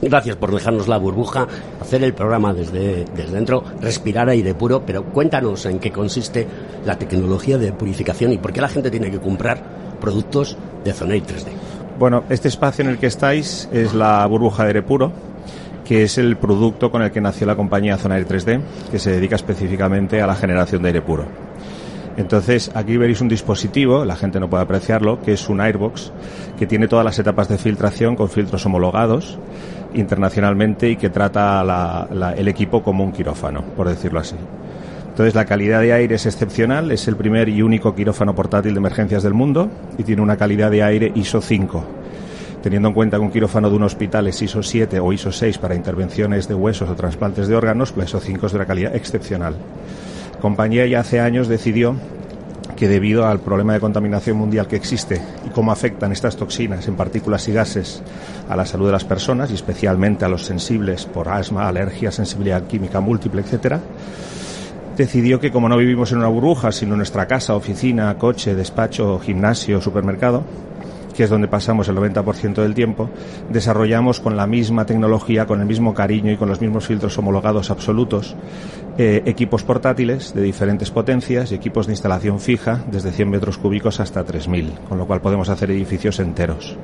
Gracias 0.01 0.37
por 0.37 0.55
dejarnos 0.55 0.89
la 0.89 0.97
burbuja, 0.97 1.47
hacer 1.83 2.03
el 2.03 2.15
programa 2.15 2.55
desde, 2.55 3.05
desde 3.15 3.33
dentro, 3.33 3.63
respirar 3.83 4.31
aire 4.31 4.55
puro, 4.55 4.85
pero 4.87 5.05
cuéntanos 5.05 5.67
en 5.67 5.81
qué 5.81 5.93
consiste 5.93 6.47
la 6.87 6.99
tecnología 6.99 7.59
de 7.59 7.73
purificación 7.73 8.33
y 8.33 8.39
por 8.39 8.55
qué 8.55 8.63
la 8.63 8.69
gente 8.69 8.91
tiene 8.91 9.11
que 9.11 9.21
comprar 9.21 9.63
productos 10.01 10.57
de 10.83 10.93
Zonei 10.95 11.23
3D. 11.23 11.74
Bueno, 11.97 12.25
este 12.29 12.49
espacio 12.49 12.83
en 12.85 12.91
el 12.91 12.99
que 12.99 13.07
estáis 13.07 13.69
es 13.73 13.95
la 13.95 14.27
burbuja 14.27 14.65
de 14.65 14.71
aire 14.71 14.83
puro, 14.83 15.13
que 15.85 16.03
es 16.03 16.19
el 16.19 16.37
producto 16.37 16.91
con 16.91 17.03
el 17.03 17.13
que 17.13 17.21
nació 17.21 17.47
la 17.47 17.55
compañía 17.55 17.97
Zona 17.97 18.17
Air 18.17 18.27
3D, 18.27 18.61
que 18.91 18.99
se 18.99 19.13
dedica 19.13 19.37
específicamente 19.37 20.21
a 20.21 20.27
la 20.27 20.35
generación 20.35 20.83
de 20.83 20.89
aire 20.89 21.03
puro. 21.03 21.25
Entonces, 22.17 22.73
aquí 22.75 22.97
veréis 22.97 23.21
un 23.21 23.29
dispositivo, 23.29 24.05
la 24.05 24.17
gente 24.17 24.41
no 24.41 24.51
puede 24.51 24.65
apreciarlo, 24.65 25.21
que 25.21 25.35
es 25.35 25.49
un 25.49 25.61
Airbox, 25.61 26.13
que 26.59 26.67
tiene 26.67 26.89
todas 26.89 27.05
las 27.05 27.19
etapas 27.19 27.49
de 27.49 27.59
filtración 27.59 28.17
con 28.17 28.29
filtros 28.29 28.67
homologados 28.67 29.39
internacionalmente 29.95 30.91
y 30.91 30.97
que 30.97 31.11
trata 31.11 32.09
el 32.37 32.49
equipo 32.49 32.83
como 32.83 33.05
un 33.05 33.13
quirófano, 33.13 33.63
por 33.77 33.89
decirlo 33.89 34.19
así. 34.19 34.37
Entonces 35.15 35.37
la 35.37 35.45
calidad 35.45 35.81
de 35.81 35.93
aire 35.93 36.17
es 36.17 36.27
excepcional, 36.27 36.91
es 36.91 37.07
el 37.07 37.15
primer 37.15 37.49
y 37.49 37.63
único 37.63 37.95
quirófano 37.95 38.35
portátil 38.35 38.75
de 38.75 38.81
emergencias 38.81 39.23
del 39.23 39.33
mundo 39.33 39.71
y 39.97 40.03
tiene 40.03 40.21
una 40.21 40.37
calidad 40.37 40.73
de 40.73 40.83
aire 40.83 41.13
ISO 41.15 41.41
5. 41.41 41.85
teniendo 42.65 42.89
en 42.89 42.95
cuenta 42.95 43.19
que 43.19 43.23
un 43.23 43.31
quirófano 43.31 43.71
de 43.71 43.77
un 43.77 43.85
hospital 43.85 44.27
es 44.27 44.43
ISO 44.43 44.61
7 44.61 44.99
o 44.99 45.13
ISO 45.13 45.31
6 45.31 45.59
para 45.59 45.77
intervenciones 45.77 46.49
de 46.49 46.55
huesos 46.55 46.91
o 46.91 46.97
trasplantes 46.97 47.47
de 47.47 47.55
órganos, 47.55 47.95
la 47.97 48.03
ISO 48.03 48.19
5 48.19 48.47
es 48.47 48.53
de 48.53 48.57
una 48.57 48.67
calidad 48.67 48.97
excepcional. 48.97 49.55
La 50.33 50.41
compañía 50.41 50.85
ya 50.85 50.99
hace 50.99 51.21
años 51.21 51.47
decidió 51.47 51.95
que 52.75 52.89
debido 52.89 53.25
al 53.25 53.39
problema 53.39 53.75
de 53.75 53.79
contaminación 53.79 54.37
mundial 54.37 54.67
que 54.67 54.75
existe 54.75 55.23
y 55.47 55.51
cómo 55.51 55.71
afectan 55.71 56.11
estas 56.11 56.37
toxinas 56.37 56.89
en 56.89 56.97
partículas 56.97 57.47
y 57.47 57.53
gases 57.53 58.03
a 58.49 58.57
la 58.57 58.67
salud 58.67 58.87
de 58.87 58.93
las 58.93 59.05
personas 59.05 59.53
y 59.53 59.55
especialmente 59.55 60.25
a 60.25 60.29
los 60.29 60.45
sensibles 60.45 61.05
por 61.05 61.29
asma, 61.29 61.69
alergia, 61.69 62.11
sensibilidad 62.11 62.67
química 62.67 62.99
múltiple, 62.99 63.43
etcétera, 63.43 63.81
decidió 64.97 65.41
que 65.41 65.51
como 65.51 65.69
no 65.69 65.77
vivimos 65.77 66.13
en 66.13 66.19
una 66.19 66.29
burbuja, 66.29 66.73
sino 66.73 66.93
en 66.93 66.99
nuestra 66.99 67.27
casa, 67.27 67.55
oficina, 67.55 68.17
coche, 68.19 68.55
despacho, 68.55 69.19
gimnasio, 69.19 69.81
supermercado, 69.81 70.45
que 71.15 71.25
es 71.25 71.31
donde 71.31 71.49
pasamos 71.49 71.89
el 71.89 71.97
90% 71.97 72.55
del 72.55 72.75
tiempo, 72.75 73.09
desarrollamos 73.51 74.21
con 74.21 74.37
la 74.37 74.47
misma 74.47 74.85
tecnología, 74.85 75.47
con 75.47 75.61
el 75.61 75.67
mismo 75.67 75.95
cariño 75.95 76.33
y 76.33 76.37
con 76.37 76.49
los 76.49 76.61
mismos 76.61 76.87
filtros 76.87 77.17
homologados 77.17 77.71
absolutos, 77.71 78.35
eh, 78.99 79.23
equipos 79.25 79.63
portátiles 79.63 80.35
de 80.35 80.43
diferentes 80.43 80.91
potencias 80.91 81.53
y 81.53 81.55
equipos 81.55 81.87
de 81.87 81.93
instalación 81.93 82.41
fija 82.41 82.85
desde 82.91 83.13
100 83.13 83.31
metros 83.31 83.59
cúbicos 83.59 84.01
hasta 84.01 84.25
3.000, 84.25 84.89
con 84.89 84.99
lo 84.99 85.07
cual 85.07 85.21
podemos 85.21 85.49
hacer 85.49 85.71
edificios 85.71 86.19
enteros. 86.19 86.77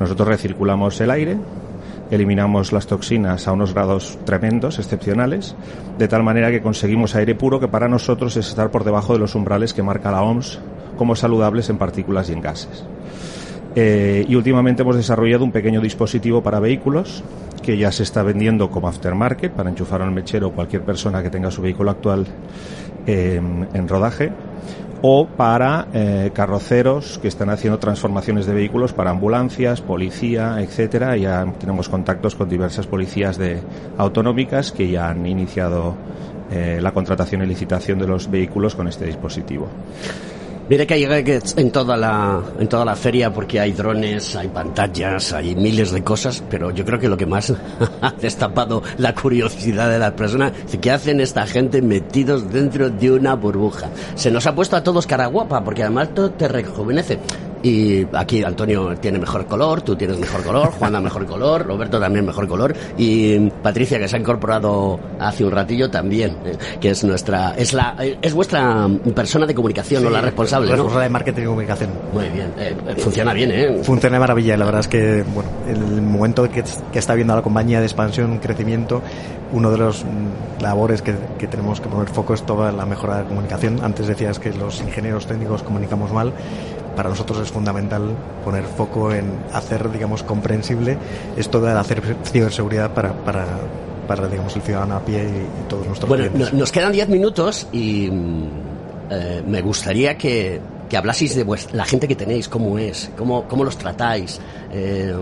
Nosotros 0.00 0.28
recirculamos 0.28 1.00
el 1.00 1.10
aire, 1.10 1.38
eliminamos 2.10 2.72
las 2.72 2.86
toxinas 2.86 3.48
a 3.48 3.52
unos 3.52 3.74
grados 3.74 4.18
tremendos, 4.24 4.78
excepcionales, 4.78 5.54
de 5.98 6.08
tal 6.08 6.22
manera 6.22 6.50
que 6.50 6.62
conseguimos 6.62 7.14
aire 7.14 7.34
puro 7.34 7.60
que 7.60 7.68
para 7.68 7.88
nosotros 7.88 8.36
es 8.36 8.48
estar 8.48 8.70
por 8.70 8.84
debajo 8.84 9.12
de 9.12 9.18
los 9.18 9.34
umbrales 9.34 9.74
que 9.74 9.82
marca 9.82 10.10
la 10.10 10.22
OMS 10.22 10.60
como 10.96 11.14
saludables 11.14 11.70
en 11.70 11.78
partículas 11.78 12.28
y 12.28 12.32
en 12.32 12.40
gases. 12.40 12.84
Eh, 13.76 14.24
y 14.28 14.34
últimamente 14.34 14.82
hemos 14.82 14.96
desarrollado 14.96 15.44
un 15.44 15.52
pequeño 15.52 15.80
dispositivo 15.80 16.42
para 16.42 16.58
vehículos 16.58 17.22
que 17.62 17.76
ya 17.76 17.92
se 17.92 18.02
está 18.02 18.22
vendiendo 18.22 18.70
como 18.70 18.88
aftermarket 18.88 19.52
para 19.52 19.70
enchufar 19.70 20.02
al 20.02 20.10
mechero 20.10 20.52
cualquier 20.52 20.82
persona 20.82 21.22
que 21.22 21.30
tenga 21.30 21.50
su 21.50 21.62
vehículo 21.62 21.90
actual 21.90 22.26
en 23.06 23.88
rodaje 23.88 24.32
o 25.02 25.26
para 25.26 25.88
eh, 25.92 26.30
carroceros 26.34 27.18
que 27.18 27.28
están 27.28 27.50
haciendo 27.50 27.78
transformaciones 27.78 28.46
de 28.46 28.54
vehículos 28.54 28.92
para 28.92 29.10
ambulancias, 29.10 29.80
policía, 29.80 30.56
etcétera. 30.60 31.16
Ya 31.16 31.46
tenemos 31.58 31.88
contactos 31.88 32.34
con 32.34 32.48
diversas 32.48 32.86
policías 32.86 33.38
de 33.38 33.60
autonómicas 33.96 34.72
que 34.72 34.90
ya 34.90 35.08
han 35.08 35.26
iniciado 35.26 35.94
eh, 36.50 36.78
la 36.80 36.92
contratación 36.92 37.42
y 37.42 37.46
licitación 37.46 37.98
de 37.98 38.06
los 38.06 38.30
vehículos 38.30 38.74
con 38.74 38.88
este 38.88 39.04
dispositivo. 39.04 39.68
Mire 40.68 40.86
que 40.86 40.94
hay 40.94 41.04
en 41.56 41.70
toda 41.70 41.96
la 41.96 42.42
en 42.58 42.68
toda 42.68 42.84
la 42.84 42.94
feria 42.94 43.32
porque 43.32 43.58
hay 43.58 43.72
drones, 43.72 44.36
hay 44.36 44.48
pantallas, 44.48 45.32
hay 45.32 45.54
miles 45.54 45.92
de 45.92 46.04
cosas, 46.04 46.44
pero 46.50 46.70
yo 46.70 46.84
creo 46.84 46.98
que 46.98 47.08
lo 47.08 47.16
que 47.16 47.24
más 47.24 47.54
ha 48.02 48.10
destapado 48.20 48.82
la 48.98 49.14
curiosidad 49.14 49.88
de 49.88 49.98
las 49.98 50.12
personas 50.12 50.52
es 50.70 50.78
qué 50.78 50.90
hacen 50.90 51.20
esta 51.20 51.46
gente 51.46 51.80
metidos 51.80 52.52
dentro 52.52 52.90
de 52.90 53.10
una 53.10 53.34
burbuja. 53.34 53.88
Se 54.14 54.30
nos 54.30 54.46
ha 54.46 54.54
puesto 54.54 54.76
a 54.76 54.82
todos 54.82 55.06
cara 55.06 55.26
guapa 55.26 55.64
porque 55.64 55.84
además 55.84 56.10
todo 56.14 56.32
te 56.32 56.48
rejuvenece. 56.48 57.18
Y 57.62 58.06
aquí 58.12 58.42
Antonio 58.42 58.94
tiene 59.00 59.18
mejor 59.18 59.46
color, 59.46 59.82
tú 59.82 59.96
tienes 59.96 60.18
mejor 60.18 60.42
color, 60.42 60.70
Juana 60.70 61.00
mejor 61.00 61.26
color, 61.26 61.66
Roberto 61.66 61.98
también 61.98 62.24
mejor 62.24 62.46
color 62.46 62.74
y 62.96 63.50
Patricia 63.50 63.98
que 63.98 64.08
se 64.08 64.16
ha 64.16 64.18
incorporado 64.18 64.98
hace 65.18 65.44
un 65.44 65.50
ratillo 65.50 65.90
también, 65.90 66.36
eh, 66.44 66.56
que 66.80 66.90
es 66.90 67.04
nuestra 67.04 67.54
es 67.56 67.72
la 67.72 67.96
es 68.22 68.32
vuestra 68.32 68.88
persona 69.14 69.46
de 69.46 69.54
comunicación 69.54 70.06
o 70.06 70.10
la 70.10 70.20
responsable, 70.20 70.70
responsable 70.70 71.04
de 71.04 71.10
marketing 71.10 71.42
y 71.42 71.46
comunicación. 71.46 71.90
Muy 72.12 72.28
bien, 72.28 72.52
eh, 72.58 72.76
funciona 72.98 73.32
bien, 73.32 73.50
¿eh? 73.50 73.80
Funciona 73.82 74.16
de 74.16 74.20
maravilla, 74.20 74.56
la 74.56 74.64
verdad 74.64 74.80
es 74.80 74.88
que 74.88 75.24
bueno, 75.34 75.50
el 75.68 76.02
momento 76.02 76.48
que, 76.48 76.62
que 76.92 76.98
está 76.98 77.14
viendo 77.14 77.34
la 77.34 77.42
compañía 77.42 77.80
de 77.80 77.86
expansión, 77.86 78.38
crecimiento, 78.38 79.02
uno 79.52 79.70
de 79.70 79.78
los 79.78 80.04
mm, 80.04 80.62
labores 80.62 81.02
que, 81.02 81.14
que 81.38 81.46
tenemos 81.46 81.80
que 81.80 81.88
poner 81.88 82.08
foco 82.08 82.34
es 82.34 82.42
toda 82.44 82.72
la 82.72 82.86
mejora 82.86 83.18
de 83.18 83.24
comunicación. 83.24 83.80
Antes 83.82 84.06
decías 84.06 84.38
que 84.38 84.52
los 84.52 84.80
ingenieros 84.80 85.26
técnicos 85.26 85.62
comunicamos 85.62 86.12
mal 86.12 86.32
para 86.98 87.10
nosotros 87.10 87.38
es 87.38 87.52
fundamental 87.52 88.10
poner 88.44 88.64
foco 88.64 89.12
en 89.12 89.32
hacer, 89.52 89.88
digamos, 89.92 90.24
comprensible 90.24 90.98
esto 91.36 91.60
de 91.60 91.70
hacer 91.70 92.02
ciberseguridad 92.24 92.92
para, 92.92 93.12
para, 93.12 93.46
para 94.08 94.26
digamos, 94.26 94.56
el 94.56 94.62
ciudadano 94.62 94.96
a 94.96 95.04
pie 95.04 95.22
y, 95.22 95.68
todos 95.68 95.86
nuestros 95.86 96.08
bueno, 96.08 96.24
clientes. 96.24 96.52
nos 96.52 96.72
quedan 96.72 96.90
diez 96.90 97.08
minutos 97.08 97.68
y 97.70 98.10
mm, 98.10 98.48
eh, 99.10 99.42
me 99.46 99.62
gustaría 99.62 100.18
que, 100.18 100.60
que 100.90 100.96
hablaseis 100.96 101.36
de 101.36 101.46
la 101.72 101.84
gente 101.84 102.08
que 102.08 102.16
tenéis, 102.16 102.48
cómo 102.48 102.76
es, 102.76 103.12
cómo, 103.16 103.44
cómo 103.44 103.62
los 103.62 103.78
tratáis. 103.78 104.40
Eh, 104.72 105.14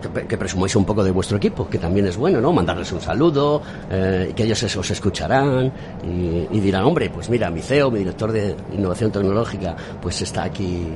que, 0.00 0.38
presumáis 0.38 0.74
un 0.76 0.84
poco 0.84 1.02
de 1.02 1.10
vuestro 1.10 1.36
equipo, 1.36 1.68
que 1.68 1.78
también 1.78 2.06
es 2.06 2.16
bueno, 2.16 2.40
¿no? 2.40 2.52
Mandarles 2.52 2.90
un 2.92 3.00
saludo, 3.00 3.62
eh, 3.90 4.32
que 4.34 4.44
ellos 4.44 4.76
os 4.76 4.90
escucharán 4.90 5.72
y, 6.04 6.60
dirán, 6.60 6.84
hombre, 6.84 7.10
pues 7.10 7.28
mira, 7.28 7.50
mi 7.50 7.60
CEO, 7.60 7.90
mi 7.90 8.00
director 8.00 8.32
de 8.32 8.54
innovación 8.72 9.10
tecnológica, 9.10 9.76
pues 10.00 10.20
está 10.22 10.44
aquí 10.44 10.86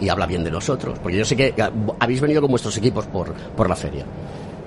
y, 0.00 0.04
y 0.04 0.08
habla 0.08 0.26
bien 0.26 0.44
de 0.44 0.50
nosotros. 0.50 0.98
Porque 0.98 1.18
yo 1.18 1.24
sé 1.24 1.36
que 1.36 1.54
habéis 1.98 2.20
venido 2.20 2.40
con 2.40 2.50
vuestros 2.50 2.76
equipos 2.76 3.06
por, 3.06 3.32
por 3.32 3.68
la 3.68 3.76
feria. 3.76 4.04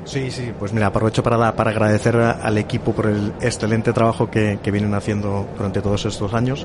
Sí, 0.06 0.30
sí, 0.30 0.54
pues 0.58 0.72
mira, 0.72 0.88
aprovecho 0.88 1.24
para, 1.24 1.56
para 1.56 1.72
agradecer 1.72 2.16
al 2.16 2.58
equipo 2.60 2.94
por 2.94 3.08
el 3.08 3.34
excelente 3.42 3.92
trabajo 3.92 4.30
que, 4.30 4.60
que 4.62 4.70
vienen 4.70 4.94
haciendo 4.94 5.48
durante 5.58 5.82
todos 5.82 6.06
estos 6.06 6.32
años 6.36 6.64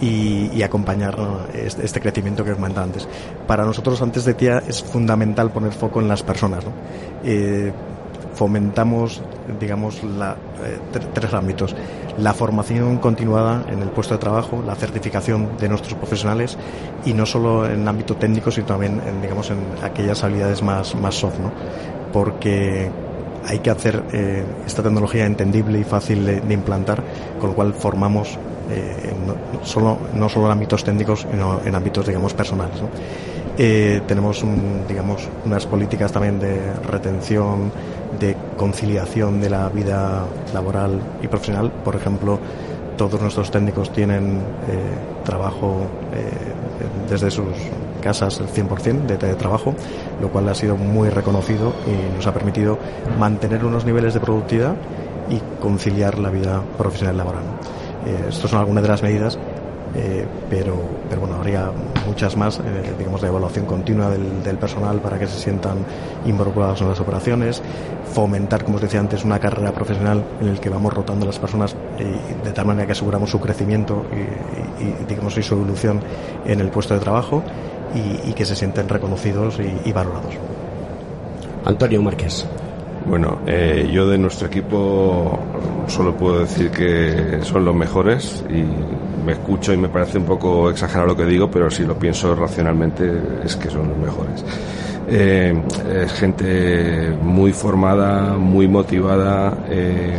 y, 0.00 0.60
acompañar 0.62 1.16
este, 1.54 1.84
este, 1.84 2.00
crecimiento 2.00 2.44
que 2.44 2.52
comentaba 2.54 2.84
antes. 2.84 3.08
Para 3.46 3.64
nosotros, 3.64 4.02
antes 4.02 4.24
de 4.24 4.34
tía, 4.34 4.62
es 4.66 4.82
fundamental 4.82 5.52
poner 5.52 5.72
foco 5.72 6.00
en 6.00 6.08
las 6.08 6.24
personas. 6.24 6.64
¿no? 6.64 6.72
Eh, 7.22 7.72
fomentamos, 8.34 9.22
digamos, 9.60 10.02
la, 10.02 10.36
eh, 10.64 10.78
tres 11.14 11.32
ámbitos. 11.34 11.76
La 12.18 12.34
formación 12.34 12.98
continuada 12.98 13.64
en 13.70 13.80
el 13.80 13.90
puesto 13.90 14.14
de 14.14 14.18
trabajo, 14.18 14.62
la 14.66 14.74
certificación 14.74 15.56
de 15.56 15.68
nuestros 15.68 15.94
profesionales 15.94 16.58
y 17.04 17.14
no 17.14 17.26
solo 17.26 17.64
en 17.66 17.82
el 17.82 17.88
ámbito 17.88 18.16
técnico, 18.16 18.50
sino 18.50 18.66
también 18.66 19.00
en, 19.06 19.22
digamos, 19.22 19.50
en 19.50 19.58
aquellas 19.84 20.22
habilidades 20.24 20.62
más, 20.62 20.94
más 20.96 21.14
soft. 21.14 21.38
¿no? 21.38 21.52
Porque 22.12 22.90
hay 23.46 23.58
que 23.58 23.70
hacer 23.70 24.02
eh, 24.12 24.44
esta 24.66 24.82
tecnología 24.82 25.26
entendible 25.26 25.78
y 25.78 25.84
fácil 25.84 26.24
de, 26.24 26.54
implantar, 26.54 27.02
con 27.40 27.50
lo 27.50 27.56
cual 27.56 27.74
formamos 27.74 28.38
eh, 28.70 29.12
no, 29.26 29.64
solo, 29.64 29.98
no 30.14 30.28
solo 30.28 30.46
en 30.46 30.52
ámbitos 30.52 30.84
técnicos, 30.84 31.26
sino 31.30 31.60
en 31.64 31.74
ámbitos, 31.74 32.06
digamos, 32.06 32.34
personales. 32.34 32.76
Eh, 33.58 34.00
tenemos, 34.06 34.42
un, 34.42 34.84
digamos, 34.88 35.28
unas 35.44 35.66
políticas 35.66 36.12
también 36.12 36.38
de 36.38 36.72
retención, 36.88 37.70
de 38.18 38.36
conciliación 38.56 39.40
de 39.40 39.50
la 39.50 39.68
vida 39.68 40.24
laboral 40.54 41.00
y 41.22 41.28
profesional. 41.28 41.70
Por 41.84 41.96
ejemplo, 41.96 42.38
todos 42.96 43.20
nuestros 43.20 43.50
técnicos 43.50 43.92
tienen 43.92 44.40
trabajo 45.24 45.86
desde 47.08 47.30
sus 47.30 47.56
casas 48.02 48.38
el 48.40 48.48
100% 48.48 49.06
de 49.06 49.16
teletrabajo, 49.16 49.74
lo 50.20 50.28
cual 50.28 50.48
ha 50.50 50.54
sido 50.54 50.76
muy 50.76 51.08
reconocido 51.08 51.72
y 51.86 52.14
nos 52.14 52.26
ha 52.26 52.34
permitido 52.34 52.78
mantener 53.18 53.64
unos 53.64 53.86
niveles 53.86 54.12
de 54.12 54.20
productividad 54.20 54.74
y 55.30 55.40
conciliar 55.60 56.18
la 56.18 56.28
vida 56.28 56.60
profesional 56.76 57.14
y 57.14 57.18
laboral. 57.18 57.44
Eh, 58.06 58.26
estas 58.28 58.50
son 58.50 58.60
algunas 58.60 58.82
de 58.82 58.88
las 58.88 59.02
medidas 59.02 59.38
eh, 59.94 60.26
pero, 60.48 60.76
pero 61.08 61.20
bueno, 61.20 61.36
habría 61.36 61.70
muchas 62.06 62.36
más, 62.36 62.58
eh, 62.58 62.94
digamos, 62.98 63.20
de 63.20 63.28
evaluación 63.28 63.66
continua 63.66 64.10
del, 64.10 64.42
del, 64.42 64.56
personal 64.56 65.00
para 65.00 65.18
que 65.18 65.26
se 65.26 65.38
sientan 65.38 65.78
involucrados 66.24 66.80
en 66.80 66.88
las 66.88 67.00
operaciones, 67.00 67.62
fomentar, 68.12 68.64
como 68.64 68.76
os 68.76 68.82
decía 68.82 69.00
antes, 69.00 69.24
una 69.24 69.38
carrera 69.38 69.72
profesional 69.72 70.24
en 70.40 70.48
el 70.48 70.60
que 70.60 70.70
vamos 70.70 70.92
rotando 70.92 71.26
las 71.26 71.38
personas 71.38 71.76
y 71.98 72.44
de 72.44 72.52
tal 72.52 72.66
manera 72.66 72.86
que 72.86 72.92
aseguramos 72.92 73.30
su 73.30 73.40
crecimiento 73.40 74.06
y, 74.12 74.84
y 74.84 75.04
digamos, 75.08 75.36
y 75.36 75.42
su 75.42 75.54
evolución 75.54 76.00
en 76.46 76.60
el 76.60 76.68
puesto 76.68 76.94
de 76.94 77.00
trabajo 77.00 77.42
y, 77.94 78.30
y 78.30 78.32
que 78.32 78.44
se 78.44 78.56
sienten 78.56 78.88
reconocidos 78.88 79.58
y, 79.60 79.88
y 79.88 79.92
valorados. 79.92 80.34
Antonio 81.64 82.02
Márquez. 82.02 82.46
Bueno, 83.06 83.40
eh, 83.46 83.88
yo 83.92 84.08
de 84.08 84.18
nuestro 84.18 84.46
equipo 84.46 85.38
solo 85.88 86.16
puedo 86.16 86.40
decir 86.40 86.70
que 86.70 87.40
son 87.42 87.64
los 87.64 87.74
mejores 87.74 88.44
y 88.48 88.64
me 89.24 89.32
escucho 89.32 89.72
y 89.72 89.76
me 89.76 89.88
parece 89.88 90.18
un 90.18 90.24
poco 90.24 90.70
exagerado 90.70 91.08
lo 91.08 91.16
que 91.16 91.24
digo, 91.24 91.50
pero 91.50 91.70
si 91.70 91.84
lo 91.84 91.96
pienso 91.96 92.34
racionalmente 92.34 93.10
es 93.44 93.56
que 93.56 93.70
son 93.70 93.88
los 93.88 93.98
mejores. 93.98 94.44
Eh, 95.08 95.54
es 96.04 96.12
gente 96.12 97.16
muy 97.22 97.52
formada, 97.52 98.36
muy 98.36 98.68
motivada, 98.68 99.58
eh, 99.68 100.16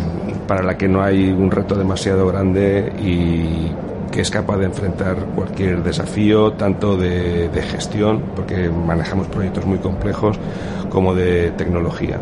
para 0.48 0.62
la 0.62 0.78
que 0.78 0.88
no 0.88 1.02
hay 1.02 1.32
un 1.32 1.50
reto 1.50 1.76
demasiado 1.76 2.28
grande 2.28 2.92
y 3.02 3.72
que 4.12 4.22
es 4.22 4.30
capaz 4.30 4.58
de 4.58 4.66
enfrentar 4.66 5.16
cualquier 5.36 5.82
desafío, 5.82 6.54
tanto 6.54 6.98
de, 6.98 7.50
gestión, 7.72 8.22
porque 8.36 8.70
manejamos 8.70 9.28
proyectos 9.28 9.66
muy 9.66 9.80
complejos, 9.80 10.38
como 10.90 11.16
de 11.16 11.52
tecnología. 11.52 12.20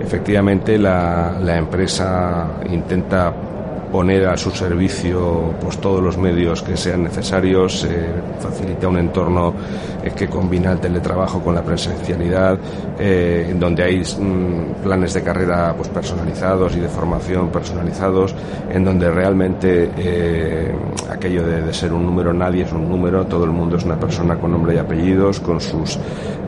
Efectivamente, 0.00 0.78
la 0.78 1.56
empresa 1.56 2.46
intenta 2.70 3.32
poner 3.96 4.26
a 4.26 4.36
su 4.36 4.50
servicio 4.50 5.54
pues 5.58 5.78
todos 5.78 6.02
los 6.02 6.18
medios 6.18 6.60
que 6.60 6.76
sean 6.76 7.04
necesarios, 7.04 7.88
facilita 8.38 8.88
un 8.88 8.98
entorno 8.98 9.54
que 10.14 10.28
combina 10.28 10.72
el 10.72 10.80
teletrabajo 10.80 11.40
con 11.40 11.54
la 11.54 11.62
presencialidad, 11.62 12.58
en 12.98 13.58
donde 13.58 13.84
hay 13.84 14.02
mm, 14.02 14.82
planes 14.82 15.14
de 15.14 15.22
carrera 15.22 15.72
pues 15.74 15.88
personalizados 15.88 16.76
y 16.76 16.80
de 16.80 16.88
formación 16.90 17.48
personalizados, 17.48 18.34
en 18.70 18.84
donde 18.84 19.10
realmente 19.10 19.90
aquello 21.10 21.46
de, 21.46 21.62
de 21.62 21.72
ser 21.72 21.94
un 21.94 22.04
número 22.04 22.34
nadie 22.34 22.64
es 22.64 22.72
un 22.72 22.90
número, 22.90 23.24
todo 23.24 23.44
el 23.44 23.50
mundo 23.50 23.78
es 23.78 23.84
una 23.84 23.98
persona 23.98 24.36
con 24.36 24.50
nombre 24.50 24.74
y 24.74 24.78
apellidos, 24.78 25.40
con 25.40 25.58
sus 25.58 25.98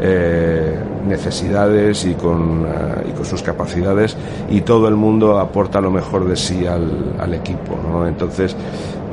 eh, 0.01 0.79
necesidades 1.07 2.05
y 2.05 2.15
con, 2.15 2.67
eh, 2.67 3.09
y 3.11 3.13
con 3.13 3.25
sus 3.25 3.43
capacidades 3.43 4.17
y 4.51 4.63
todo 4.63 4.89
el 4.89 4.97
mundo 4.97 5.39
aporta 5.39 5.81
lo 5.81 5.91
mejor 5.91 6.27
de 6.29 6.37
sí 6.37 6.67
al, 6.67 7.15
al 7.19 7.35
equipo. 7.35 7.79
Entonces, 8.07 8.57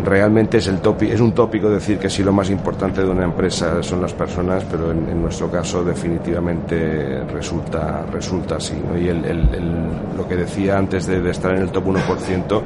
realmente 0.06 0.60
es, 0.60 0.68
el 0.68 0.80
es 1.01 1.20
un 1.20 1.34
tópico 1.34 1.70
decir 1.70 1.97
que 1.97 2.10
sí 2.10 2.24
lo 2.24 2.32
más 2.32 2.49
importante 2.49 3.01
de 3.01 3.10
una 3.10 3.26
empresa 3.26 3.82
son 3.82 4.01
las 4.01 4.14
personas, 4.14 4.64
pero 4.70 4.91
en, 4.91 5.22
nuestro 5.22 5.49
caso 5.49 5.84
definitivamente 5.84 7.24
resulta, 7.24 8.06
resulta 8.12 8.58
así. 8.58 8.76
Y 9.01 9.08
el, 9.08 9.49
lo 10.16 10.28
que 10.28 10.36
decía 10.36 10.78
antes 10.78 11.08
de, 11.08 11.30
estar 11.30 11.56
en 11.56 11.64
el 11.64 11.72
top 11.72 11.88
1%, 11.88 12.62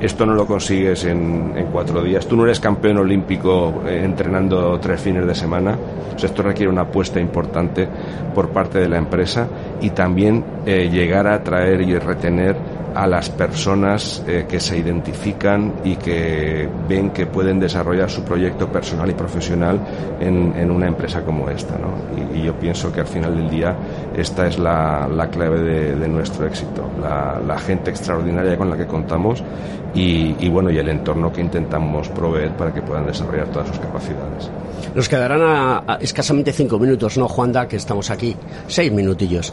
esto 0.00 0.26
no 0.26 0.34
lo 0.34 0.46
consigues 0.46 1.04
en, 1.04 1.68
cuatro 1.72 2.02
días. 2.02 2.26
Tú 2.26 2.36
no 2.36 2.44
eres 2.44 2.60
campeón 2.60 2.98
olímpico 2.98 3.82
eh, 3.86 4.02
entrenando 4.04 4.78
tres 4.78 5.00
fines 5.00 5.26
de 5.26 5.34
semana. 5.34 5.78
Esto 6.22 6.42
requiere 6.42 6.70
una 6.70 6.82
apuesta 6.82 7.18
importante 7.18 7.88
por 8.34 8.50
parte 8.50 8.78
de 8.78 8.88
la 8.88 8.98
empresa 8.98 9.48
y 9.80 9.90
también 9.90 10.44
eh, 10.66 10.88
llegar 10.90 11.26
a 11.26 11.34
atraer 11.34 11.80
y 11.80 11.98
retener 11.98 12.56
a 12.94 13.06
las 13.06 13.28
personas 13.28 14.22
eh, 14.26 14.46
que 14.48 14.60
se 14.60 14.78
identifican 14.78 15.74
y 15.84 15.96
que 15.96 16.68
ven 16.88 17.10
que 17.10 17.26
pueden 17.26 17.58
desarrollar 17.58 18.08
su 18.08 18.22
proyecto 18.22 18.70
personal 18.70 19.10
y 19.10 19.14
profesional 19.14 19.80
en, 20.20 20.70
una 20.70 20.86
empresa 20.86 21.22
como 21.22 21.50
esta. 21.50 21.76
¿no? 21.76 22.34
Y, 22.34 22.42
yo 22.44 22.54
pienso 22.54 22.92
que 22.92 23.00
al 23.00 23.06
final 23.06 23.36
del 23.36 23.50
día 23.50 23.76
esta 24.16 24.46
es 24.46 24.58
la, 24.58 25.08
la 25.08 25.28
clave 25.28 25.60
de, 25.60 26.08
nuestro 26.08 26.46
éxito, 26.46 26.88
la, 27.00 27.58
gente 27.58 27.90
extraordinaria 27.90 28.56
con 28.58 28.68
la 28.68 28.76
que 28.76 28.86
contamos 28.86 29.42
y, 29.94 30.48
bueno 30.48 30.70
y 30.70 30.78
el 30.78 30.88
entorno 30.88 31.32
que 31.32 31.40
intentamos 31.40 32.08
proveer 32.10 32.50
para 32.56 32.72
que 32.74 32.82
puedan 32.82 33.06
desarrollar 33.06 33.48
todas 33.48 33.68
sus 33.68 33.78
capacidades. 33.78 34.50
Nos 34.94 35.08
quedarán 35.08 35.98
escasamente 36.00 36.52
cinco 36.52 36.78
minutos, 36.78 37.16
¿no, 37.16 37.26
Juanda? 37.26 37.66
Que 37.66 37.76
estamos 37.76 38.10
aquí. 38.10 38.36
Seis 38.68 38.92
minutillos. 38.92 39.52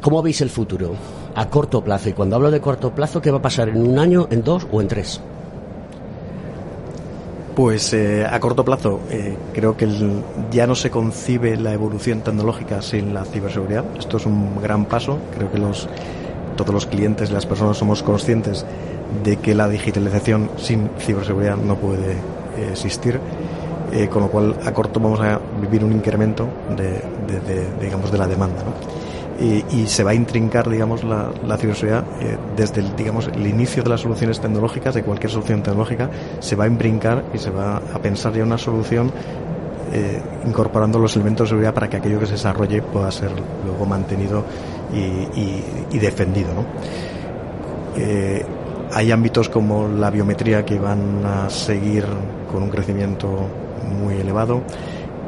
¿Cómo 0.00 0.22
veis 0.22 0.40
el 0.42 0.50
futuro? 0.50 0.94
A 1.38 1.48
corto 1.48 1.84
plazo. 1.84 2.08
Y 2.08 2.14
cuando 2.14 2.34
hablo 2.34 2.50
de 2.50 2.60
corto 2.60 2.90
plazo, 2.90 3.22
¿qué 3.22 3.30
va 3.30 3.38
a 3.38 3.42
pasar? 3.42 3.68
¿En 3.68 3.86
un 3.86 4.00
año, 4.00 4.26
en 4.28 4.42
dos 4.42 4.66
o 4.72 4.80
en 4.80 4.88
tres? 4.88 5.20
Pues 7.54 7.92
eh, 7.92 8.26
a 8.28 8.40
corto 8.40 8.64
plazo 8.64 8.98
eh, 9.08 9.36
creo 9.54 9.76
que 9.76 9.84
el, 9.84 10.20
ya 10.50 10.66
no 10.66 10.74
se 10.74 10.90
concibe 10.90 11.56
la 11.56 11.72
evolución 11.72 12.22
tecnológica 12.22 12.82
sin 12.82 13.14
la 13.14 13.24
ciberseguridad. 13.24 13.84
Esto 13.96 14.16
es 14.16 14.26
un 14.26 14.60
gran 14.60 14.86
paso. 14.86 15.18
Creo 15.36 15.48
que 15.52 15.58
los, 15.58 15.88
todos 16.56 16.74
los 16.74 16.86
clientes 16.86 17.30
y 17.30 17.32
las 17.32 17.46
personas 17.46 17.76
somos 17.76 18.02
conscientes 18.02 18.66
de 19.22 19.36
que 19.36 19.54
la 19.54 19.68
digitalización 19.68 20.50
sin 20.56 20.90
ciberseguridad 20.98 21.56
no 21.56 21.76
puede 21.76 22.14
eh, 22.14 22.70
existir. 22.72 23.20
con 24.10 24.22
lo 24.22 24.28
cual 24.28 24.56
a 24.66 24.72
corto 24.72 24.98
vamos 24.98 25.20
a 25.20 25.40
vivir 25.60 25.84
un 25.84 25.92
incremento 25.92 26.48
de, 26.76 27.00
de, 27.28 27.68
digamos 27.80 28.10
de 28.10 28.18
la 28.18 28.26
demanda. 28.26 28.64
¿no? 28.64 29.07
Y, 29.40 29.64
y, 29.70 29.86
se 29.86 30.02
va 30.02 30.10
a 30.10 30.14
intrincar, 30.14 30.68
digamos, 30.68 31.04
la, 31.04 31.30
la 31.46 31.56
ciberseguridad 31.56 32.04
eh, 32.20 32.36
desde 32.56 32.80
el, 32.80 32.96
digamos, 32.96 33.28
el 33.28 33.46
inicio 33.46 33.82
de 33.82 33.90
las 33.90 34.00
soluciones 34.00 34.40
tecnológicas, 34.40 34.94
de 34.94 35.02
cualquier 35.02 35.30
solución 35.30 35.62
tecnológica, 35.62 36.10
se 36.40 36.56
va 36.56 36.64
a 36.64 36.66
imbrincar 36.66 37.24
y 37.32 37.38
se 37.38 37.50
va 37.50 37.76
a 37.76 37.98
pensar 38.00 38.32
ya 38.32 38.42
una 38.42 38.58
solución 38.58 39.12
eh, 39.92 40.20
incorporando 40.44 40.98
los 40.98 41.16
elementos 41.16 41.46
de 41.46 41.48
seguridad 41.50 41.72
para 41.72 41.88
que 41.88 41.96
aquello 41.96 42.20
que 42.20 42.26
se 42.26 42.32
desarrolle 42.32 42.82
pueda 42.82 43.10
ser 43.10 43.30
luego 43.64 43.86
mantenido 43.86 44.44
y, 44.92 45.94
y, 45.94 45.98
defendido. 45.98 46.50
Eh, 47.96 48.44
hay 48.92 49.12
ámbitos 49.12 49.48
como 49.48 49.88
la 49.88 50.10
biometría 50.10 50.64
que 50.64 50.78
van 50.78 51.24
a 51.24 51.48
seguir 51.48 52.04
con 52.50 52.62
un 52.62 52.70
crecimiento 52.70 53.28
muy 54.02 54.16
elevado, 54.16 54.62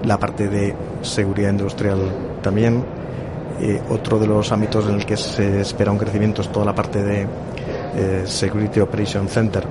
la 0.05 0.19
parte 0.19 0.49
de 0.49 0.75
seguridad 1.03 1.51
industrial 1.51 1.99
también, 2.43 2.85
eh, 3.63 3.83
otro 3.91 4.19
de 4.19 4.27
los 4.27 4.51
ámbitos 4.53 4.89
en 4.89 4.95
el 4.95 5.05
que 5.05 5.17
se 5.17 5.61
espera 5.61 5.93
un 5.93 5.99
crecimiento 5.99 6.41
es 6.41 6.51
toda 6.51 6.65
la 6.65 6.75
parte 6.75 7.03
de 7.03 7.27
eh, 7.95 8.23
Security 8.25 8.81
Operation 8.81 9.29
Center, 9.29 9.65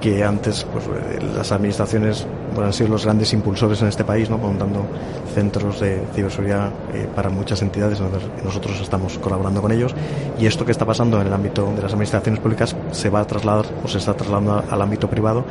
que 0.00 0.22
antes 0.22 0.64
pues, 0.64 0.84
eh, 0.86 1.18
las 1.34 1.50
administraciones 1.50 2.26
han 2.64 2.72
sido 2.72 2.90
los 2.90 3.04
grandes 3.04 3.32
impulsores 3.32 3.82
en 3.82 3.88
este 3.88 4.04
país, 4.04 4.30
¿no? 4.30 4.38
montando 4.38 4.86
centros 5.34 5.80
de 5.80 6.02
ciberseguridad 6.14 6.70
eh, 6.92 7.08
para 7.14 7.30
muchas 7.30 7.62
entidades. 7.62 8.00
Nosotros 8.44 8.80
estamos 8.80 9.18
colaborando 9.18 9.60
con 9.60 9.72
ellos 9.72 9.94
y 10.38 10.46
esto 10.46 10.64
que 10.64 10.72
está 10.72 10.84
pasando 10.84 11.20
en 11.20 11.26
el 11.26 11.32
ámbito 11.32 11.72
de 11.74 11.82
las 11.82 11.92
administraciones 11.92 12.40
públicas 12.40 12.76
se 12.92 13.10
va 13.10 13.20
a 13.20 13.26
trasladar 13.26 13.66
o 13.84 13.88
se 13.88 13.98
está 13.98 14.14
trasladando 14.14 14.64
al 14.68 14.82
ámbito 14.82 15.08
privado 15.08 15.44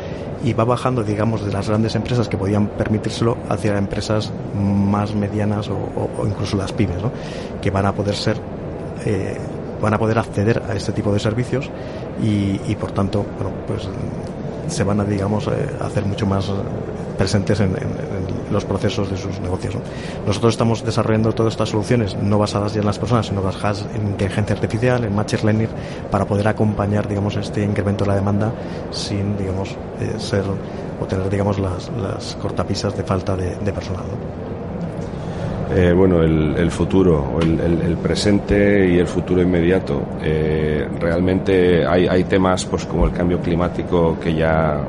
y 0.43 0.53
va 0.53 0.63
bajando, 0.63 1.03
digamos, 1.03 1.45
de 1.45 1.51
las 1.51 1.67
grandes 1.67 1.95
empresas 1.95 2.27
que 2.27 2.37
podían 2.37 2.67
permitírselo 2.67 3.37
hacia 3.49 3.77
empresas 3.77 4.31
más 4.55 5.15
medianas 5.15 5.69
o, 5.69 6.25
incluso 6.25 6.57
las 6.57 6.71
pymes, 6.71 7.01
¿no? 7.01 7.11
que 7.61 7.71
van 7.71 7.85
a 7.85 7.93
poder 7.93 8.15
ser 8.15 8.37
eh, 9.05 9.37
van 9.81 9.93
a 9.93 9.99
poder 9.99 10.17
acceder 10.17 10.63
a 10.67 10.73
este 10.73 10.91
tipo 10.91 11.13
de 11.13 11.19
servicios 11.19 11.69
y, 12.23 12.75
por 12.75 12.91
tanto, 12.91 13.25
pues 13.67 13.87
se 14.67 14.83
van 14.83 14.99
a, 14.99 15.03
digamos, 15.03 15.47
eh, 15.47 15.51
hacer 15.79 16.05
mucho 16.05 16.25
más 16.25 16.51
presentes 17.15 17.59
en, 17.59 17.73
los 18.51 18.65
procesos 18.65 19.09
de 19.09 19.17
sus 19.17 19.39
negocios. 19.39 19.75
¿no? 19.75 19.81
Nosotros 20.27 20.53
estamos 20.53 20.85
desarrollando 20.85 21.33
todas 21.33 21.53
estas 21.53 21.69
soluciones 21.69 22.15
no 22.15 22.37
basadas 22.37 22.73
ya 22.73 22.81
en 22.81 22.85
las 22.85 22.99
personas, 22.99 23.27
sino 23.27 23.41
basadas 23.41 23.85
en 23.95 24.07
inteligencia 24.07 24.55
artificial, 24.55 25.03
en 25.03 25.15
machine 25.15 25.43
learning, 25.43 25.69
para 26.11 26.25
poder 26.25 26.47
acompañar, 26.47 27.07
digamos, 27.07 27.35
este 27.35 27.63
incremento 27.63 28.03
de 28.03 28.09
la 28.09 28.15
demanda 28.15 28.51
sin, 28.91 29.37
digamos, 29.37 29.71
eh, 29.99 30.19
ser 30.19 30.43
o 31.01 31.05
tener, 31.05 31.29
digamos, 31.29 31.59
las, 31.59 32.35
cortapisas 32.41 32.95
de 32.95 33.03
falta 33.03 33.35
de, 33.35 33.73
personal. 33.73 34.05
Eh, 35.75 35.93
bueno, 35.93 36.21
el, 36.21 36.71
futuro, 36.71 37.39
el, 37.41 37.97
presente 37.97 38.87
y 38.87 38.99
el 38.99 39.07
futuro 39.07 39.41
inmediato. 39.41 40.01
Eh, 40.21 40.87
realmente 40.99 41.85
hay, 41.85 42.07
hay 42.07 42.23
temas 42.25 42.65
pues, 42.65 42.85
como 42.85 43.05
el 43.05 43.11
cambio 43.11 43.39
climático 43.39 44.17
que 44.19 44.35
ya 44.35 44.83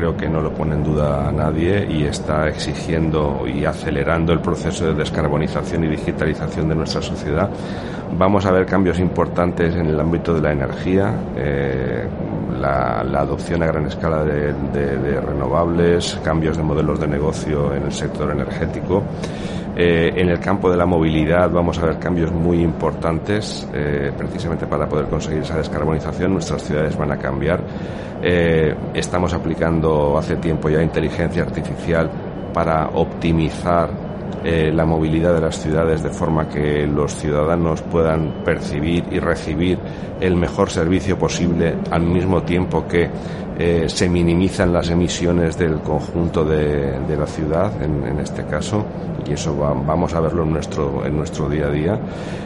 creo 0.00 0.16
que 0.16 0.30
no 0.30 0.40
lo 0.40 0.50
pone 0.54 0.76
en 0.76 0.82
duda 0.82 1.28
a 1.28 1.30
nadie 1.30 1.86
y 1.86 2.04
está 2.04 2.48
exigiendo 2.48 3.44
y 3.46 3.66
acelerando 3.66 4.32
el 4.32 4.40
proceso 4.40 4.86
de 4.86 4.94
descarbonización 4.94 5.84
y 5.84 5.88
digitalización 5.88 6.70
de 6.70 6.74
nuestra 6.74 7.02
sociedad. 7.02 7.50
Vamos 8.16 8.46
a 8.46 8.50
ver 8.50 8.64
cambios 8.64 8.98
importantes 8.98 9.76
en 9.76 9.86
el 9.86 10.00
ámbito 10.00 10.32
de 10.32 10.40
la 10.40 10.52
energía, 10.52 11.14
eh, 11.36 12.08
la, 12.60 13.00
adopción 13.20 13.62
a 13.62 13.66
gran 13.66 13.86
escala 13.86 14.24
de, 14.24 15.20
renovables, 15.20 16.18
cambios 16.22 16.56
de 16.56 16.62
modelos 16.62 17.00
de 17.00 17.08
negocio 17.08 17.74
en 17.74 17.84
el 17.84 17.92
sector 17.92 18.30
energético. 18.30 19.02
Eh, 19.76 20.12
en 20.16 20.28
el 20.28 20.40
campo 20.40 20.70
de 20.70 20.76
la 20.76 20.84
movilidad 20.84 21.48
vamos 21.50 21.78
a 21.78 21.86
ver 21.86 21.98
cambios 21.98 22.32
muy 22.32 22.60
importantes, 22.60 23.66
eh, 23.72 24.12
precisamente 24.16 24.66
para 24.66 24.88
poder 24.88 25.06
conseguir 25.06 25.42
esa 25.42 25.56
descarbonización. 25.56 26.32
Nuestras 26.32 26.62
ciudades 26.62 26.96
van 26.96 27.12
a 27.12 27.16
cambiar. 27.16 27.62
Eh, 28.22 28.74
estamos 28.92 29.32
aplicando 29.32 30.18
hace 30.18 30.36
tiempo 30.36 30.68
ya 30.68 30.82
inteligencia 30.82 31.42
artificial 31.42 32.10
para 32.52 32.88
optimizar 32.88 34.09
eh, 34.44 34.72
la 34.72 34.86
movilidad 34.86 35.34
de 35.34 35.40
las 35.40 35.60
ciudades 35.60 36.02
de 36.02 36.10
forma 36.10 36.48
que 36.48 36.86
los 36.86 37.14
ciudadanos 37.14 37.82
puedan 37.82 38.42
percibir 38.44 39.04
y 39.10 39.18
recibir 39.18 39.78
el 40.20 40.36
mejor 40.36 40.70
servicio 40.70 41.18
posible 41.18 41.74
al 41.90 42.02
mismo 42.02 42.42
tiempo 42.42 42.86
que 42.86 43.10
eh, 43.58 43.90
se 43.90 44.08
minimizan 44.08 44.72
las 44.72 44.88
emisiones 44.88 45.58
del 45.58 45.80
conjunto 45.80 46.46
de, 46.46 46.98
de 47.00 47.16
la 47.16 47.26
ciudad, 47.26 47.70
en, 47.82 48.06
en, 48.06 48.18
este 48.20 48.46
caso, 48.46 48.86
y 49.28 49.34
eso 49.34 49.54
va, 49.58 49.74
vamos 49.74 50.14
a 50.14 50.20
verlo 50.20 50.44
en 50.44 50.52
nuestro, 50.54 51.04
en 51.04 51.14
nuestro 51.18 51.46
día 51.46 51.66
a 51.66 51.70
día. 51.70 52.00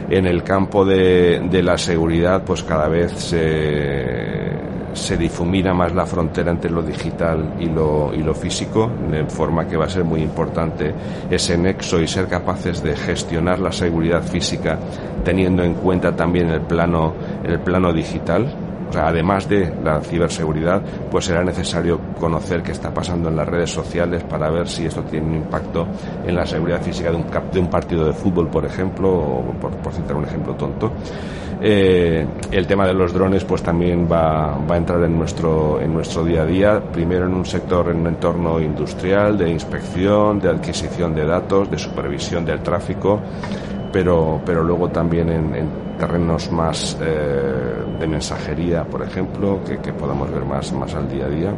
En 0.09 0.25
el 0.25 0.43
campo 0.43 0.83
de, 0.83 1.47
de 1.49 1.63
la 1.63 1.77
seguridad, 1.77 2.43
pues 2.43 2.63
cada 2.63 2.89
vez 2.89 3.13
se 3.13 4.54
se 4.95 5.17
difumina 5.17 5.73
más 5.73 5.93
la 5.93 6.05
frontera 6.05 6.51
entre 6.51 6.71
lo 6.71 6.81
digital 6.81 7.55
y 7.59 7.65
lo, 7.65 8.13
y 8.13 8.23
lo 8.23 8.33
físico, 8.33 8.89
de 9.11 9.25
forma 9.25 9.67
que 9.67 9.77
va 9.77 9.85
a 9.85 9.89
ser 9.89 10.03
muy 10.03 10.21
importante 10.21 10.93
ese 11.29 11.57
nexo 11.57 12.01
y 12.01 12.07
ser 12.07 12.27
capaces 12.27 12.81
de 12.81 12.95
gestionar 12.95 13.59
la 13.59 13.71
seguridad 13.71 14.23
física 14.23 14.79
teniendo 15.23 15.63
en 15.63 15.73
cuenta 15.73 16.15
también 16.15 16.49
el 16.49 16.61
plano, 16.61 17.13
el 17.43 17.59
plano 17.59 17.91
digital. 17.91 18.64
Además 18.97 19.47
de 19.49 19.73
la 19.83 20.01
ciberseguridad, 20.01 20.81
pues 21.09 21.25
será 21.25 21.43
necesario 21.43 21.99
conocer 22.19 22.63
qué 22.63 22.71
está 22.71 22.93
pasando 22.93 23.29
en 23.29 23.35
las 23.35 23.47
redes 23.47 23.71
sociales 23.71 24.23
para 24.23 24.49
ver 24.49 24.67
si 24.67 24.85
esto 24.85 25.03
tiene 25.03 25.27
un 25.27 25.35
impacto 25.35 25.87
en 26.25 26.35
la 26.35 26.45
seguridad 26.45 26.81
física 26.81 27.11
de 27.11 27.17
un, 27.17 27.25
de 27.51 27.59
un 27.59 27.69
partido 27.69 28.05
de 28.05 28.13
fútbol, 28.13 28.47
por 28.49 28.65
ejemplo, 28.65 29.09
o 29.09 29.53
por, 29.59 29.93
citar 29.93 30.15
un 30.15 30.25
ejemplo 30.25 30.55
tonto. 30.55 30.91
Eh, 31.61 32.25
el 32.51 32.67
tema 32.67 32.85
de 32.85 32.93
los 32.93 33.13
drones 33.13 33.45
pues 33.45 33.63
también 33.63 34.07
va, 34.11 34.57
va, 34.57 34.75
a 34.75 34.77
entrar 34.77 35.01
en 35.03 35.17
nuestro, 35.17 35.79
en 35.79 35.93
nuestro 35.93 36.25
día 36.25 36.41
a 36.41 36.45
día, 36.45 36.81
primero 36.91 37.25
en 37.25 37.33
un 37.33 37.45
sector, 37.45 37.89
en 37.89 38.01
un 38.01 38.07
entorno 38.07 38.59
industrial, 38.59 39.37
de 39.37 39.49
inspección, 39.49 40.39
de 40.39 40.49
adquisición 40.49 41.15
de 41.15 41.25
datos, 41.25 41.71
de 41.71 41.77
supervisión 41.77 42.43
del 42.43 42.59
tráfico, 42.59 43.21
pero, 43.95 44.41
pero 44.45 44.61
luego 44.61 44.89
también 44.89 45.29
en, 45.29 45.55
en 45.55 45.69
terrenos 45.97 46.51
más 46.51 46.97
eh, 46.99 47.81
de 47.97 48.05
mensajería, 48.05 48.83
por 48.83 49.01
ejemplo, 49.01 49.61
que, 49.65 49.77
que 49.77 49.93
podamos 49.93 50.29
ver 50.29 50.43
más, 50.43 50.73
más 50.73 50.93
al 50.95 51.07
día 51.07 51.27
a 51.27 51.29
día. 51.29 51.53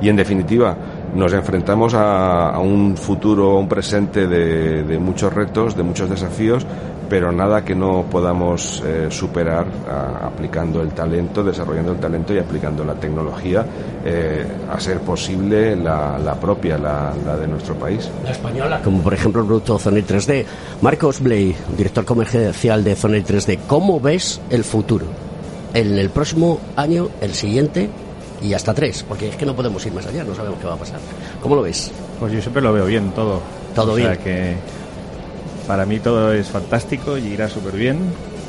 Y 0.00 0.08
en 0.08 0.16
definitiva, 0.16 0.74
nos 1.14 1.30
enfrentamos 1.34 1.92
a, 1.92 2.48
a 2.48 2.58
un 2.58 2.96
futuro, 2.96 3.58
un 3.58 3.68
presente 3.68 4.26
de, 4.26 4.82
de, 4.82 4.98
muchos 4.98 5.30
retos, 5.30 5.76
de 5.76 5.82
muchos 5.82 6.08
desafíos, 6.08 6.66
pero 7.10 7.32
nada 7.32 7.64
que 7.64 7.74
no 7.74 8.04
podamos 8.08 8.82
eh, 8.86 9.08
superar 9.10 9.66
a, 9.90 10.28
aplicando 10.28 10.80
el 10.80 10.90
talento, 10.92 11.42
desarrollando 11.42 11.92
el 11.92 11.98
talento 11.98 12.32
y 12.32 12.38
aplicando 12.38 12.84
la 12.84 12.94
tecnología 12.94 13.66
eh, 14.04 14.46
a 14.70 14.78
ser 14.78 15.00
posible 15.00 15.74
la, 15.74 16.16
la 16.18 16.38
propia, 16.38 16.78
la, 16.78 17.12
la, 17.26 17.36
de 17.36 17.48
nuestro 17.48 17.74
país. 17.74 18.08
La 18.22 18.30
española, 18.30 18.80
como 18.82 19.02
por 19.02 19.12
ejemplo 19.12 19.42
el 19.42 19.48
producto 19.48 19.76
Zonel 19.78 20.06
3D. 20.06 20.44
Marcos 20.82 21.20
Bley, 21.20 21.54
director 21.76 22.04
comercial 22.04 22.84
de 22.84 22.94
Zonel 22.94 23.24
3D, 23.24 23.58
¿cómo 23.66 23.98
ves 23.98 24.40
el 24.48 24.62
futuro? 24.62 25.06
En 25.74 25.98
el 25.98 26.10
próximo 26.10 26.60
año, 26.76 27.08
el 27.20 27.34
siguiente, 27.34 27.90
y 28.40 28.54
hasta 28.54 28.72
tres, 28.72 29.04
porque 29.06 29.28
es 29.28 29.36
que 29.36 29.44
no 29.44 29.54
podemos 29.56 29.84
ir 29.84 29.92
más 29.92 30.06
allá, 30.06 30.22
no 30.22 30.34
sabemos 30.34 30.60
qué 30.60 30.66
va 30.66 30.74
a 30.74 30.78
pasar. 30.78 31.00
¿Cómo 31.42 31.56
lo 31.56 31.62
ves? 31.62 31.90
Pues 32.20 32.32
yo 32.32 32.40
siempre 32.40 32.62
lo 32.62 32.72
veo 32.72 32.86
bien, 32.86 33.10
todo. 33.10 33.40
Todo 33.74 33.92
o 33.92 33.96
bien. 33.96 34.14
Sea 34.14 34.24
que 34.24 34.56
para 35.70 35.86
mí 35.86 36.00
todo 36.00 36.32
es 36.32 36.48
fantástico 36.48 37.16
y 37.16 37.28
irá 37.28 37.48
súper 37.48 37.76
bien. 37.76 37.98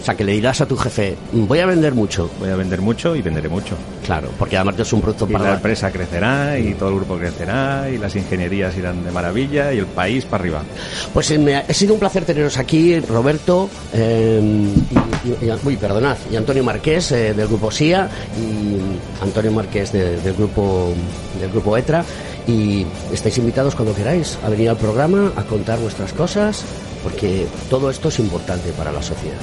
O 0.01 0.03
sea, 0.03 0.15
que 0.15 0.23
le 0.23 0.31
dirás 0.31 0.59
a 0.61 0.65
tu 0.65 0.75
jefe, 0.75 1.15
voy 1.31 1.59
a 1.59 1.67
vender 1.67 1.93
mucho. 1.93 2.31
Voy 2.39 2.49
a 2.49 2.55
vender 2.55 2.81
mucho 2.81 3.15
y 3.15 3.21
venderé 3.21 3.47
mucho. 3.47 3.75
Claro, 4.03 4.29
porque 4.39 4.57
además 4.57 4.79
es 4.79 4.91
un 4.91 5.01
producto 5.01 5.27
y 5.29 5.33
para... 5.33 5.45
la 5.45 5.53
empresa 5.57 5.91
crecerá 5.91 6.57
y 6.57 6.73
todo 6.73 6.89
el 6.89 6.95
grupo 6.95 7.17
crecerá 7.19 7.87
y 7.91 7.99
las 7.99 8.15
ingenierías 8.15 8.75
irán 8.75 9.03
de 9.05 9.11
maravilla 9.11 9.71
y 9.71 9.77
el 9.77 9.85
país 9.85 10.25
para 10.25 10.41
arriba. 10.41 10.63
Pues 11.13 11.29
eh, 11.29 11.37
me 11.37 11.57
ha, 11.57 11.59
ha 11.59 11.73
sido 11.75 11.93
un 11.93 11.99
placer 11.99 12.25
teneros 12.25 12.57
aquí, 12.57 12.99
Roberto, 13.01 13.69
eh, 13.93 14.41
y, 15.23 15.45
y, 15.45 15.51
uy, 15.63 15.77
perdonad, 15.77 16.17
y 16.31 16.37
Antonio 16.37 16.63
Marqués 16.63 17.11
eh, 17.11 17.35
del 17.35 17.47
grupo 17.47 17.69
SIA 17.69 18.09
y 18.35 19.23
Antonio 19.23 19.51
Marqués 19.51 19.91
de, 19.91 20.19
del 20.21 20.33
grupo 20.33 20.91
del 21.39 21.51
grupo 21.51 21.77
ETRA 21.77 22.03
y 22.47 22.83
estáis 23.13 23.37
invitados 23.37 23.75
cuando 23.75 23.93
queráis 23.93 24.39
a 24.43 24.49
venir 24.49 24.71
al 24.71 24.77
programa 24.77 25.31
a 25.35 25.43
contar 25.43 25.77
vuestras 25.77 26.11
cosas 26.13 26.65
porque 27.03 27.47
todo 27.69 27.89
esto 27.89 28.09
es 28.09 28.19
importante 28.19 28.71
para 28.71 28.91
la 28.91 29.01
sociedad. 29.01 29.39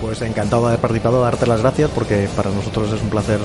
Pues 0.00 0.22
encantado 0.22 0.62
de 0.62 0.68
haber 0.68 0.80
participado, 0.80 1.20
darte 1.20 1.46
las 1.46 1.60
gracias 1.60 1.90
porque 1.90 2.28
para 2.34 2.50
nosotros 2.50 2.92
es 2.92 3.02
un 3.02 3.10
placer 3.10 3.38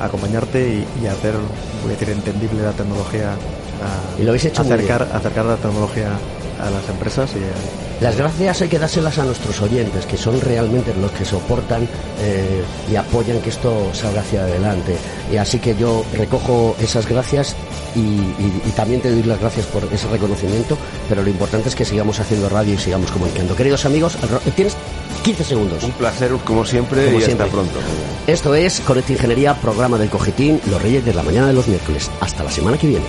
acompañarte 0.00 0.68
y, 0.68 1.02
y 1.02 1.06
hacer, 1.06 1.34
voy 1.82 1.92
a 1.92 1.96
decir, 1.96 2.10
entendible 2.10 2.62
la 2.62 2.72
tecnología. 2.72 3.32
A, 3.32 4.20
y 4.20 4.22
lo 4.22 4.30
habéis 4.30 4.44
hecho 4.44 4.62
acercar, 4.62 5.08
acercar 5.12 5.44
la 5.44 5.56
tecnología 5.56 6.10
a 6.60 6.70
las 6.70 6.88
empresas 6.88 7.30
y 7.34 7.38
a, 7.38 7.85
las 8.00 8.16
gracias 8.16 8.62
hay 8.62 8.68
que 8.68 8.78
dárselas 8.78 9.18
a 9.18 9.24
nuestros 9.24 9.60
oyentes, 9.62 10.04
que 10.06 10.16
son 10.16 10.40
realmente 10.40 10.92
los 11.00 11.10
que 11.12 11.24
soportan 11.24 11.88
eh, 12.20 12.62
y 12.90 12.96
apoyan 12.96 13.40
que 13.40 13.50
esto 13.50 13.90
salga 13.94 14.20
hacia 14.20 14.42
adelante. 14.42 14.96
Y 15.32 15.36
así 15.36 15.58
que 15.58 15.74
yo 15.74 16.04
recojo 16.12 16.76
esas 16.80 17.08
gracias 17.08 17.56
y, 17.94 18.00
y, 18.00 18.62
y, 18.66 18.70
también 18.72 19.00
te 19.00 19.10
doy 19.10 19.22
las 19.22 19.40
gracias 19.40 19.66
por 19.66 19.84
ese 19.90 20.06
reconocimiento, 20.08 20.76
pero 21.08 21.22
lo 21.22 21.30
importante 21.30 21.70
es 21.70 21.74
que 21.74 21.84
sigamos 21.84 22.20
haciendo 22.20 22.48
radio 22.48 22.74
y 22.74 22.78
sigamos 22.78 23.10
comunicando. 23.10 23.56
Queridos 23.56 23.86
amigos, 23.86 24.18
tienes 24.54 24.76
15 25.24 25.44
segundos. 25.44 25.82
Un 25.82 25.92
placer, 25.92 26.30
como 26.44 26.64
siempre, 26.64 27.06
como 27.06 27.18
y 27.18 27.22
siempre. 27.22 27.46
hasta 27.46 27.56
pronto. 27.56 27.78
Esto 28.26 28.54
es 28.54 28.80
Conecta 28.80 29.12
Ingeniería, 29.12 29.54
programa 29.54 29.96
del 29.98 30.10
Cogitín, 30.10 30.60
los 30.70 30.82
Reyes 30.82 31.04
de 31.04 31.14
la 31.14 31.22
mañana 31.22 31.48
de 31.48 31.54
los 31.54 31.66
miércoles. 31.66 32.10
Hasta 32.20 32.44
la 32.44 32.50
semana 32.50 32.76
que 32.76 32.88
viene. 32.88 33.06